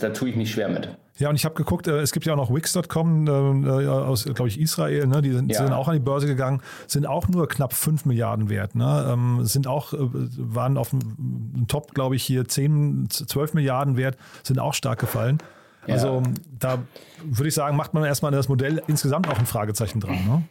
da 0.00 0.10
tue 0.10 0.30
ich 0.30 0.36
mich 0.36 0.50
schwer 0.50 0.68
mit. 0.68 0.88
Ja, 1.16 1.28
und 1.28 1.36
ich 1.36 1.44
habe 1.44 1.54
geguckt, 1.54 1.86
äh, 1.86 2.00
es 2.00 2.10
gibt 2.10 2.26
ja 2.26 2.32
auch 2.32 2.36
noch 2.36 2.52
Wix.com 2.52 3.64
äh, 3.64 3.86
aus, 3.86 4.24
glaube 4.24 4.48
ich, 4.48 4.60
Israel, 4.60 5.06
ne? 5.06 5.22
die 5.22 5.30
sind, 5.30 5.50
ja. 5.50 5.58
sind, 5.58 5.72
auch 5.72 5.86
an 5.86 5.94
die 5.94 6.00
Börse 6.00 6.26
gegangen, 6.26 6.60
sind 6.88 7.06
auch 7.06 7.28
nur 7.28 7.46
knapp 7.46 7.72
5 7.72 8.04
Milliarden 8.04 8.48
wert. 8.48 8.74
Ne? 8.74 9.06
Ähm, 9.12 9.44
sind 9.44 9.68
auch, 9.68 9.92
äh, 9.92 9.98
waren 10.00 10.76
auf 10.76 10.90
dem 10.90 11.66
Top, 11.68 11.94
glaube 11.94 12.16
ich, 12.16 12.24
hier 12.24 12.46
10, 12.46 13.06
12 13.10 13.54
Milliarden 13.54 13.96
wert, 13.96 14.16
sind 14.42 14.58
auch 14.58 14.74
stark 14.74 14.98
gefallen. 14.98 15.38
Ja. 15.86 15.94
Also 15.94 16.22
da 16.58 16.78
würde 17.22 17.48
ich 17.48 17.54
sagen, 17.54 17.76
macht 17.76 17.94
man 17.94 18.04
erstmal 18.04 18.32
das 18.32 18.48
Modell 18.48 18.82
insgesamt 18.86 19.28
auch 19.28 19.38
ein 19.38 19.46
Fragezeichen 19.46 20.00
dran. 20.00 20.14
Ne? 20.26 20.42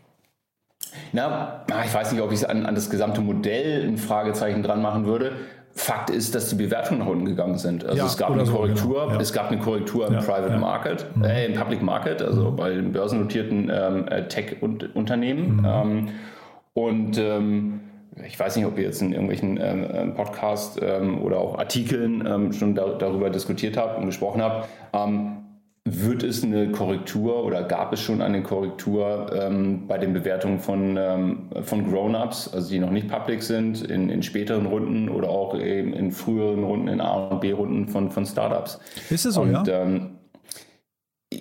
Na, 1.11 1.63
ich 1.85 1.93
weiß 1.93 2.11
nicht, 2.11 2.21
ob 2.21 2.31
ich 2.31 2.47
an, 2.49 2.65
an 2.65 2.75
das 2.75 2.89
gesamte 2.89 3.21
Modell 3.21 3.87
ein 3.87 3.97
Fragezeichen 3.97 4.63
dran 4.63 4.81
machen 4.81 5.05
würde. 5.05 5.33
Fakt 5.75 6.11
ist, 6.11 6.35
dass 6.35 6.49
die 6.49 6.55
Bewertungen 6.55 6.99
nach 6.99 7.07
unten 7.07 7.25
gegangen 7.25 7.57
sind. 7.57 7.83
Also 7.83 7.97
ja, 7.97 8.05
es 8.05 8.15
gab 8.15 8.31
eine 8.31 8.43
Korrektur, 8.43 8.77
so, 8.77 9.05
genau. 9.05 9.15
ja. 9.15 9.19
es 9.19 9.33
gab 9.33 9.47
eine 9.49 9.59
Korrektur 9.59 10.07
im 10.07 10.13
ja, 10.13 10.19
Private 10.19 10.57
Market, 10.57 11.05
mhm. 11.15 11.23
äh, 11.23 11.45
im 11.47 11.53
Public 11.53 11.81
Market, 11.81 12.21
also 12.21 12.51
mhm. 12.51 12.55
bei 12.55 12.69
den 12.69 12.91
börsennotierten 12.91 13.71
ähm, 13.73 14.07
äh, 14.07 14.27
Tech-Unternehmen. 14.27 15.57
Mhm. 15.57 15.65
Ähm, 15.65 16.09
und 16.73 17.17
ähm, 17.17 17.79
ich 18.25 18.39
weiß 18.39 18.55
nicht, 18.55 18.65
ob 18.65 18.77
ihr 18.77 18.83
jetzt 18.83 19.01
in 19.01 19.11
irgendwelchen 19.11 19.57
ähm, 19.61 19.87
ähm 19.91 20.13
Podcasts 20.13 20.79
ähm, 20.81 21.21
oder 21.21 21.39
auch 21.39 21.57
Artikeln 21.57 22.25
ähm, 22.27 22.53
schon 22.53 22.75
da, 22.75 22.89
darüber 22.89 23.29
diskutiert 23.29 23.77
habt 23.77 23.97
und 23.97 24.05
gesprochen 24.05 24.41
habt. 24.41 24.69
Ähm, 24.93 25.37
wird 25.85 26.23
es 26.23 26.43
eine 26.43 26.71
Korrektur 26.71 27.43
oder 27.43 27.63
gab 27.63 27.91
es 27.91 27.99
schon 27.99 28.21
eine 28.21 28.41
Korrektur 28.41 29.29
ähm, 29.33 29.85
bei 29.85 29.97
den 29.97 30.13
Bewertungen 30.13 30.59
von, 30.59 30.97
von 31.61 31.91
Grown-Ups, 31.91 32.53
also 32.53 32.69
die 32.69 32.79
noch 32.79 32.89
nicht 32.89 33.09
public 33.09 33.43
sind, 33.43 33.81
in, 33.81 34.09
in 34.09 34.23
späteren 34.23 34.65
Runden 34.65 35.09
oder 35.09 35.27
auch 35.27 35.59
eben 35.59 35.91
in 35.91 36.11
früheren 36.11 36.63
Runden, 36.63 36.87
in 36.87 37.01
A- 37.01 37.27
und 37.27 37.41
B-Runden 37.41 37.89
von, 37.89 38.11
von 38.11 38.25
Startups? 38.25 38.79
Ist 39.09 39.25
es 39.25 39.33
so, 39.33 39.41
und, 39.41 39.67
ja? 39.67 39.89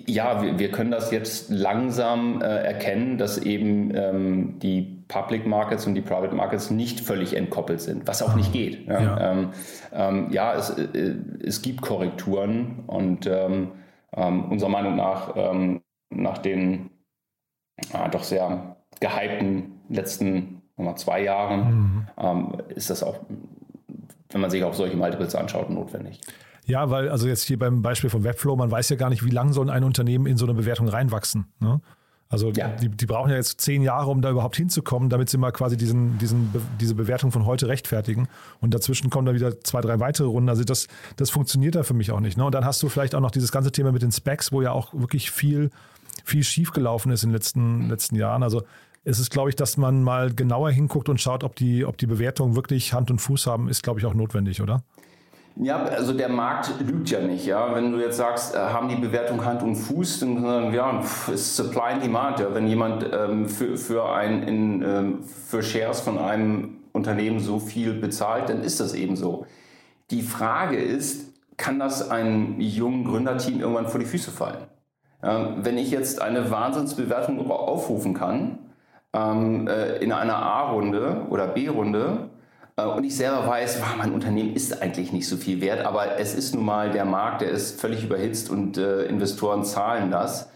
Ja, 0.05 0.41
wir, 0.41 0.59
wir, 0.59 0.71
können 0.71 0.91
das 0.91 1.11
jetzt 1.11 1.49
langsam 1.49 2.41
äh, 2.41 2.45
erkennen, 2.45 3.17
dass 3.17 3.37
eben 3.37 3.91
ähm, 3.95 4.59
die 4.61 4.92
Public 5.13 5.45
Markets 5.45 5.85
und 5.85 5.93
die 5.93 6.01
Private 6.01 6.33
Markets 6.33 6.71
nicht 6.71 6.99
völlig 6.99 7.35
entkoppelt 7.35 7.81
sind, 7.81 8.07
was 8.07 8.23
auch 8.23 8.35
nicht 8.35 8.51
geht. 8.51 8.87
Ja, 8.87 9.01
ja. 9.01 9.31
Ähm, 9.31 9.49
ähm, 9.93 10.27
ja 10.31 10.55
es, 10.55 10.71
äh, 10.71 11.15
es 11.43 11.61
gibt 11.61 11.81
Korrekturen 11.81 12.83
und 12.87 13.27
ähm, 13.27 13.71
ähm, 14.15 14.45
unserer 14.45 14.69
Meinung 14.69 14.95
nach 14.95 15.33
ähm, 15.35 15.81
nach 16.09 16.39
den 16.39 16.89
äh, 17.93 18.09
doch 18.09 18.23
sehr 18.23 18.75
gehypten 18.99 19.81
letzten 19.89 20.61
mal, 20.77 20.95
zwei 20.95 21.23
Jahren 21.23 21.59
mhm. 21.59 22.07
ähm, 22.17 22.57
ist 22.69 22.89
das 22.89 23.03
auch, 23.03 23.19
wenn 24.29 24.41
man 24.41 24.49
sich 24.49 24.63
auch 24.63 24.73
solche 24.73 24.97
Multiples 24.97 25.35
anschaut, 25.35 25.69
notwendig. 25.69 26.19
Ja, 26.65 26.89
weil 26.89 27.09
also 27.09 27.27
jetzt 27.27 27.43
hier 27.43 27.59
beim 27.59 27.81
Beispiel 27.81 28.09
von 28.09 28.23
Webflow, 28.23 28.55
man 28.55 28.71
weiß 28.71 28.89
ja 28.89 28.95
gar 28.95 29.09
nicht, 29.09 29.23
wie 29.23 29.29
lange 29.29 29.53
soll 29.53 29.69
ein 29.69 29.83
Unternehmen 29.83 30.25
in 30.25 30.37
so 30.37 30.45
eine 30.45 30.53
Bewertung 30.53 30.87
reinwachsen. 30.87 31.53
Ne? 31.59 31.81
Also 32.33 32.49
ja. 32.49 32.69
die, 32.69 32.89
die, 32.89 33.05
brauchen 33.05 33.29
ja 33.29 33.35
jetzt 33.35 33.61
zehn 33.61 33.83
Jahre, 33.83 34.09
um 34.09 34.23
da 34.23 34.31
überhaupt 34.31 34.55
hinzukommen, 34.55 35.07
damit 35.09 35.29
sie 35.29 35.37
mal 35.37 35.51
quasi 35.51 35.77
diesen, 35.77 36.17
diesen, 36.17 36.51
diese 36.81 36.95
Bewertung 36.95 37.31
von 37.31 37.45
heute 37.45 37.67
rechtfertigen. 37.67 38.27
Und 38.59 38.73
dazwischen 38.73 39.11
kommen 39.11 39.27
dann 39.27 39.35
wieder 39.35 39.61
zwei, 39.61 39.81
drei 39.81 39.99
weitere 39.99 40.25
Runden. 40.25 40.49
Also 40.49 40.63
das, 40.63 40.87
das 41.17 41.29
funktioniert 41.29 41.75
da 41.75 41.83
für 41.83 41.93
mich 41.93 42.09
auch 42.09 42.19
nicht. 42.19 42.35
Ne? 42.35 42.43
Und 42.43 42.55
dann 42.55 42.65
hast 42.65 42.81
du 42.81 42.89
vielleicht 42.89 43.13
auch 43.13 43.19
noch 43.19 43.29
dieses 43.29 43.51
ganze 43.51 43.71
Thema 43.71 43.91
mit 43.91 44.01
den 44.01 44.11
Specs, 44.11 44.51
wo 44.51 44.63
ja 44.63 44.71
auch 44.71 44.95
wirklich 44.95 45.29
viel, 45.29 45.69
viel 46.25 46.43
schiefgelaufen 46.43 47.11
ist 47.11 47.21
in 47.21 47.29
den 47.29 47.35
letzten, 47.35 47.87
letzten 47.87 48.15
Jahren. 48.15 48.41
Also 48.41 48.63
es 49.03 49.19
ist, 49.19 49.29
glaube 49.29 49.49
ich, 49.49 49.55
dass 49.55 49.77
man 49.77 50.01
mal 50.01 50.33
genauer 50.33 50.71
hinguckt 50.71 51.09
und 51.09 51.21
schaut, 51.21 51.43
ob 51.43 51.55
die, 51.55 51.85
ob 51.85 51.99
die 51.99 52.07
Bewertungen 52.07 52.55
wirklich 52.55 52.93
Hand 52.93 53.11
und 53.11 53.19
Fuß 53.19 53.45
haben, 53.45 53.69
ist, 53.69 53.83
glaube 53.83 53.99
ich, 53.99 54.07
auch 54.07 54.15
notwendig, 54.15 54.59
oder? 54.59 54.83
Ja, 55.55 55.83
also 55.83 56.13
der 56.13 56.29
Markt 56.29 56.73
lügt 56.79 57.11
ja 57.11 57.21
nicht. 57.21 57.45
Ja? 57.45 57.75
Wenn 57.75 57.91
du 57.91 57.99
jetzt 57.99 58.17
sagst, 58.17 58.55
äh, 58.55 58.57
haben 58.57 58.89
die 58.89 58.95
Bewertung 58.95 59.45
Hand 59.45 59.61
und 59.61 59.75
Fuß, 59.75 60.21
dann 60.21 60.41
sagen 60.41 60.73
ja, 60.73 60.99
ist 61.31 61.55
Supply 61.55 61.93
and 61.93 62.03
Demand. 62.03 62.39
Ja? 62.39 62.53
Wenn 62.53 62.67
jemand 62.67 63.05
ähm, 63.13 63.47
für, 63.47 63.77
für, 63.77 64.11
ein, 64.11 64.43
in, 64.43 64.81
ähm, 64.81 65.23
für 65.23 65.61
Shares 65.61 66.01
von 66.01 66.17
einem 66.17 66.77
Unternehmen 66.91 67.39
so 67.39 67.59
viel 67.59 67.93
bezahlt, 67.93 68.49
dann 68.49 68.61
ist 68.61 68.79
das 68.79 68.93
eben 68.93 69.15
so. 69.15 69.45
Die 70.09 70.23
Frage 70.23 70.77
ist, 70.77 71.33
kann 71.57 71.79
das 71.79 72.09
einem 72.09 72.59
jungen 72.59 73.05
Gründerteam 73.05 73.59
irgendwann 73.59 73.87
vor 73.87 73.99
die 73.99 74.05
Füße 74.07 74.31
fallen? 74.31 74.67
Ähm, 75.21 75.57
wenn 75.61 75.77
ich 75.77 75.91
jetzt 75.91 76.21
eine 76.21 76.49
Wahnsinnsbewertung 76.49 77.49
aufrufen 77.49 78.15
kann, 78.15 78.59
ähm, 79.13 79.67
äh, 79.67 79.97
in 79.97 80.11
einer 80.11 80.35
A-Runde 80.35 81.27
oder 81.29 81.47
B-Runde, 81.47 82.29
und 82.75 83.03
ich 83.03 83.15
selber 83.15 83.47
weiß, 83.47 83.81
wow, 83.81 83.95
mein 83.97 84.13
Unternehmen 84.13 84.55
ist 84.55 84.81
eigentlich 84.81 85.11
nicht 85.11 85.27
so 85.27 85.37
viel 85.37 85.61
wert, 85.61 85.85
aber 85.85 86.19
es 86.19 86.33
ist 86.33 86.55
nun 86.55 86.65
mal 86.65 86.91
der 86.91 87.05
Markt, 87.05 87.41
der 87.41 87.49
ist 87.49 87.79
völlig 87.79 88.03
überhitzt 88.03 88.49
und 88.49 88.77
äh, 88.77 89.05
Investoren 89.05 89.63
zahlen 89.63 90.09
das. 90.09 90.49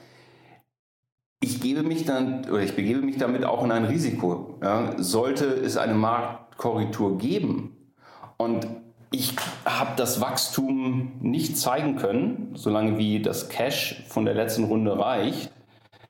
Ich 1.39 1.61
gebe 1.61 1.83
mich 1.83 2.05
dann 2.05 2.49
oder 2.49 2.61
ich 2.61 2.75
begebe 2.75 3.01
mich 3.01 3.17
damit 3.17 3.45
auch 3.45 3.63
in 3.63 3.71
ein 3.71 3.85
Risiko. 3.85 4.59
Ja, 4.63 4.95
sollte 4.97 5.45
es 5.45 5.77
eine 5.77 5.93
Marktkorrektur 5.93 7.19
geben 7.19 7.93
und 8.37 8.65
ich 9.11 9.35
habe 9.65 9.91
das 9.95 10.19
Wachstum 10.19 11.13
nicht 11.21 11.57
zeigen 11.57 11.95
können, 11.95 12.51
solange 12.55 12.97
wie 12.97 13.21
das 13.21 13.49
Cash 13.49 14.03
von 14.09 14.25
der 14.25 14.33
letzten 14.33 14.65
Runde 14.65 14.97
reicht, 14.97 15.51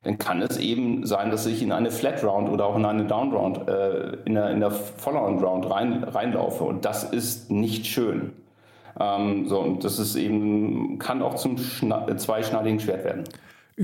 dann 0.08 0.18
kann 0.18 0.42
es 0.42 0.56
eben 0.56 1.06
sein, 1.06 1.32
dass 1.32 1.46
ich 1.46 1.62
in 1.62 1.74
eine 1.74 1.92
Flat 1.92 2.24
Round 2.24 2.48
oder 2.48 2.66
auch 2.66 2.78
in 2.78 2.86
eine 2.86 3.04
Down 3.04 3.34
Round, 3.34 3.68
äh, 3.68 4.14
in 4.24 4.36
der, 4.36 4.52
in 4.52 4.62
der 4.62 4.72
Follow-on 4.72 5.38
Round 5.40 5.70
rein, 5.70 6.06
reinlaufe. 6.06 6.64
Und 6.64 6.86
das 6.86 7.04
ist 7.04 7.52
nicht 7.52 7.86
schön. 7.86 8.32
Ähm, 8.98 9.50
so, 9.50 9.60
und 9.60 9.84
das 9.84 10.00
ist 10.00 10.16
eben, 10.16 10.98
kann 10.98 11.22
auch 11.22 11.36
zum 11.36 11.58
Schna 11.58 12.16
zweischneidigen 12.16 12.80
Schwert 12.80 13.04
werden. 13.04 13.26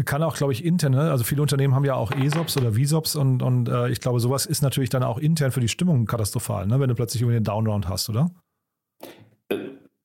Kann 0.06 0.24
auch, 0.24 0.36
glaube 0.36 0.54
ich, 0.54 0.64
intern, 0.64 0.94
ne? 0.94 1.12
also 1.12 1.26
viele 1.26 1.42
Unternehmen 1.42 1.76
haben 1.76 1.84
ja 1.84 1.96
auch 1.96 2.14
ESOPs 2.14 2.56
oder 2.56 2.72
VSOPs 2.72 3.18
und, 3.18 3.44
und 3.44 3.68
äh, 3.68 3.90
ich 3.90 4.00
glaube, 4.00 4.22
sowas 4.22 4.46
ist 4.46 4.62
natürlich 4.62 4.90
dann 4.90 5.04
auch 5.04 5.18
intern 5.18 5.52
für 5.52 5.60
die 5.60 5.68
Stimmung 5.68 6.06
katastrophal, 6.06 6.66
ne? 6.68 6.80
wenn 6.80 6.88
du 6.88 6.96
plötzlich 6.96 7.22
über 7.22 7.34
den 7.34 7.44
Downround 7.44 7.90
hast, 7.90 8.10
oder? 8.10 8.32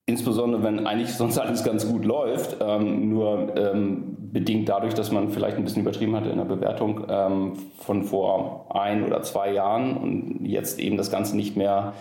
Insbesondere 0.09 0.63
wenn 0.63 0.87
eigentlich 0.87 1.13
sonst 1.13 1.37
alles 1.37 1.65
ganz 1.65 1.87
gut 1.87 2.07
läuft, 2.07 2.57
ähm, 2.63 3.11
nur 3.11 3.55
ähm, 3.59 4.17
bedingt 4.33 4.67
dadurch, 4.67 4.95
dass 4.95 5.13
man 5.13 5.29
vielleicht 5.29 5.59
ein 5.59 5.65
bisschen 5.65 5.83
übertrieben 5.83 6.17
hatte 6.17 6.31
in 6.31 6.39
der 6.39 6.47
Bewertung 6.47 7.05
ähm, 7.11 7.53
von 7.79 8.05
vor 8.05 8.75
ein 8.75 9.05
oder 9.05 9.21
zwei 9.21 9.53
Jahren 9.53 9.99
und 9.99 10.47
jetzt 10.47 10.79
eben 10.79 10.97
das 10.97 11.11
Ganze 11.11 11.37
nicht 11.37 11.59
mehr 11.59 11.93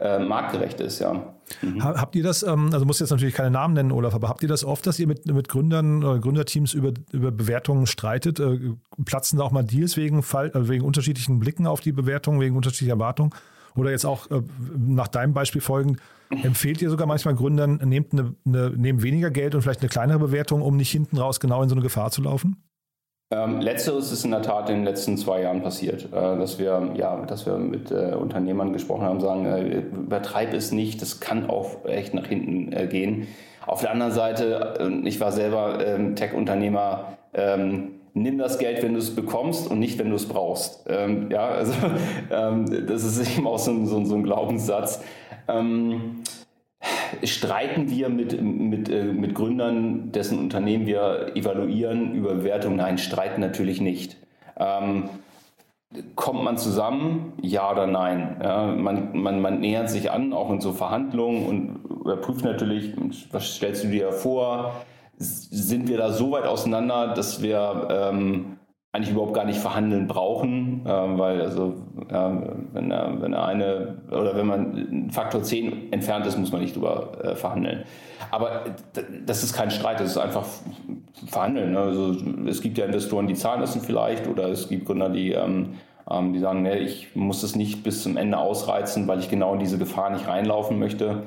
äh, 0.00 0.18
marktgerecht 0.18 0.80
ist, 0.80 0.98
ja. 0.98 1.34
Mhm. 1.60 1.84
Habt 1.84 2.16
ihr 2.16 2.24
das, 2.24 2.42
ähm, 2.42 2.70
also 2.72 2.84
muss 2.84 2.98
jetzt 2.98 3.10
natürlich 3.10 3.34
keine 3.34 3.52
Namen 3.52 3.74
nennen, 3.74 3.92
Olaf, 3.92 4.12
aber 4.12 4.28
habt 4.28 4.42
ihr 4.42 4.48
das 4.48 4.64
oft, 4.64 4.84
dass 4.84 4.98
ihr 4.98 5.06
mit, 5.06 5.24
mit 5.26 5.48
Gründern 5.48 6.02
oder 6.02 6.18
Gründerteams 6.18 6.74
über, 6.74 6.92
über 7.12 7.30
Bewertungen 7.30 7.86
streitet? 7.86 8.40
Äh, 8.40 8.58
platzen 9.04 9.38
da 9.38 9.44
auch 9.44 9.52
mal 9.52 9.62
Deals 9.62 9.96
wegen, 9.96 10.18
äh, 10.18 10.68
wegen 10.68 10.84
unterschiedlichen 10.84 11.38
Blicken 11.38 11.68
auf 11.68 11.80
die 11.80 11.92
Bewertung, 11.92 12.40
wegen 12.40 12.56
unterschiedlicher 12.56 12.94
Erwartungen? 12.94 13.32
Oder 13.76 13.90
jetzt 13.90 14.04
auch 14.04 14.30
äh, 14.30 14.42
nach 14.76 15.08
deinem 15.08 15.34
Beispiel 15.34 15.60
folgend, 15.60 15.98
empfehlt 16.30 16.80
ihr 16.82 16.90
sogar 16.90 17.06
manchmal 17.06 17.34
Gründern, 17.34 17.80
nehmt, 17.84 18.12
eine, 18.12 18.34
eine, 18.46 18.70
nehmt 18.70 19.02
weniger 19.02 19.30
Geld 19.30 19.54
und 19.54 19.62
vielleicht 19.62 19.80
eine 19.80 19.88
kleinere 19.88 20.18
Bewertung, 20.18 20.62
um 20.62 20.76
nicht 20.76 20.90
hinten 20.90 21.18
raus 21.18 21.40
genau 21.40 21.62
in 21.62 21.68
so 21.68 21.74
eine 21.74 21.82
Gefahr 21.82 22.10
zu 22.10 22.22
laufen? 22.22 22.56
Ähm, 23.32 23.60
letzteres 23.60 24.12
ist 24.12 24.24
in 24.26 24.30
der 24.30 24.42
Tat 24.42 24.68
in 24.68 24.76
den 24.76 24.84
letzten 24.84 25.16
zwei 25.16 25.40
Jahren 25.40 25.62
passiert, 25.62 26.04
äh, 26.06 26.10
dass 26.10 26.58
wir 26.58 26.92
ja, 26.96 27.24
dass 27.24 27.46
wir 27.46 27.56
mit 27.56 27.90
äh, 27.90 28.14
Unternehmern 28.14 28.74
gesprochen 28.74 29.04
haben, 29.04 29.20
sagen, 29.20 29.46
äh, 29.46 29.78
übertreib 29.78 30.52
es 30.52 30.70
nicht, 30.70 31.00
das 31.00 31.20
kann 31.20 31.48
auch 31.48 31.84
echt 31.86 32.12
nach 32.12 32.26
hinten 32.26 32.72
äh, 32.72 32.86
gehen. 32.86 33.26
Auf 33.66 33.80
der 33.80 33.92
anderen 33.92 34.12
Seite, 34.12 34.74
äh, 34.80 35.08
ich 35.08 35.18
war 35.18 35.32
selber 35.32 35.84
ähm, 35.84 36.14
Tech-Unternehmer, 36.14 37.16
ähm, 37.32 38.01
nimm 38.14 38.38
das 38.38 38.58
Geld, 38.58 38.82
wenn 38.82 38.92
du 38.92 38.98
es 38.98 39.14
bekommst 39.14 39.70
und 39.70 39.78
nicht, 39.78 39.98
wenn 39.98 40.10
du 40.10 40.16
es 40.16 40.28
brauchst. 40.28 40.84
Ähm, 40.88 41.30
ja, 41.30 41.46
also 41.46 41.72
ähm, 42.30 42.86
das 42.86 43.04
ist 43.04 43.36
eben 43.36 43.46
auch 43.46 43.58
so 43.58 43.70
ein, 43.70 43.86
so, 43.86 44.04
so 44.04 44.14
ein 44.14 44.22
Glaubenssatz. 44.22 45.02
Ähm, 45.48 46.22
streiten 47.24 47.90
wir 47.90 48.08
mit, 48.08 48.40
mit, 48.40 48.88
äh, 48.88 49.04
mit 49.04 49.34
Gründern, 49.34 50.12
dessen 50.12 50.38
Unternehmen 50.38 50.86
wir 50.86 51.32
evaluieren, 51.34 52.14
über 52.14 52.34
Bewertung? 52.34 52.76
Nein, 52.76 52.98
streiten 52.98 53.40
natürlich 53.40 53.80
nicht. 53.80 54.16
Ähm, 54.56 55.08
kommt 56.16 56.42
man 56.42 56.56
zusammen? 56.56 57.34
Ja 57.40 57.70
oder 57.70 57.86
nein? 57.86 58.40
Ja, 58.42 58.66
man, 58.66 59.16
man, 59.20 59.40
man 59.40 59.60
nähert 59.60 59.90
sich 59.90 60.10
an, 60.10 60.32
auch 60.32 60.50
in 60.50 60.60
so 60.60 60.72
Verhandlungen 60.72 61.46
und 61.46 62.00
überprüft 62.00 62.44
natürlich, 62.44 62.94
was 63.30 63.56
stellst 63.56 63.84
du 63.84 63.88
dir 63.88 64.12
vor? 64.12 64.84
Sind 65.18 65.88
wir 65.88 65.98
da 65.98 66.10
so 66.12 66.32
weit 66.32 66.46
auseinander, 66.46 67.14
dass 67.14 67.42
wir 67.42 67.88
ähm, 67.90 68.58
eigentlich 68.92 69.12
überhaupt 69.12 69.34
gar 69.34 69.44
nicht 69.44 69.58
verhandeln 69.58 70.06
brauchen, 70.06 70.84
äh, 70.84 70.88
weil 70.88 71.40
also 71.40 71.74
äh, 72.08 72.30
wenn, 72.72 72.90
wenn 72.90 73.34
eine 73.34 74.02
oder 74.10 74.36
wenn 74.36 74.46
man 74.46 75.10
Faktor 75.10 75.42
10 75.42 75.92
entfernt 75.92 76.26
ist, 76.26 76.38
muss 76.38 76.52
man 76.52 76.60
nicht 76.60 76.76
drüber 76.76 77.12
äh, 77.22 77.34
verhandeln. 77.34 77.84
Aber 78.30 78.64
das 79.24 79.42
ist 79.42 79.54
kein 79.54 79.70
Streit, 79.70 80.00
das 80.00 80.12
ist 80.12 80.18
einfach 80.18 80.44
verhandeln. 81.26 81.72
Ne? 81.72 81.78
Also 81.78 82.16
es 82.46 82.60
gibt 82.60 82.78
ja 82.78 82.84
Investoren, 82.84 83.26
die 83.26 83.34
zahlen 83.34 83.60
das 83.60 83.76
vielleicht 83.76 84.26
oder 84.28 84.48
es 84.48 84.68
gibt 84.68 84.86
Gründer, 84.86 85.08
die 85.08 85.32
ähm, 85.32 85.74
ähm, 86.10 86.32
die 86.32 86.38
sagen, 86.38 86.62
nee, 86.62 86.78
ich 86.78 87.14
muss 87.14 87.42
es 87.42 87.56
nicht 87.56 87.82
bis 87.84 88.02
zum 88.02 88.16
Ende 88.16 88.38
ausreizen, 88.38 89.06
weil 89.08 89.20
ich 89.20 89.30
genau 89.30 89.54
in 89.54 89.60
diese 89.60 89.78
Gefahr 89.78 90.10
nicht 90.10 90.26
reinlaufen 90.26 90.78
möchte. 90.78 91.22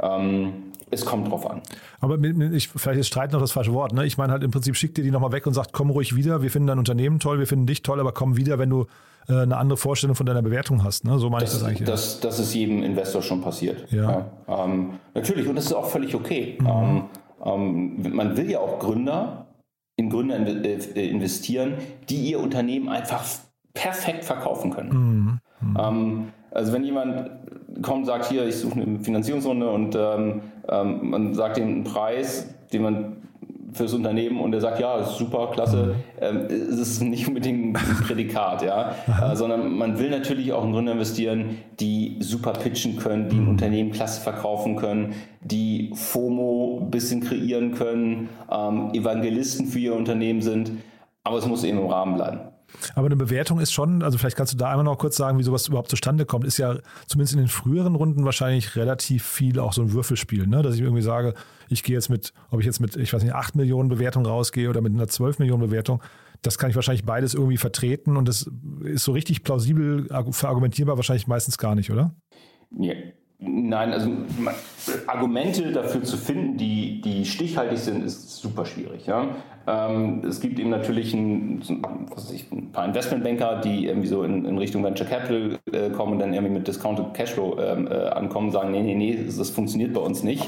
Ähm, 0.00 0.67
es 0.90 1.04
kommt 1.04 1.30
drauf 1.30 1.48
an. 1.50 1.60
Aber 2.00 2.18
ich, 2.52 2.68
vielleicht 2.68 3.00
ist 3.00 3.08
Streit 3.08 3.32
noch 3.32 3.40
das 3.40 3.52
falsche 3.52 3.72
Wort. 3.72 3.92
Ne? 3.92 4.06
Ich 4.06 4.18
meine 4.18 4.32
halt 4.32 4.42
im 4.42 4.50
Prinzip 4.50 4.76
schickt 4.76 4.96
dir 4.96 5.02
die 5.02 5.10
nochmal 5.10 5.32
weg 5.32 5.46
und 5.46 5.54
sagt, 5.54 5.72
komm 5.72 5.90
ruhig 5.90 6.14
wieder, 6.14 6.42
wir 6.42 6.50
finden 6.50 6.68
dein 6.68 6.78
Unternehmen 6.78 7.20
toll, 7.20 7.38
wir 7.38 7.46
finden 7.46 7.66
dich 7.66 7.82
toll, 7.82 8.00
aber 8.00 8.12
komm 8.12 8.36
wieder, 8.36 8.58
wenn 8.58 8.70
du 8.70 8.86
äh, 9.28 9.34
eine 9.34 9.56
andere 9.56 9.76
Vorstellung 9.76 10.16
von 10.16 10.26
deiner 10.26 10.42
Bewertung 10.42 10.84
hast. 10.84 11.04
Ne? 11.04 11.18
So 11.18 11.30
meine 11.30 11.44
das, 11.44 11.54
ich 11.54 11.60
das 11.60 11.68
eigentlich. 11.68 11.88
Das, 11.88 12.20
das 12.20 12.38
ist 12.38 12.54
jedem 12.54 12.82
Investor 12.82 13.22
schon 13.22 13.40
passiert. 13.40 13.90
Ja. 13.92 14.26
ja 14.48 14.64
ähm, 14.64 14.90
natürlich, 15.14 15.46
und 15.48 15.56
das 15.56 15.66
ist 15.66 15.72
auch 15.72 15.88
völlig 15.88 16.14
okay. 16.14 16.58
Mhm. 16.60 16.66
Ähm, 16.66 17.02
ähm, 17.44 18.14
man 18.14 18.36
will 18.36 18.50
ja 18.50 18.58
auch 18.60 18.78
Gründer 18.78 19.46
in 19.96 20.10
Gründer 20.10 20.38
äh, 20.38 21.08
investieren, 21.08 21.74
die 22.08 22.30
ihr 22.30 22.40
Unternehmen 22.40 22.88
einfach 22.88 23.24
perfekt 23.74 24.24
verkaufen 24.24 24.70
können. 24.70 24.90
Mhm. 24.90 25.38
Mhm. 25.60 25.76
Ähm, 25.78 26.28
also 26.50 26.72
wenn 26.72 26.84
jemand 26.84 27.30
kommt 27.82 28.00
und 28.00 28.04
sagt, 28.06 28.26
hier, 28.26 28.46
ich 28.46 28.56
suche 28.56 28.80
eine 28.80 29.00
Finanzierungsrunde 29.00 29.70
und 29.70 29.94
ähm, 29.96 30.40
ähm, 30.70 31.10
man 31.10 31.34
sagt 31.34 31.58
ihm 31.58 31.64
einen 31.64 31.84
Preis, 31.84 32.54
den 32.72 32.82
man 32.82 33.16
fürs 33.72 33.92
Unternehmen 33.92 34.40
und 34.40 34.52
er 34.54 34.60
sagt, 34.60 34.80
ja, 34.80 34.98
ist 34.98 35.16
super, 35.16 35.50
klasse, 35.52 35.96
ähm, 36.20 36.46
es 36.48 36.78
ist 36.78 37.02
nicht 37.02 37.28
unbedingt 37.28 37.76
ein 37.76 38.04
Prädikat, 38.06 38.62
ja, 38.62 38.94
äh, 39.32 39.36
sondern 39.36 39.76
man 39.76 39.98
will 39.98 40.10
natürlich 40.10 40.52
auch 40.52 40.64
in 40.64 40.72
Gründer 40.72 40.92
investieren, 40.92 41.58
die 41.78 42.16
super 42.20 42.52
pitchen 42.52 42.96
können, 42.96 43.28
die 43.28 43.36
ein 43.36 43.42
mhm. 43.42 43.48
Unternehmen 43.50 43.92
klasse 43.92 44.20
verkaufen 44.20 44.76
können, 44.76 45.14
die 45.40 45.92
FOMO 45.94 46.80
ein 46.82 46.90
bisschen 46.90 47.20
kreieren 47.20 47.72
können, 47.72 48.28
ähm, 48.50 48.90
Evangelisten 48.94 49.66
für 49.66 49.78
ihr 49.78 49.94
Unternehmen 49.94 50.40
sind, 50.40 50.72
aber 51.24 51.38
es 51.38 51.46
muss 51.46 51.64
eben 51.64 51.78
im 51.78 51.86
Rahmen 51.86 52.14
bleiben. 52.14 52.40
Aber 52.94 53.06
eine 53.06 53.16
Bewertung 53.16 53.60
ist 53.60 53.72
schon, 53.72 54.02
also 54.02 54.18
vielleicht 54.18 54.36
kannst 54.36 54.52
du 54.52 54.56
da 54.56 54.70
einmal 54.70 54.84
noch 54.84 54.98
kurz 54.98 55.16
sagen, 55.16 55.38
wie 55.38 55.42
sowas 55.42 55.68
überhaupt 55.68 55.90
zustande 55.90 56.26
kommt. 56.26 56.44
Ist 56.44 56.58
ja 56.58 56.78
zumindest 57.06 57.34
in 57.34 57.40
den 57.40 57.48
früheren 57.48 57.94
Runden 57.94 58.24
wahrscheinlich 58.24 58.76
relativ 58.76 59.24
viel 59.24 59.58
auch 59.58 59.72
so 59.72 59.82
ein 59.82 59.92
Würfelspiel, 59.92 60.46
ne? 60.46 60.62
dass 60.62 60.74
ich 60.74 60.82
irgendwie 60.82 61.02
sage, 61.02 61.34
ich 61.68 61.82
gehe 61.82 61.94
jetzt 61.94 62.08
mit, 62.08 62.32
ob 62.50 62.60
ich 62.60 62.66
jetzt 62.66 62.80
mit, 62.80 62.96
ich 62.96 63.12
weiß 63.12 63.22
nicht, 63.22 63.34
8 63.34 63.56
Millionen 63.56 63.88
Bewertung 63.88 64.26
rausgehe 64.26 64.68
oder 64.68 64.80
mit 64.80 64.92
einer 64.92 65.08
12 65.08 65.38
Millionen 65.38 65.62
Bewertung, 65.62 66.02
das 66.42 66.58
kann 66.58 66.70
ich 66.70 66.76
wahrscheinlich 66.76 67.04
beides 67.04 67.34
irgendwie 67.34 67.56
vertreten 67.56 68.16
und 68.16 68.28
das 68.28 68.50
ist 68.84 69.04
so 69.04 69.12
richtig 69.12 69.42
plausibel 69.42 70.06
verargumentierbar 70.30 70.96
wahrscheinlich 70.96 71.26
meistens 71.26 71.58
gar 71.58 71.74
nicht, 71.74 71.90
oder? 71.90 72.14
Ja. 72.78 72.94
Nein, 73.40 73.92
also 73.92 74.10
Argumente 75.06 75.70
dafür 75.70 76.02
zu 76.02 76.16
finden, 76.16 76.56
die, 76.56 77.00
die 77.00 77.24
stichhaltig 77.24 77.78
sind, 77.78 78.04
ist 78.04 78.38
super 78.38 78.64
schwierig. 78.64 79.06
Ja? 79.06 79.36
Ähm, 79.68 80.22
es 80.26 80.40
gibt 80.40 80.58
eben 80.58 80.70
natürlich 80.70 81.12
ein, 81.12 81.60
ich, 82.32 82.50
ein 82.50 82.72
paar 82.72 82.86
Investmentbanker, 82.86 83.60
die 83.60 83.86
irgendwie 83.86 84.08
so 84.08 84.22
in, 84.22 84.46
in 84.46 84.56
Richtung 84.56 84.82
Venture 84.82 85.06
Capital 85.06 85.58
äh, 85.72 85.90
kommen 85.90 86.12
und 86.12 86.20
dann 86.20 86.32
irgendwie 86.32 86.54
mit 86.54 86.66
Discounted 86.66 87.12
Cashflow 87.12 87.58
ähm, 87.60 87.86
äh, 87.86 87.94
ankommen 88.08 88.46
und 88.46 88.52
sagen, 88.52 88.70
nee, 88.70 88.80
nee, 88.80 88.94
nee, 88.94 89.18
das 89.26 89.50
funktioniert 89.50 89.92
bei 89.92 90.00
uns 90.00 90.22
nicht. 90.22 90.42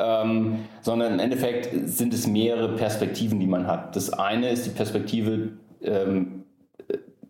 Ähm, 0.00 0.58
sondern 0.80 1.14
im 1.14 1.20
Endeffekt 1.20 1.88
sind 1.88 2.12
es 2.12 2.26
mehrere 2.26 2.74
Perspektiven, 2.74 3.38
die 3.38 3.46
man 3.46 3.68
hat. 3.68 3.94
Das 3.94 4.12
eine 4.12 4.50
ist 4.50 4.66
die 4.66 4.70
Perspektive 4.70 5.52
ähm, 5.82 6.42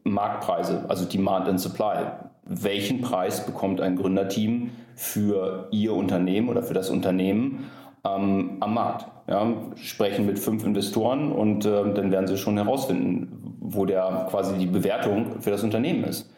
Marktpreise, 0.04 0.86
also 0.88 1.04
Demand 1.04 1.48
and 1.48 1.60
Supply. 1.60 2.06
Welchen 2.44 3.02
Preis 3.02 3.44
bekommt 3.44 3.82
ein 3.82 3.96
Gründerteam 3.96 4.70
für 4.94 5.68
ihr 5.70 5.92
Unternehmen 5.92 6.48
oder 6.48 6.62
für 6.62 6.74
das 6.74 6.88
Unternehmen 6.88 7.66
ähm, 8.04 8.56
am 8.60 8.72
Markt? 8.72 9.15
Ja, 9.28 9.54
sprechen 9.74 10.24
mit 10.24 10.38
fünf 10.38 10.64
Investoren 10.64 11.32
und 11.32 11.64
äh, 11.64 11.92
dann 11.94 12.12
werden 12.12 12.28
sie 12.28 12.38
schon 12.38 12.56
herausfinden, 12.56 13.56
wo 13.60 13.84
der 13.84 14.28
quasi 14.30 14.56
die 14.56 14.66
Bewertung 14.66 15.40
für 15.40 15.50
das 15.50 15.64
Unternehmen 15.64 16.04
ist. 16.04 16.30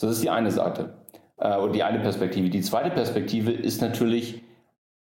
Das 0.00 0.10
ist 0.10 0.24
die 0.24 0.30
eine 0.30 0.50
Seite 0.50 0.94
äh, 1.38 1.56
oder 1.56 1.72
die 1.72 1.84
eine 1.84 2.00
Perspektive. 2.00 2.50
Die 2.50 2.62
zweite 2.62 2.90
Perspektive 2.90 3.52
ist 3.52 3.80
natürlich, 3.80 4.42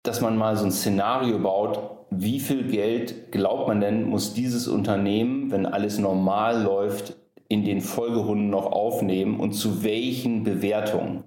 dass 0.02 0.22
man 0.22 0.38
mal 0.38 0.56
so 0.56 0.64
ein 0.64 0.70
Szenario 0.70 1.38
baut, 1.38 1.78
wie 2.10 2.40
viel 2.40 2.70
Geld 2.70 3.32
glaubt 3.32 3.68
man 3.68 3.80
denn, 3.80 4.04
muss 4.04 4.32
dieses 4.32 4.68
Unternehmen, 4.68 5.50
wenn 5.50 5.66
alles 5.66 5.98
normal 5.98 6.62
läuft, 6.62 7.16
in 7.48 7.64
den 7.64 7.80
Folgerunden 7.80 8.50
noch 8.50 8.72
aufnehmen 8.72 9.40
und 9.40 9.52
zu 9.52 9.84
welchen 9.84 10.44
Bewertungen? 10.44 11.24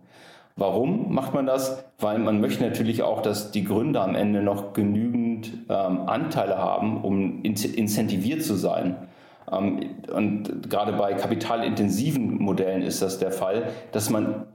Warum 0.56 1.14
macht 1.14 1.34
man 1.34 1.46
das? 1.46 1.86
Weil 2.00 2.20
man 2.20 2.42
möchte 2.42 2.64
natürlich 2.64 3.04
auch, 3.04 3.22
dass 3.22 3.52
die 3.52 3.64
Gründer 3.64 4.04
am 4.04 4.16
Ende 4.16 4.42
noch 4.42 4.74
genügend 4.74 5.29
ähm, 5.70 6.02
Anteile 6.08 6.58
haben, 6.58 7.04
um 7.04 7.44
in 7.44 7.56
incentiviert 7.56 8.44
zu 8.44 8.56
sein. 8.56 9.08
Ähm, 9.52 9.96
und 10.14 10.70
gerade 10.70 10.94
bei 10.94 11.14
kapitalintensiven 11.14 12.38
Modellen 12.38 12.82
ist 12.82 13.02
das 13.02 13.20
der 13.20 13.32
Fall, 13.32 13.70
dass 13.92 14.10
man 14.10 14.46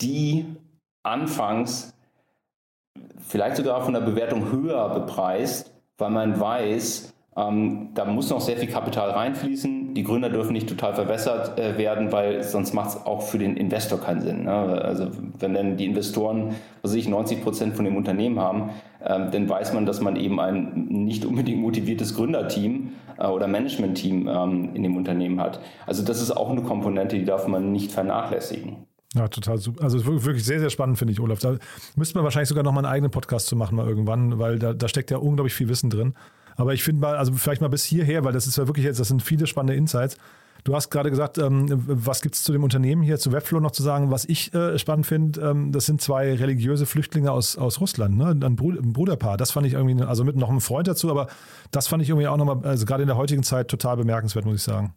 die 0.00 0.46
anfangs 1.02 1.94
vielleicht 3.18 3.56
sogar 3.56 3.82
von 3.82 3.94
der 3.94 4.00
Bewertung 4.00 4.50
höher 4.50 4.88
bepreist, 4.90 5.72
weil 5.98 6.10
man 6.10 6.38
weiß, 6.38 7.14
ähm, 7.36 7.88
da 7.94 8.04
muss 8.04 8.30
noch 8.30 8.40
sehr 8.40 8.56
viel 8.56 8.68
Kapital 8.68 9.10
reinfließen. 9.10 9.94
Die 9.94 10.04
Gründer 10.04 10.30
dürfen 10.30 10.52
nicht 10.52 10.68
total 10.68 10.94
verwässert 10.94 11.58
äh, 11.58 11.76
werden, 11.76 12.12
weil 12.12 12.42
sonst 12.44 12.74
macht 12.74 12.90
es 12.90 13.06
auch 13.06 13.22
für 13.22 13.38
den 13.38 13.56
Investor 13.56 14.00
keinen 14.00 14.20
Sinn. 14.20 14.44
Ne? 14.44 14.52
Also 14.52 15.08
wenn 15.40 15.54
dann 15.54 15.76
die 15.76 15.86
Investoren, 15.86 16.54
was 16.82 16.94
ich 16.94 17.08
90 17.08 17.42
Prozent 17.42 17.74
von 17.74 17.84
dem 17.84 17.96
Unternehmen 17.96 18.38
haben, 18.38 18.70
ähm, 19.04 19.30
dann 19.32 19.48
weiß 19.48 19.72
man, 19.72 19.84
dass 19.84 20.00
man 20.00 20.14
eben 20.14 20.38
ein 20.38 20.86
nicht 20.88 21.24
unbedingt 21.24 21.60
motiviertes 21.60 22.14
Gründerteam 22.14 22.92
äh, 23.18 23.26
oder 23.26 23.48
Managementteam 23.48 24.28
ähm, 24.28 24.70
in 24.74 24.84
dem 24.84 24.96
Unternehmen 24.96 25.40
hat. 25.40 25.60
Also 25.86 26.04
das 26.04 26.22
ist 26.22 26.30
auch 26.30 26.50
eine 26.50 26.62
Komponente, 26.62 27.18
die 27.18 27.24
darf 27.24 27.48
man 27.48 27.72
nicht 27.72 27.90
vernachlässigen. 27.90 28.86
Ja, 29.14 29.28
total 29.28 29.58
super. 29.58 29.82
Also 29.82 30.04
wirklich 30.24 30.44
sehr, 30.44 30.60
sehr 30.60 30.70
spannend, 30.70 30.98
finde 30.98 31.12
ich, 31.12 31.20
Olaf. 31.20 31.38
Da 31.40 31.56
müsste 31.96 32.16
man 32.16 32.24
wahrscheinlich 32.24 32.48
sogar 32.48 32.64
noch 32.64 32.72
mal 32.72 32.80
einen 32.84 32.92
eigenen 32.92 33.10
Podcast 33.10 33.46
zu 33.46 33.56
machen, 33.56 33.76
mal 33.76 33.88
irgendwann, 33.88 34.38
weil 34.38 34.58
da, 34.58 34.72
da 34.72 34.88
steckt 34.88 35.10
ja 35.10 35.18
unglaublich 35.18 35.54
viel 35.54 35.68
Wissen 35.68 35.90
drin. 35.90 36.14
Aber 36.56 36.74
ich 36.74 36.82
finde 36.82 37.00
mal, 37.00 37.16
also 37.16 37.32
vielleicht 37.32 37.60
mal 37.60 37.68
bis 37.68 37.84
hierher, 37.84 38.24
weil 38.24 38.32
das 38.32 38.46
ist 38.46 38.56
ja 38.56 38.66
wirklich 38.66 38.84
jetzt, 38.84 39.00
das 39.00 39.08
sind 39.08 39.22
viele 39.22 39.46
spannende 39.46 39.74
Insights. 39.74 40.16
Du 40.64 40.74
hast 40.74 40.88
gerade 40.88 41.10
gesagt, 41.10 41.36
ähm, 41.36 41.66
was 41.68 42.22
gibt 42.22 42.36
es 42.36 42.42
zu 42.42 42.50
dem 42.50 42.64
Unternehmen 42.64 43.02
hier, 43.02 43.18
zu 43.18 43.32
Webflow 43.32 43.60
noch 43.60 43.72
zu 43.72 43.82
sagen? 43.82 44.10
Was 44.10 44.24
ich 44.24 44.54
äh, 44.54 44.78
spannend 44.78 45.06
finde, 45.06 45.40
ähm, 45.42 45.72
das 45.72 45.84
sind 45.84 46.00
zwei 46.00 46.34
religiöse 46.34 46.86
Flüchtlinge 46.86 47.30
aus, 47.32 47.58
aus 47.58 47.80
Russland, 47.82 48.16
ne? 48.16 48.28
ein, 48.28 48.56
Bruder, 48.56 48.80
ein 48.80 48.94
Bruderpaar. 48.94 49.36
Das 49.36 49.50
fand 49.50 49.66
ich 49.66 49.74
irgendwie, 49.74 50.02
also 50.02 50.24
mit 50.24 50.36
noch 50.36 50.48
einem 50.48 50.62
Freund 50.62 50.88
dazu, 50.88 51.10
aber 51.10 51.26
das 51.70 51.86
fand 51.86 52.02
ich 52.02 52.08
irgendwie 52.08 52.28
auch 52.28 52.38
nochmal, 52.38 52.60
also 52.64 52.86
gerade 52.86 53.02
in 53.02 53.08
der 53.08 53.18
heutigen 53.18 53.42
Zeit 53.42 53.68
total 53.68 53.98
bemerkenswert, 53.98 54.46
muss 54.46 54.56
ich 54.56 54.62
sagen. 54.62 54.94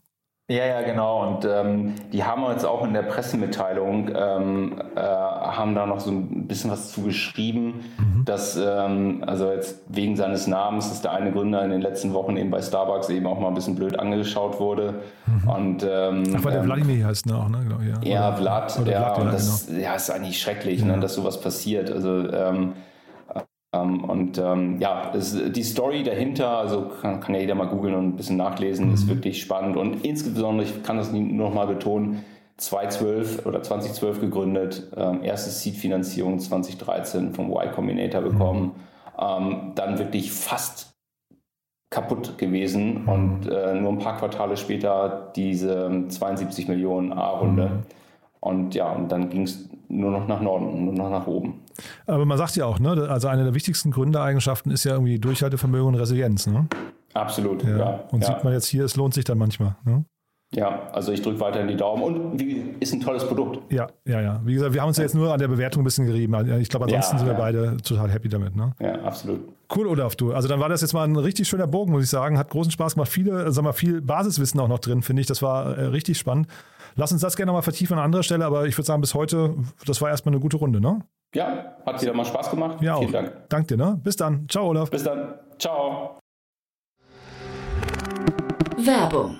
Ja, 0.49 0.65
ja, 0.65 0.81
genau. 0.81 1.27
Und 1.27 1.43
ähm, 1.43 1.95
die 2.13 2.23
haben 2.23 2.41
uns 2.45 2.63
auch 2.63 2.85
in 2.85 2.93
der 2.93 3.01
Pressemitteilung, 3.01 4.09
ähm, 4.15 4.81
äh, 4.95 5.01
haben 5.01 5.75
da 5.75 5.85
noch 5.85 5.99
so 5.99 6.09
ein 6.09 6.47
bisschen 6.47 6.71
was 6.71 6.93
zu 6.93 7.01
geschrieben, 7.01 7.83
mhm. 7.97 8.23
dass, 8.23 8.55
ähm, 8.55 9.25
also 9.27 9.51
jetzt 9.51 9.81
wegen 9.89 10.15
seines 10.15 10.47
Namens, 10.47 10.87
dass 10.87 11.01
der 11.01 11.11
eine 11.11 11.33
Gründer 11.33 11.65
in 11.65 11.71
den 11.71 11.81
letzten 11.81 12.13
Wochen 12.13 12.37
eben 12.37 12.49
bei 12.49 12.61
Starbucks 12.61 13.09
eben 13.09 13.27
auch 13.27 13.37
mal 13.41 13.49
ein 13.49 13.55
bisschen 13.55 13.75
blöd 13.75 13.99
angeschaut 13.99 14.57
wurde. 14.57 15.01
Mhm. 15.25 15.49
Und, 15.49 15.83
ähm, 15.83 16.23
Ach, 16.37 16.45
weil 16.45 16.53
der 16.53 16.61
ähm, 16.61 16.67
Wladimir 16.67 17.07
heißt 17.07 17.25
ne, 17.25 17.35
auch, 17.35 17.49
ne? 17.49 17.65
Genau, 17.67 17.81
ja, 17.81 18.09
ja 18.09 18.31
Vlad, 18.31 18.73
ja, 18.77 18.83
Vlad, 18.83 19.19
und 19.19 19.33
das 19.33 19.67
genau. 19.67 19.79
ja, 19.81 19.95
ist 19.95 20.09
eigentlich 20.09 20.41
schrecklich, 20.41 20.81
ne, 20.81 20.91
ja. 20.91 20.95
ne, 20.95 21.01
dass 21.01 21.15
sowas 21.15 21.41
passiert. 21.41 21.91
Also 21.91 22.31
ähm, 22.31 22.71
ähm, 23.73 24.03
und 24.03 24.37
ähm, 24.37 24.79
ja, 24.79 25.11
das, 25.11 25.35
die 25.51 25.63
Story 25.63 26.03
dahinter, 26.03 26.57
also 26.57 26.89
kann, 27.01 27.19
kann, 27.19 27.35
ja 27.35 27.41
jeder 27.41 27.55
mal 27.55 27.67
googeln 27.67 27.95
und 27.95 28.07
ein 28.07 28.15
bisschen 28.15 28.37
nachlesen, 28.37 28.87
mhm. 28.87 28.93
ist 28.93 29.07
wirklich 29.07 29.41
spannend. 29.41 29.77
Und 29.77 30.05
insbesondere, 30.05 30.67
ich 30.67 30.83
kann 30.83 30.97
das 30.97 31.11
nur 31.11 31.49
noch 31.49 31.53
mal 31.53 31.67
betonen, 31.67 32.23
2012 32.57 33.45
oder 33.45 33.61
2012 33.61 34.19
gegründet, 34.19 34.91
ähm, 34.95 35.23
erste 35.23 35.51
Seed-Finanzierung 35.51 36.39
2013 36.39 37.33
vom 37.33 37.51
Y 37.51 37.71
Combinator 37.71 38.21
bekommen, 38.21 38.63
mhm. 38.63 38.73
ähm, 39.19 39.71
dann 39.75 39.99
wirklich 39.99 40.31
fast 40.31 40.95
kaputt 41.89 42.37
gewesen 42.37 43.03
mhm. 43.03 43.09
und 43.09 43.47
äh, 43.47 43.73
nur 43.75 43.91
ein 43.91 43.99
paar 43.99 44.17
Quartale 44.17 44.57
später 44.57 45.31
diese 45.35 46.05
72 46.07 46.67
Millionen 46.67 47.13
A-Runde. 47.13 47.69
Mhm. 47.69 47.83
Und 48.39 48.75
ja, 48.75 48.91
und 48.91 49.11
dann 49.11 49.29
ging 49.29 49.43
es 49.43 49.69
nur 49.89 50.11
noch 50.11 50.27
nach 50.27 50.41
Norden, 50.41 50.85
nur 50.85 50.93
noch 50.93 51.09
nach 51.09 51.27
oben. 51.27 51.61
Aber 52.05 52.25
man 52.25 52.37
sagt 52.37 52.55
ja 52.55 52.65
auch, 52.65 52.79
ne, 52.79 53.07
also 53.09 53.27
eine 53.27 53.43
der 53.43 53.53
wichtigsten 53.53 53.91
Gründereigenschaften 53.91 54.71
ist 54.71 54.83
ja 54.83 54.93
irgendwie 54.93 55.19
Durchhaltevermögen 55.19 55.87
und 55.87 55.95
Resilienz. 55.95 56.47
Ne? 56.47 56.67
Absolut, 57.13 57.63
ja. 57.63 57.77
ja 57.77 57.99
und 58.11 58.21
ja. 58.21 58.27
sieht 58.27 58.43
man 58.43 58.53
jetzt 58.53 58.67
hier, 58.67 58.85
es 58.85 58.95
lohnt 58.95 59.13
sich 59.13 59.25
dann 59.25 59.37
manchmal. 59.37 59.75
Ne? 59.85 60.05
Ja, 60.55 60.89
also 60.93 61.11
ich 61.11 61.21
drücke 61.21 61.41
weiterhin 61.41 61.67
die 61.67 61.75
Daumen 61.75 62.03
und 62.03 62.39
wie, 62.39 62.73
ist 62.79 62.93
ein 62.93 63.01
tolles 63.01 63.27
Produkt. 63.27 63.59
Ja, 63.71 63.87
ja, 64.05 64.21
ja. 64.21 64.41
Wie 64.45 64.53
gesagt, 64.53 64.73
wir 64.73 64.79
haben 64.79 64.87
uns 64.87 64.97
ja 64.97 65.03
jetzt 65.03 65.13
nur 65.13 65.33
an 65.33 65.39
der 65.39 65.49
Bewertung 65.49 65.81
ein 65.81 65.83
bisschen 65.83 66.05
gerieben. 66.05 66.33
Also 66.35 66.53
ich 66.53 66.69
glaube, 66.69 66.85
ansonsten 66.85 67.15
ja, 67.15 67.19
sind 67.19 67.27
wir 67.27 67.33
beide 67.33 67.75
total 67.77 68.09
happy 68.09 68.29
damit. 68.29 68.55
Ne? 68.55 68.71
Ja, 68.79 68.93
absolut. 69.01 69.41
Cool, 69.75 69.87
Olaf, 69.87 70.15
du. 70.15 70.31
Also 70.31 70.47
dann 70.47 70.61
war 70.61 70.69
das 70.69 70.79
jetzt 70.79 70.93
mal 70.93 71.03
ein 71.03 71.17
richtig 71.17 71.49
schöner 71.49 71.67
Bogen, 71.67 71.91
muss 71.91 72.05
ich 72.05 72.09
sagen. 72.09 72.37
Hat 72.37 72.49
großen 72.49 72.71
Spaß 72.71 72.93
gemacht. 72.93 73.09
Viele, 73.09 73.51
sag 73.51 73.65
mal, 73.65 73.73
viel 73.73 73.99
Basiswissen 73.99 74.57
auch 74.61 74.69
noch 74.69 74.79
drin, 74.79 75.01
finde 75.01 75.19
ich. 75.19 75.27
Das 75.27 75.41
war 75.41 75.77
äh, 75.77 75.85
richtig 75.87 76.17
spannend. 76.17 76.47
Lass 76.97 77.11
uns 77.11 77.21
das 77.21 77.35
gerne 77.35 77.51
mal 77.51 77.61
vertiefen 77.61 77.97
an 77.97 78.05
anderer 78.05 78.23
Stelle, 78.23 78.43
aber 78.43 78.65
ich 78.65 78.75
würde 78.75 78.87
sagen, 78.87 79.01
bis 79.01 79.13
heute, 79.13 79.55
das 79.85 80.01
war 80.01 80.09
erstmal 80.09 80.33
eine 80.33 80.41
gute 80.41 80.57
Runde, 80.57 80.81
ne? 80.81 80.99
Ja, 81.35 81.75
hat 81.85 82.01
wieder 82.01 82.13
mal 82.13 82.25
Spaß 82.25 82.49
gemacht. 82.49 82.81
Ja, 82.81 82.97
Vielen 82.97 83.09
auch. 83.09 83.13
Dank. 83.13 83.49
Dank 83.49 83.67
dir, 83.67 83.77
ne? 83.77 83.99
Bis 84.03 84.15
dann. 84.15 84.49
Ciao, 84.49 84.67
Olaf. 84.67 84.89
Bis 84.89 85.03
dann. 85.03 85.35
Ciao. 85.59 86.17
Werbung 88.77 89.39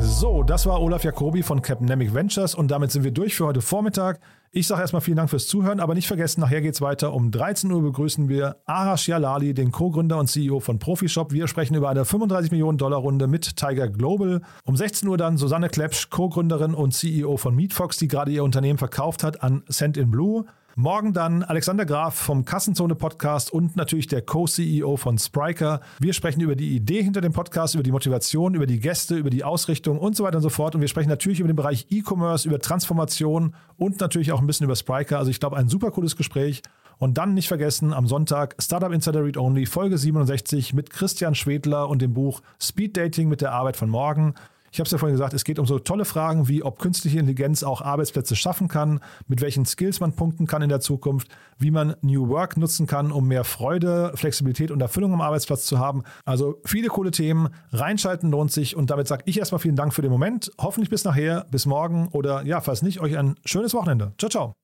So, 0.00 0.42
das 0.42 0.66
war 0.66 0.80
Olaf 0.80 1.04
Jacobi 1.04 1.42
von 1.42 1.62
Capnemic 1.62 2.14
Ventures 2.14 2.54
und 2.54 2.70
damit 2.70 2.90
sind 2.90 3.04
wir 3.04 3.10
durch 3.10 3.34
für 3.36 3.46
heute 3.46 3.60
Vormittag. 3.60 4.18
Ich 4.50 4.66
sage 4.66 4.80
erstmal 4.80 5.02
vielen 5.02 5.16
Dank 5.16 5.30
fürs 5.30 5.46
Zuhören, 5.46 5.80
aber 5.80 5.94
nicht 5.94 6.06
vergessen, 6.06 6.40
nachher 6.40 6.60
geht 6.60 6.74
es 6.74 6.80
weiter. 6.80 7.12
Um 7.12 7.30
13 7.30 7.70
Uhr 7.70 7.82
begrüßen 7.82 8.28
wir 8.28 8.56
Arash 8.66 9.08
Yalali, 9.08 9.54
den 9.54 9.72
Co-Gründer 9.72 10.18
und 10.18 10.28
CEO 10.28 10.60
von 10.60 10.78
Profishop. 10.78 11.32
Wir 11.32 11.48
sprechen 11.48 11.74
über 11.74 11.88
eine 11.88 12.04
35 12.04 12.50
Millionen 12.50 12.78
Dollar 12.78 12.98
Runde 12.98 13.26
mit 13.26 13.56
Tiger 13.56 13.88
Global. 13.88 14.42
Um 14.64 14.76
16 14.76 15.08
Uhr 15.08 15.16
dann 15.16 15.36
Susanne 15.36 15.68
Klepsch, 15.68 16.10
Co-Gründerin 16.10 16.74
und 16.74 16.92
CEO 16.92 17.36
von 17.36 17.54
Meatfox, 17.54 17.96
die 17.96 18.08
gerade 18.08 18.30
ihr 18.30 18.44
Unternehmen 18.44 18.78
verkauft 18.78 19.22
hat 19.22 19.42
an 19.42 19.62
Send 19.68 19.96
in 19.96 20.10
Blue. 20.10 20.44
Morgen 20.76 21.12
dann 21.12 21.44
Alexander 21.44 21.86
Graf 21.86 22.16
vom 22.16 22.44
Kassenzone 22.44 22.96
Podcast 22.96 23.52
und 23.52 23.76
natürlich 23.76 24.08
der 24.08 24.22
Co-CEO 24.22 24.96
von 24.96 25.18
Spriker. 25.18 25.80
Wir 26.00 26.12
sprechen 26.12 26.40
über 26.40 26.56
die 26.56 26.74
Idee 26.74 27.00
hinter 27.00 27.20
dem 27.20 27.32
Podcast, 27.32 27.74
über 27.74 27.84
die 27.84 27.92
Motivation, 27.92 28.54
über 28.54 28.66
die 28.66 28.80
Gäste, 28.80 29.14
über 29.14 29.30
die 29.30 29.44
Ausrichtung 29.44 30.00
und 30.00 30.16
so 30.16 30.24
weiter 30.24 30.38
und 30.38 30.42
so 30.42 30.48
fort. 30.48 30.74
Und 30.74 30.80
wir 30.80 30.88
sprechen 30.88 31.10
natürlich 31.10 31.38
über 31.38 31.46
den 31.46 31.54
Bereich 31.54 31.86
E-Commerce, 31.90 32.48
über 32.48 32.58
Transformation 32.58 33.54
und 33.76 34.00
natürlich 34.00 34.32
auch 34.32 34.40
ein 34.40 34.48
bisschen 34.48 34.64
über 34.64 34.74
Spriker. 34.74 35.16
Also 35.16 35.30
ich 35.30 35.38
glaube, 35.38 35.56
ein 35.56 35.68
super 35.68 35.92
cooles 35.92 36.16
Gespräch. 36.16 36.60
Und 36.98 37.18
dann 37.18 37.34
nicht 37.34 37.46
vergessen, 37.46 37.92
am 37.92 38.08
Sonntag 38.08 38.56
Startup 38.60 38.92
Insider 38.92 39.24
Read 39.24 39.36
Only, 39.36 39.66
Folge 39.66 39.96
67 39.96 40.74
mit 40.74 40.90
Christian 40.90 41.36
Schwedler 41.36 41.88
und 41.88 42.02
dem 42.02 42.14
Buch 42.14 42.40
Speed 42.60 42.96
Dating 42.96 43.28
mit 43.28 43.42
der 43.42 43.52
Arbeit 43.52 43.76
von 43.76 43.90
morgen. 43.90 44.34
Ich 44.74 44.80
habe 44.80 44.86
es 44.86 44.90
ja 44.90 44.98
vorhin 44.98 45.14
gesagt, 45.14 45.34
es 45.34 45.44
geht 45.44 45.60
um 45.60 45.66
so 45.66 45.78
tolle 45.78 46.04
Fragen 46.04 46.48
wie, 46.48 46.64
ob 46.64 46.80
künstliche 46.80 47.20
Intelligenz 47.20 47.62
auch 47.62 47.80
Arbeitsplätze 47.80 48.34
schaffen 48.34 48.66
kann, 48.66 48.98
mit 49.28 49.40
welchen 49.40 49.64
Skills 49.66 50.00
man 50.00 50.16
punkten 50.16 50.48
kann 50.48 50.62
in 50.62 50.68
der 50.68 50.80
Zukunft, 50.80 51.28
wie 51.58 51.70
man 51.70 51.94
New 52.00 52.28
Work 52.28 52.56
nutzen 52.56 52.88
kann, 52.88 53.12
um 53.12 53.28
mehr 53.28 53.44
Freude, 53.44 54.10
Flexibilität 54.16 54.72
und 54.72 54.80
Erfüllung 54.80 55.12
am 55.12 55.20
Arbeitsplatz 55.20 55.66
zu 55.66 55.78
haben. 55.78 56.02
Also 56.24 56.60
viele 56.64 56.88
coole 56.88 57.12
Themen. 57.12 57.50
Reinschalten 57.70 58.32
lohnt 58.32 58.50
sich. 58.50 58.74
Und 58.74 58.90
damit 58.90 59.06
sage 59.06 59.22
ich 59.26 59.38
erstmal 59.38 59.60
vielen 59.60 59.76
Dank 59.76 59.94
für 59.94 60.02
den 60.02 60.10
Moment. 60.10 60.50
Hoffentlich 60.58 60.90
bis 60.90 61.04
nachher, 61.04 61.46
bis 61.52 61.66
morgen 61.66 62.08
oder 62.08 62.44
ja, 62.44 62.60
falls 62.60 62.82
nicht, 62.82 62.98
euch 62.98 63.16
ein 63.16 63.36
schönes 63.44 63.74
Wochenende. 63.74 64.12
Ciao, 64.18 64.28
ciao. 64.28 64.63